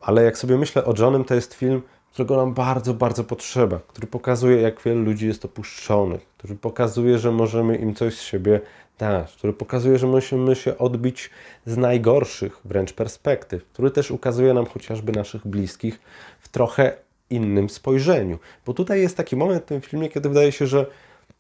Ale 0.02 0.24
jak 0.24 0.38
sobie 0.38 0.58
myślę 0.58 0.86
o 0.86 0.94
Johnem, 0.98 1.24
to 1.24 1.36
jest 1.36 1.54
film, 1.54 1.82
którego 2.14 2.36
nam 2.38 2.54
bardzo, 2.54 2.94
bardzo 2.94 3.24
potrzeba, 3.24 3.80
który 3.88 4.08
pokazuje, 4.08 4.62
jak 4.62 4.82
wielu 4.82 5.04
ludzi 5.04 5.28
jest 5.28 5.46
opuszczonych, 5.46 6.28
który 6.38 6.56
pokazuje, 6.56 7.20
że 7.20 7.32
możemy 7.32 7.76
im 7.76 7.96
coś 7.96 8.18
z 8.18 8.22
siebie 8.22 8.62
dać, 9.02 9.36
który 9.36 9.54
pokazuje, 9.54 9.98
że 9.98 10.08
musimy 10.08 10.56
się 10.56 10.78
odbić 10.78 11.30
z 11.66 11.78
najgorszych 11.78 12.62
wręcz 12.66 12.94
perspektyw, 12.94 13.66
który 13.66 13.92
też 13.92 14.12
ukazuje 14.12 14.54
nam 14.54 14.66
chociażby 14.66 15.12
naszych 15.12 15.48
bliskich 15.48 16.00
w 16.40 16.50
trochę 16.50 16.94
innym 17.30 17.70
spojrzeniu. 17.70 18.40
Bo 18.66 18.74
tutaj 18.74 19.02
jest 19.02 19.18
taki 19.18 19.36
moment 19.36 19.64
w 19.64 19.66
tym 19.66 19.82
filmie, 19.82 20.10
kiedy 20.10 20.30
wydaje 20.30 20.52
się, 20.52 20.68
że 20.68 20.86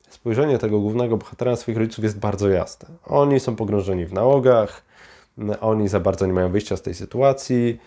spojrzenie 0.09 0.57
tego 0.57 0.79
głównego 0.79 1.17
bohatera 1.17 1.55
swoich 1.55 1.77
rodziców 1.77 2.03
jest 2.03 2.19
bardzo 2.19 2.49
jasne. 2.49 2.89
Oni 3.05 3.39
są 3.39 3.55
pogrążeni 3.55 4.05
w 4.05 4.13
nałogach, 4.13 4.83
oni 5.61 5.87
za 5.87 5.99
bardzo 5.99 6.25
nie 6.25 6.33
mają 6.33 6.51
wyjścia 6.51 6.77
z 6.77 6.81
tej 6.81 6.93
sytuacji 6.93 7.79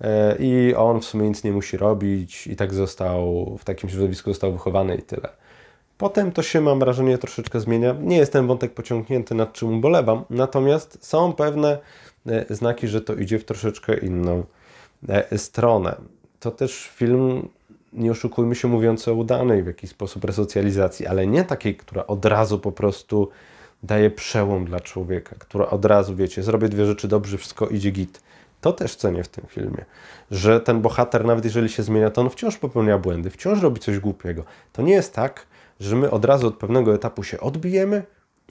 e, 0.00 0.36
i 0.38 0.74
on 0.74 1.00
w 1.00 1.04
sumie 1.04 1.28
nic 1.28 1.44
nie 1.44 1.52
musi 1.52 1.76
robić 1.76 2.46
i 2.46 2.56
tak 2.56 2.74
został, 2.74 3.56
w 3.58 3.64
takim 3.64 3.90
środowisku 3.90 4.30
został 4.30 4.52
wychowany 4.52 4.96
i 4.96 5.02
tyle. 5.02 5.41
Potem 6.02 6.32
to 6.32 6.42
się, 6.42 6.60
mam 6.60 6.78
wrażenie, 6.78 7.18
troszeczkę 7.18 7.60
zmienia. 7.60 7.94
Nie 8.00 8.16
jest 8.16 8.32
ten 8.32 8.46
wątek 8.46 8.74
pociągnięty, 8.74 9.34
nad 9.34 9.52
czym 9.52 9.78
ubolewam, 9.78 10.24
natomiast 10.30 10.98
są 11.06 11.32
pewne 11.32 11.78
e, 12.26 12.54
znaki, 12.54 12.88
że 12.88 13.00
to 13.00 13.14
idzie 13.14 13.38
w 13.38 13.44
troszeczkę 13.44 13.98
inną 13.98 14.44
e, 15.08 15.38
stronę. 15.38 15.96
To 16.40 16.50
też 16.50 16.90
film, 16.94 17.48
nie 17.92 18.10
oszukujmy 18.10 18.54
się, 18.54 18.68
mówiący 18.68 19.10
o 19.10 19.14
udanej 19.14 19.62
w 19.62 19.66
jakiś 19.66 19.90
sposób 19.90 20.24
resocjalizacji, 20.24 21.06
ale 21.06 21.26
nie 21.26 21.44
takiej, 21.44 21.76
która 21.76 22.06
od 22.06 22.24
razu 22.24 22.58
po 22.58 22.72
prostu 22.72 23.28
daje 23.82 24.10
przełom 24.10 24.64
dla 24.64 24.80
człowieka, 24.80 25.36
która 25.38 25.70
od 25.70 25.84
razu, 25.84 26.16
wiecie, 26.16 26.42
zrobię 26.42 26.68
dwie 26.68 26.86
rzeczy 26.86 27.08
dobrze, 27.08 27.38
wszystko 27.38 27.66
idzie 27.66 27.90
git. 27.90 28.20
To 28.60 28.72
też 28.72 28.96
cenię 28.96 29.24
w 29.24 29.28
tym 29.28 29.44
filmie, 29.48 29.84
że 30.30 30.60
ten 30.60 30.80
bohater, 30.80 31.24
nawet 31.24 31.44
jeżeli 31.44 31.68
się 31.68 31.82
zmienia, 31.82 32.10
to 32.10 32.20
on 32.20 32.30
wciąż 32.30 32.56
popełnia 32.56 32.98
błędy, 32.98 33.30
wciąż 33.30 33.60
robi 33.60 33.80
coś 33.80 33.98
głupiego. 33.98 34.44
To 34.72 34.82
nie 34.82 34.92
jest 34.92 35.14
tak, 35.14 35.46
że 35.82 35.96
my 35.96 36.10
od 36.10 36.24
razu 36.24 36.46
od 36.46 36.56
pewnego 36.56 36.94
etapu 36.94 37.22
się 37.22 37.40
odbijemy 37.40 38.02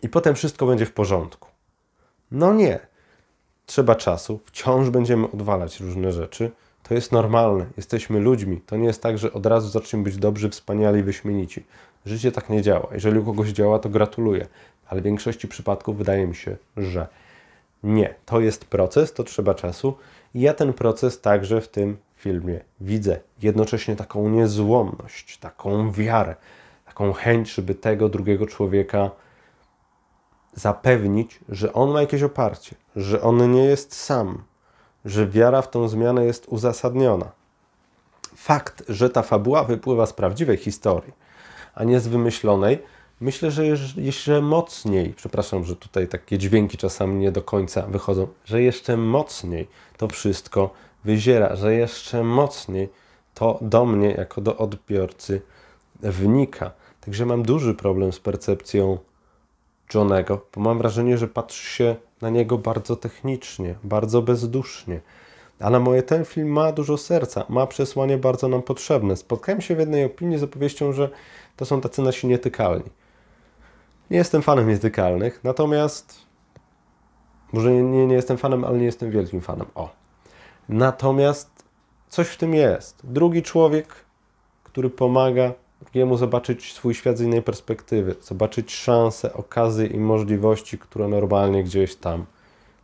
i 0.01 0.09
potem 0.09 0.35
wszystko 0.35 0.65
będzie 0.65 0.85
w 0.85 0.93
porządku. 0.93 1.49
No 2.31 2.53
nie. 2.53 2.79
Trzeba 3.65 3.95
czasu, 3.95 4.39
wciąż 4.45 4.89
będziemy 4.89 5.31
odwalać 5.31 5.79
różne 5.79 6.11
rzeczy. 6.11 6.51
To 6.83 6.93
jest 6.93 7.11
normalne, 7.11 7.65
jesteśmy 7.77 8.19
ludźmi. 8.19 8.61
To 8.65 8.77
nie 8.77 8.87
jest 8.87 9.01
tak, 9.01 9.17
że 9.17 9.33
od 9.33 9.45
razu 9.45 9.69
zaczniemy 9.69 10.03
być 10.03 10.17
dobrzy, 10.17 10.49
wspaniali 10.49 11.03
wyśmienici. 11.03 11.63
Życie 12.05 12.31
tak 12.31 12.49
nie 12.49 12.61
działa. 12.61 12.87
Jeżeli 12.91 13.19
u 13.19 13.25
kogoś 13.25 13.49
działa, 13.49 13.79
to 13.79 13.89
gratuluję, 13.89 14.47
ale 14.87 15.01
w 15.01 15.03
większości 15.03 15.47
przypadków 15.47 15.97
wydaje 15.97 16.27
mi 16.27 16.35
się, 16.35 16.57
że 16.77 17.07
nie. 17.83 18.15
To 18.25 18.39
jest 18.39 18.65
proces, 18.65 19.13
to 19.13 19.23
trzeba 19.23 19.53
czasu 19.53 19.97
i 20.33 20.41
ja 20.41 20.53
ten 20.53 20.73
proces 20.73 21.21
także 21.21 21.61
w 21.61 21.67
tym 21.67 21.97
filmie 22.15 22.59
widzę. 22.81 23.19
Jednocześnie 23.41 23.95
taką 23.95 24.29
niezłomność, 24.29 25.37
taką 25.37 25.91
wiarę, 25.91 26.35
taką 26.91 27.13
chęć, 27.13 27.53
żeby 27.53 27.75
tego 27.75 28.09
drugiego 28.09 28.45
człowieka 28.45 29.11
zapewnić, 30.53 31.39
że 31.49 31.73
on 31.73 31.91
ma 31.91 32.01
jakieś 32.01 32.23
oparcie, 32.23 32.75
że 32.95 33.21
on 33.21 33.51
nie 33.51 33.65
jest 33.65 33.95
sam, 33.95 34.43
że 35.05 35.27
wiara 35.27 35.61
w 35.61 35.69
tą 35.69 35.87
zmianę 35.87 36.25
jest 36.25 36.47
uzasadniona. 36.47 37.31
Fakt, 38.35 38.83
że 38.89 39.09
ta 39.09 39.21
fabuła 39.21 39.63
wypływa 39.63 40.05
z 40.05 40.13
prawdziwej 40.13 40.57
historii, 40.57 41.13
a 41.75 41.83
nie 41.83 41.99
z 41.99 42.07
wymyślonej, 42.07 42.79
myślę, 43.21 43.51
że 43.51 43.65
jeszcze 43.97 44.41
mocniej, 44.41 45.13
przepraszam, 45.13 45.63
że 45.63 45.75
tutaj 45.75 46.07
takie 46.07 46.37
dźwięki 46.37 46.77
czasami 46.77 47.15
nie 47.19 47.31
do 47.31 47.41
końca 47.41 47.81
wychodzą, 47.81 48.27
że 48.45 48.61
jeszcze 48.61 48.97
mocniej 48.97 49.67
to 49.97 50.07
wszystko 50.07 50.73
wyziera, 51.03 51.55
że 51.55 51.73
jeszcze 51.73 52.23
mocniej 52.23 52.89
to 53.33 53.59
do 53.61 53.85
mnie, 53.85 54.11
jako 54.11 54.41
do 54.41 54.57
odbiorcy, 54.57 55.41
wnika. 56.01 56.71
Także 57.01 57.25
mam 57.25 57.43
duży 57.43 57.73
problem 57.73 58.11
z 58.11 58.19
percepcją 58.19 58.97
Johnego, 59.93 60.45
bo 60.55 60.61
mam 60.61 60.77
wrażenie, 60.77 61.17
że 61.17 61.27
patrzy 61.27 61.65
się 61.65 61.95
na 62.21 62.29
niego 62.29 62.57
bardzo 62.57 62.95
technicznie, 62.95 63.75
bardzo 63.83 64.21
bezdusznie. 64.21 65.01
A 65.59 65.69
na 65.69 65.79
moje 65.79 66.03
ten 66.03 66.25
film 66.25 66.49
ma 66.49 66.71
dużo 66.71 66.97
serca, 66.97 67.45
ma 67.49 67.67
przesłanie 67.67 68.17
bardzo 68.17 68.47
nam 68.47 68.61
potrzebne. 68.61 69.17
Spotkałem 69.17 69.61
się 69.61 69.75
w 69.75 69.79
jednej 69.79 70.05
opinii 70.05 70.37
z 70.37 70.43
opowieścią, 70.43 70.93
że 70.93 71.09
to 71.55 71.65
są 71.65 71.81
tacy 71.81 72.01
nasi 72.01 72.27
nietykalni. 72.27 72.89
Nie 74.11 74.17
jestem 74.17 74.41
fanem 74.41 74.69
nietykalnych, 74.69 75.43
natomiast 75.43 76.19
może 77.53 77.71
nie, 77.71 78.07
nie 78.07 78.15
jestem 78.15 78.37
fanem, 78.37 78.65
ale 78.65 78.77
nie 78.77 78.85
jestem 78.85 79.11
wielkim 79.11 79.41
fanem. 79.41 79.67
O. 79.75 79.89
Natomiast 80.69 81.65
coś 82.09 82.27
w 82.27 82.37
tym 82.37 82.53
jest. 82.53 83.01
Drugi 83.03 83.43
człowiek, 83.43 83.95
który 84.63 84.89
pomaga 84.89 85.53
drugiemu 85.91 86.17
zobaczyć 86.17 86.73
swój 86.73 86.93
świat 86.93 87.17
z 87.17 87.21
innej 87.21 87.41
perspektywy, 87.41 88.15
zobaczyć 88.21 88.73
szanse, 88.73 89.33
okazy 89.33 89.87
i 89.87 89.97
możliwości, 89.97 90.77
które 90.77 91.07
normalnie 91.07 91.63
gdzieś 91.63 91.95
tam 91.95 92.25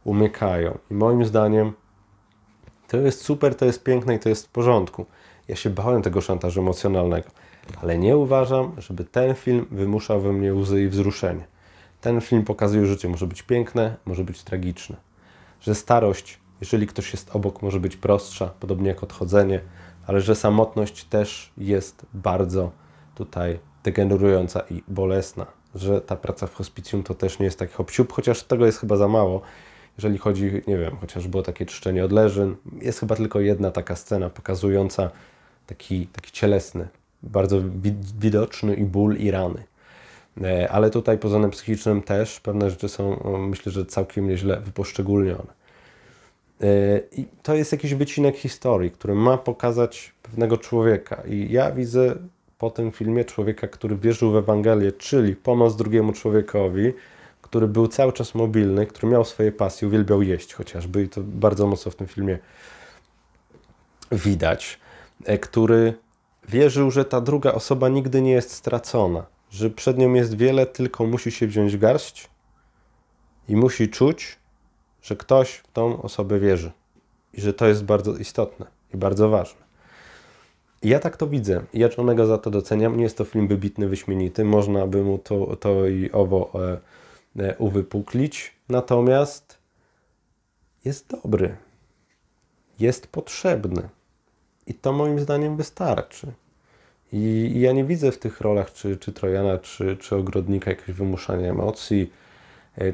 umykają. 0.04 0.78
I 0.92 0.94
moim 0.94 1.26
zdaniem 1.26 1.74
to 2.88 2.98
jest 2.98 3.22
super, 3.22 3.56
to 3.56 3.66
jest 3.66 3.84
piękne 3.84 4.16
i 4.16 4.20
to 4.20 4.30
jest 4.30 4.48
w 4.48 4.50
porządku. 4.50 5.06
Ja 5.48 5.56
się 5.56 5.70
bałem 5.70 6.02
tego 6.02 6.22
szantażu 6.22 6.62
emocjonalnego, 6.62 7.30
ale 7.82 7.98
nie 7.98 8.18
uważam, 8.18 8.72
żeby 8.78 9.06
ten 9.06 9.36
film 9.36 9.66
wymuszał 9.72 10.22
we 10.22 10.34
mnie 10.34 10.54
łzy 10.54 10.84
i 10.84 10.88
wzruszenie. 10.88 11.48
Ten 12.02 12.22
film 12.22 12.44
pokazuje, 12.44 12.86
że 12.86 12.94
życie 12.94 13.10
może 13.10 13.28
być 13.28 13.44
piękne, 13.44 13.96
może 14.06 14.24
być 14.24 14.44
tragiczne. 14.44 14.96
Że 15.62 15.76
starość, 15.76 16.40
jeżeli 16.62 16.88
ktoś 16.88 17.12
jest 17.14 17.36
obok, 17.36 17.62
może 17.62 17.80
być 17.80 17.98
prostsza, 17.98 18.48
podobnie 18.60 18.88
jak 18.88 19.04
odchodzenie, 19.04 19.62
ale 20.08 20.22
że 20.22 20.36
samotność 20.36 21.04
też 21.04 21.52
jest 21.58 22.06
bardzo 22.14 22.72
tutaj 23.18 23.60
degenerująca 23.84 24.60
i 24.72 24.84
bolesna, 24.88 25.46
że 25.76 26.02
ta 26.02 26.16
praca 26.16 26.48
w 26.48 26.54
hospicjum 26.54 27.04
to 27.04 27.14
też 27.14 27.40
nie 27.40 27.46
jest 27.46 27.60
taki 27.60 27.74
hop 27.74 27.92
chociaż 28.12 28.44
tego 28.44 28.66
jest 28.66 28.80
chyba 28.80 28.98
za 28.98 29.08
mało. 29.08 29.42
Jeżeli 29.98 30.18
chodzi, 30.18 30.52
nie 30.68 30.78
wiem, 30.78 30.98
chociażby 30.98 31.38
o 31.38 31.42
takie 31.42 31.66
czczenie 31.66 32.06
odleżyn, 32.06 32.56
jest 32.82 33.00
chyba 33.00 33.16
tylko 33.16 33.40
jedna 33.40 33.72
taka 33.72 33.96
scena 33.96 34.30
pokazująca 34.30 35.12
taki, 35.68 36.08
taki 36.08 36.32
cielesny, 36.32 36.88
bardzo 37.24 37.62
widoczny 38.20 38.76
i 38.76 38.84
ból 38.84 39.16
i 39.16 39.32
rany. 39.32 39.64
E, 40.44 40.72
ale 40.72 40.90
tutaj 40.90 41.18
pod 41.18 41.30
względem 41.30 41.52
psychicznym 41.52 42.02
też 42.02 42.40
pewne 42.40 42.70
rzeczy 42.70 42.90
są, 42.90 43.20
myślę, 43.40 43.72
że 43.72 43.86
całkiem 43.86 44.28
nieźle 44.28 44.60
wyposzczególnione. 44.60 45.54
E, 46.62 47.00
I 47.12 47.26
to 47.44 47.56
jest 47.56 47.72
jakiś 47.72 47.94
wycinek 47.94 48.38
historii, 48.38 48.92
który 48.92 49.16
ma 49.16 49.38
pokazać 49.38 50.14
pewnego 50.24 50.58
człowieka. 50.58 51.24
I 51.28 51.48
ja 51.52 51.72
widzę 51.72 52.16
po 52.58 52.70
tym 52.70 52.92
filmie 52.92 53.26
człowieka, 53.26 53.68
który 53.68 53.96
wierzył 53.96 54.32
w 54.32 54.36
Ewangelię, 54.36 54.92
czyli 54.92 55.36
pomoc 55.36 55.76
drugiemu 55.76 56.14
człowiekowi, 56.14 56.94
który 57.42 57.68
był 57.68 57.88
cały 57.88 58.14
czas 58.14 58.36
mobilny, 58.36 58.86
który 58.86 59.08
miał 59.08 59.26
swoje 59.26 59.52
pasje, 59.52 59.88
uwielbiał 59.88 60.22
jeść 60.22 60.54
chociażby 60.54 61.04
i 61.04 61.10
to 61.10 61.22
bardzo 61.24 61.68
mocno 61.68 61.92
w 61.92 61.96
tym 61.96 62.08
filmie 62.08 62.40
widać, 64.12 64.80
e, 65.26 65.38
który 65.38 65.94
wierzył, 66.50 66.92
że 66.92 67.06
ta 67.06 67.22
druga 67.22 67.52
osoba 67.52 67.90
nigdy 67.90 68.22
nie 68.22 68.32
jest 68.32 68.52
stracona, 68.52 69.26
że 69.52 69.70
przed 69.70 69.98
nią 69.98 70.14
jest 70.14 70.38
wiele, 70.38 70.66
tylko 70.66 71.06
musi 71.06 71.32
się 71.32 71.48
wziąć 71.48 71.78
garść 71.78 72.30
i 73.50 73.56
musi 73.56 73.90
czuć, 73.90 74.40
że 75.02 75.16
ktoś 75.16 75.52
w 75.52 75.72
tą 75.72 76.02
osobę 76.02 76.40
wierzy 76.40 76.72
i 77.34 77.42
że 77.42 77.54
to 77.54 77.68
jest 77.68 77.84
bardzo 77.84 78.18
istotne 78.18 78.66
i 78.94 78.98
bardzo 78.98 79.30
ważne. 79.30 79.67
Ja 80.84 81.00
tak 81.00 81.18
to 81.18 81.28
widzę. 81.28 81.62
Ja 81.74 81.90
Johnego 81.98 82.26
za 82.26 82.38
to 82.38 82.52
doceniam. 82.52 82.98
Nie 82.98 83.04
jest 83.04 83.18
to 83.18 83.26
film 83.26 83.48
wybitny, 83.48 83.88
wyśmienity. 83.88 84.44
Można 84.44 84.88
by 84.88 85.04
mu 85.04 85.18
to, 85.18 85.56
to 85.56 85.88
i 85.88 86.12
owo 86.12 86.52
e, 87.36 87.44
e, 87.44 87.58
uwypuklić. 87.58 88.54
Natomiast 88.70 89.58
jest 90.86 91.08
dobry. 91.08 91.58
Jest 92.80 93.08
potrzebny. 93.08 93.90
I 94.68 94.74
to 94.74 94.94
moim 94.94 95.20
zdaniem 95.20 95.58
wystarczy. 95.58 96.28
I, 97.14 97.18
i 97.56 97.60
ja 97.60 97.72
nie 97.72 97.84
widzę 97.84 98.12
w 98.12 98.18
tych 98.18 98.42
rolach, 98.42 98.74
czy, 98.74 98.98
czy 98.98 99.12
Trojana, 99.12 99.58
czy, 99.58 99.98
czy 99.98 100.16
Ogrodnika, 100.16 100.72
jakiegoś 100.72 100.96
wymuszania 100.96 101.50
emocji, 101.50 102.12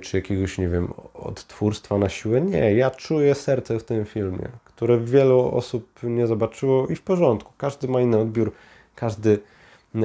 czy 0.02 0.18
jakiegoś, 0.18 0.58
nie 0.58 0.70
wiem, 0.70 0.94
odtwórstwa 1.14 1.98
na 1.98 2.10
siłę. 2.10 2.42
Nie, 2.42 2.74
ja 2.74 2.92
czuję 2.92 3.36
serce 3.36 3.80
w 3.80 3.84
tym 3.84 4.06
filmie, 4.06 4.48
które 4.66 5.00
wielu 5.00 5.56
osób 5.56 6.00
nie 6.04 6.28
zobaczyło 6.28 6.88
i 6.88 6.96
w 6.96 7.02
porządku. 7.02 7.54
Każdy 7.58 7.88
ma 7.88 8.02
inny 8.02 8.18
odbiór, 8.18 8.52
każdy 8.96 9.40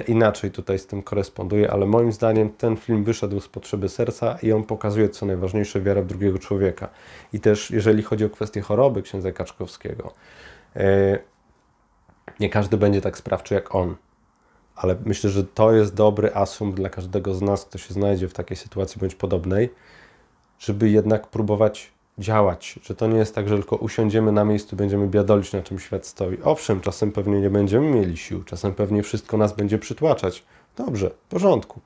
inaczej 0.09 0.51
tutaj 0.51 0.79
z 0.79 0.87
tym 0.87 1.03
koresponduje, 1.03 1.70
ale 1.70 1.87
moim 1.87 2.12
zdaniem 2.12 2.51
ten 2.51 2.76
film 2.76 3.05
wyszedł 3.05 3.41
z 3.41 3.49
potrzeby 3.49 3.89
serca 3.89 4.39
i 4.43 4.53
on 4.53 4.64
pokazuje, 4.64 5.09
co 5.09 5.26
najważniejsze, 5.26 5.81
wiarę 5.81 6.03
w 6.03 6.07
drugiego 6.07 6.39
człowieka. 6.39 6.89
I 7.33 7.41
też, 7.41 7.70
jeżeli 7.70 8.03
chodzi 8.03 8.24
o 8.24 8.31
kwestię 8.31 8.61
choroby 8.61 9.03
księdza 9.03 9.33
Kaczkowskiego, 9.33 10.12
e, 10.76 11.18
nie 12.41 12.51
każdy 12.51 12.76
będzie 12.76 13.01
tak 13.01 13.18
sprawczy 13.18 13.55
jak 13.55 13.74
on, 13.74 13.97
ale 14.79 14.97
myślę, 15.05 15.31
że 15.31 15.45
to 15.45 15.72
jest 15.72 15.95
dobry 15.95 16.35
asum 16.35 16.72
dla 16.72 16.89
każdego 16.89 17.35
z 17.35 17.43
nas, 17.43 17.64
kto 17.64 17.79
się 17.79 17.95
znajdzie 17.95 18.29
w 18.29 18.33
takiej 18.33 18.57
sytuacji 18.57 19.01
bądź 19.01 19.14
podobnej, 19.14 19.70
żeby 20.59 20.91
jednak 20.91 21.26
próbować 21.26 21.93
działać, 22.18 22.79
że 22.83 22.95
to 22.95 23.07
nie 23.07 23.18
jest 23.18 23.35
tak, 23.35 23.49
że 23.49 23.55
tylko 23.55 23.76
usiądziemy 23.76 24.33
na 24.33 24.45
miejscu, 24.45 24.76
będziemy 24.76 25.07
biadolić, 25.07 25.53
na 25.53 25.62
czym 25.62 25.79
świat 25.79 26.07
stoi. 26.07 26.39
Owszem, 26.43 26.81
czasem 26.81 27.12
pewnie 27.12 27.41
nie 27.41 27.51
będziemy 27.51 27.91
mieli 27.91 28.16
sił, 28.16 28.45
czasem 28.45 28.74
pewnie 28.74 29.03
wszystko 29.03 29.37
nas 29.37 29.53
będzie 29.53 29.79
przytłaczać. 29.79 30.45
Dobrze, 30.76 31.11
w 31.11 31.31
porządku. 31.31 31.81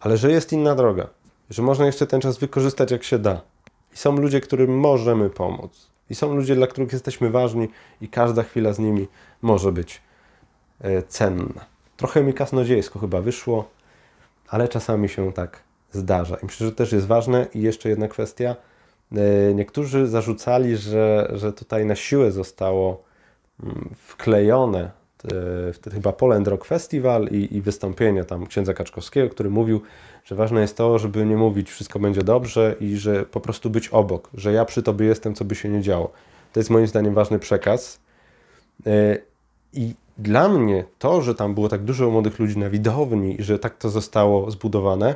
Ale 0.00 0.16
że 0.16 0.30
jest 0.30 0.52
inna 0.52 0.74
droga, 0.74 1.06
że 1.50 1.62
można 1.62 1.86
jeszcze 1.86 2.06
ten 2.06 2.20
czas 2.20 2.38
wykorzystać 2.38 2.90
jak 2.90 3.04
się 3.04 3.18
da. 3.18 3.40
I 3.94 3.96
są 3.96 4.16
ludzie, 4.16 4.40
którym 4.40 4.78
możemy 4.78 5.30
pomóc. 5.30 5.90
I 6.10 6.14
są 6.14 6.34
ludzie, 6.34 6.54
dla 6.54 6.66
których 6.66 6.92
jesteśmy 6.92 7.30
ważni 7.30 7.68
i 8.00 8.08
każda 8.08 8.42
chwila 8.42 8.72
z 8.72 8.78
nimi 8.78 9.08
może 9.42 9.72
być 9.72 10.02
e, 10.80 11.02
cenna. 11.02 11.71
Trochę 11.96 12.22
mi 12.22 12.34
kasnodziejsko 12.34 12.98
chyba 12.98 13.20
wyszło, 13.20 13.68
ale 14.48 14.68
czasami 14.68 15.08
się 15.08 15.32
tak 15.32 15.62
zdarza. 15.92 16.36
I 16.36 16.46
myślę, 16.46 16.66
że 16.66 16.72
też 16.72 16.92
jest 16.92 17.06
ważne. 17.06 17.46
I 17.54 17.60
jeszcze 17.60 17.88
jedna 17.88 18.08
kwestia. 18.08 18.56
E, 19.12 19.54
niektórzy 19.54 20.06
zarzucali, 20.06 20.76
że, 20.76 21.32
że 21.34 21.52
tutaj 21.52 21.86
na 21.86 21.96
siłę 21.96 22.32
zostało 22.32 23.02
mm, 23.62 23.94
wklejone 24.06 25.02
wtedy 25.72 25.96
chyba 25.96 26.12
Poland 26.12 26.48
Rock 26.48 26.64
Festival 26.64 27.28
i, 27.30 27.56
i 27.56 27.60
wystąpienie 27.60 28.24
tam 28.24 28.46
księdza 28.46 28.74
Kaczkowskiego, 28.74 29.28
który 29.28 29.50
mówił, 29.50 29.82
że 30.24 30.34
ważne 30.34 30.60
jest 30.60 30.76
to, 30.76 30.98
żeby 30.98 31.26
nie 31.26 31.36
mówić 31.36 31.70
wszystko 31.70 31.98
będzie 31.98 32.22
dobrze 32.22 32.76
i 32.80 32.96
że 32.96 33.26
po 33.26 33.40
prostu 33.40 33.70
być 33.70 33.88
obok, 33.88 34.30
że 34.34 34.52
ja 34.52 34.64
przy 34.64 34.82
tobie 34.82 35.06
jestem, 35.06 35.34
co 35.34 35.44
by 35.44 35.54
się 35.54 35.68
nie 35.68 35.82
działo. 35.82 36.12
To 36.52 36.60
jest 36.60 36.70
moim 36.70 36.86
zdaniem 36.86 37.14
ważny 37.14 37.38
przekaz. 37.38 38.00
E, 38.86 39.18
I 39.72 39.94
dla 40.18 40.48
mnie 40.48 40.84
to, 40.98 41.22
że 41.22 41.34
tam 41.34 41.54
było 41.54 41.68
tak 41.68 41.84
dużo 41.84 42.10
młodych 42.10 42.38
ludzi 42.38 42.58
na 42.58 42.70
widowni 42.70 43.40
i 43.40 43.42
że 43.42 43.58
tak 43.58 43.78
to 43.78 43.90
zostało 43.90 44.50
zbudowane, 44.50 45.14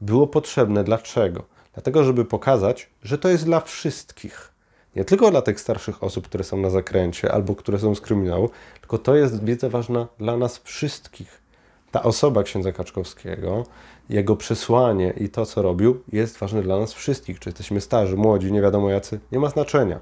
było 0.00 0.26
potrzebne. 0.26 0.84
Dlaczego? 0.84 1.42
Dlatego, 1.74 2.04
żeby 2.04 2.24
pokazać, 2.24 2.90
że 3.02 3.18
to 3.18 3.28
jest 3.28 3.44
dla 3.44 3.60
wszystkich. 3.60 4.52
Nie 4.96 5.04
tylko 5.04 5.30
dla 5.30 5.42
tych 5.42 5.60
starszych 5.60 6.02
osób, 6.02 6.28
które 6.28 6.44
są 6.44 6.56
na 6.56 6.70
zakręcie 6.70 7.32
albo 7.32 7.54
które 7.54 7.78
są 7.78 7.94
z 7.94 8.00
kryminału, 8.00 8.50
tylko 8.80 8.98
to 8.98 9.16
jest 9.16 9.44
wiedza 9.44 9.68
ważna 9.68 10.08
dla 10.18 10.36
nas 10.36 10.58
wszystkich. 10.58 11.42
Ta 11.90 12.02
osoba 12.02 12.42
księdza 12.42 12.72
Kaczkowskiego, 12.72 13.66
jego 14.08 14.36
przesłanie 14.36 15.14
i 15.16 15.28
to, 15.28 15.46
co 15.46 15.62
robił, 15.62 16.02
jest 16.12 16.38
ważne 16.38 16.62
dla 16.62 16.78
nas 16.78 16.92
wszystkich. 16.92 17.40
Czy 17.40 17.48
jesteśmy 17.48 17.80
starzy, 17.80 18.16
młodzi, 18.16 18.52
nie 18.52 18.62
wiadomo 18.62 18.90
jacy, 18.90 19.20
nie 19.32 19.38
ma 19.38 19.48
znaczenia. 19.48 20.00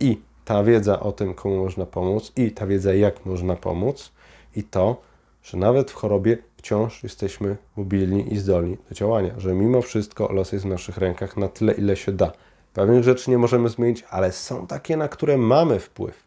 I 0.00 0.20
ta 0.48 0.64
wiedza 0.64 1.00
o 1.00 1.12
tym, 1.12 1.34
komu 1.34 1.64
można 1.64 1.86
pomóc, 1.86 2.32
i 2.36 2.50
ta 2.50 2.66
wiedza, 2.66 2.94
jak 2.94 3.26
można 3.26 3.56
pomóc, 3.56 4.12
i 4.56 4.62
to, 4.62 5.00
że 5.42 5.58
nawet 5.58 5.90
w 5.90 5.94
chorobie 5.94 6.38
wciąż 6.56 7.02
jesteśmy 7.02 7.56
mobilni 7.76 8.32
i 8.32 8.38
zdolni 8.38 8.76
do 8.88 8.94
działania, 8.94 9.34
że 9.38 9.54
mimo 9.54 9.82
wszystko 9.82 10.32
los 10.32 10.52
jest 10.52 10.64
w 10.64 10.68
naszych 10.68 10.98
rękach 10.98 11.36
na 11.36 11.48
tyle, 11.48 11.72
ile 11.72 11.96
się 11.96 12.12
da. 12.12 12.32
Pewnych 12.74 13.04
rzeczy 13.04 13.30
nie 13.30 13.38
możemy 13.38 13.68
zmienić, 13.68 14.04
ale 14.10 14.32
są 14.32 14.66
takie, 14.66 14.96
na 14.96 15.08
które 15.08 15.38
mamy 15.38 15.80
wpływ. 15.80 16.26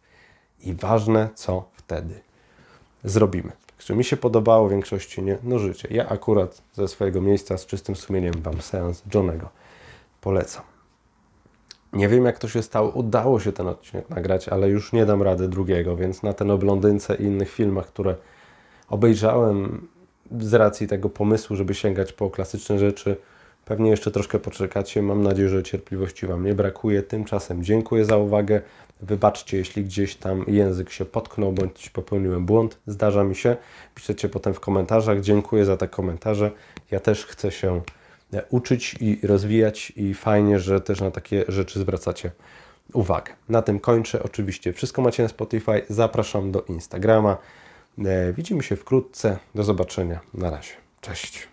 I 0.59 0.73
ważne, 0.73 1.29
co 1.35 1.63
wtedy 1.73 2.19
zrobimy. 3.03 3.51
Także 3.77 3.95
mi 3.95 4.03
się 4.03 4.17
podobało, 4.17 4.67
w 4.67 4.71
większości 4.71 5.21
nie. 5.21 5.37
No 5.43 5.59
życie. 5.59 5.87
Ja 5.91 6.09
akurat 6.09 6.61
ze 6.73 6.87
swojego 6.87 7.21
miejsca 7.21 7.57
z 7.57 7.65
czystym 7.65 7.95
sumieniem 7.95 8.33
Wam 8.41 8.61
seans 8.61 9.03
Johnego 9.13 9.49
polecam. 10.21 10.70
Nie 11.93 12.07
wiem, 12.07 12.25
jak 12.25 12.39
to 12.39 12.47
się 12.47 12.61
stało. 12.61 12.89
Udało 12.89 13.39
się 13.39 13.51
ten 13.51 13.67
odcinek 13.67 14.09
nagrać, 14.09 14.49
ale 14.49 14.69
już 14.69 14.93
nie 14.93 15.05
dam 15.05 15.21
rady 15.21 15.47
drugiego, 15.47 15.95
więc 15.95 16.23
na 16.23 16.33
ten 16.33 16.51
o 16.51 16.57
blondynce 16.57 17.15
i 17.15 17.23
innych 17.23 17.51
filmach, 17.51 17.87
które 17.87 18.15
obejrzałem 18.89 19.87
z 20.39 20.53
racji 20.53 20.87
tego 20.87 21.09
pomysłu, 21.09 21.55
żeby 21.55 21.73
sięgać 21.73 22.13
po 22.13 22.29
klasyczne 22.29 22.79
rzeczy, 22.79 23.15
pewnie 23.65 23.89
jeszcze 23.89 24.11
troszkę 24.11 24.39
poczekacie. 24.39 25.01
Mam 25.01 25.23
nadzieję, 25.23 25.49
że 25.49 25.63
cierpliwości 25.63 26.27
Wam 26.27 26.45
nie 26.45 26.53
brakuje. 26.53 27.03
Tymczasem 27.03 27.63
dziękuję 27.63 28.05
za 28.05 28.17
uwagę. 28.17 28.61
Wybaczcie, 29.01 29.57
jeśli 29.57 29.83
gdzieś 29.83 30.15
tam 30.15 30.45
język 30.47 30.89
się 30.89 31.05
potknął 31.05 31.51
bądź 31.51 31.89
popełniłem 31.89 32.45
błąd. 32.45 32.77
Zdarza 32.87 33.23
mi 33.23 33.35
się. 33.35 33.57
Piszecie 33.95 34.29
potem 34.29 34.53
w 34.53 34.59
komentarzach. 34.59 35.21
Dziękuję 35.21 35.65
za 35.65 35.77
te 35.77 35.87
komentarze. 35.87 36.51
Ja 36.91 36.99
też 36.99 37.25
chcę 37.25 37.51
się 37.51 37.81
uczyć 38.49 38.95
i 38.99 39.19
rozwijać 39.23 39.93
i 39.95 40.13
fajnie, 40.13 40.59
że 40.59 40.81
też 40.81 41.01
na 41.01 41.11
takie 41.11 41.45
rzeczy 41.47 41.79
zwracacie 41.79 42.31
uwagę. 42.93 43.33
Na 43.49 43.61
tym 43.61 43.79
kończę. 43.79 44.23
Oczywiście 44.23 44.73
wszystko 44.73 45.01
macie 45.01 45.23
na 45.23 45.29
Spotify. 45.29 45.81
Zapraszam 45.89 46.51
do 46.51 46.61
Instagrama. 46.61 47.37
E, 48.05 48.33
widzimy 48.33 48.63
się 48.63 48.75
wkrótce. 48.75 49.37
Do 49.55 49.63
zobaczenia. 49.63 50.19
Na 50.33 50.49
razie. 50.49 50.73
Cześć. 51.01 51.51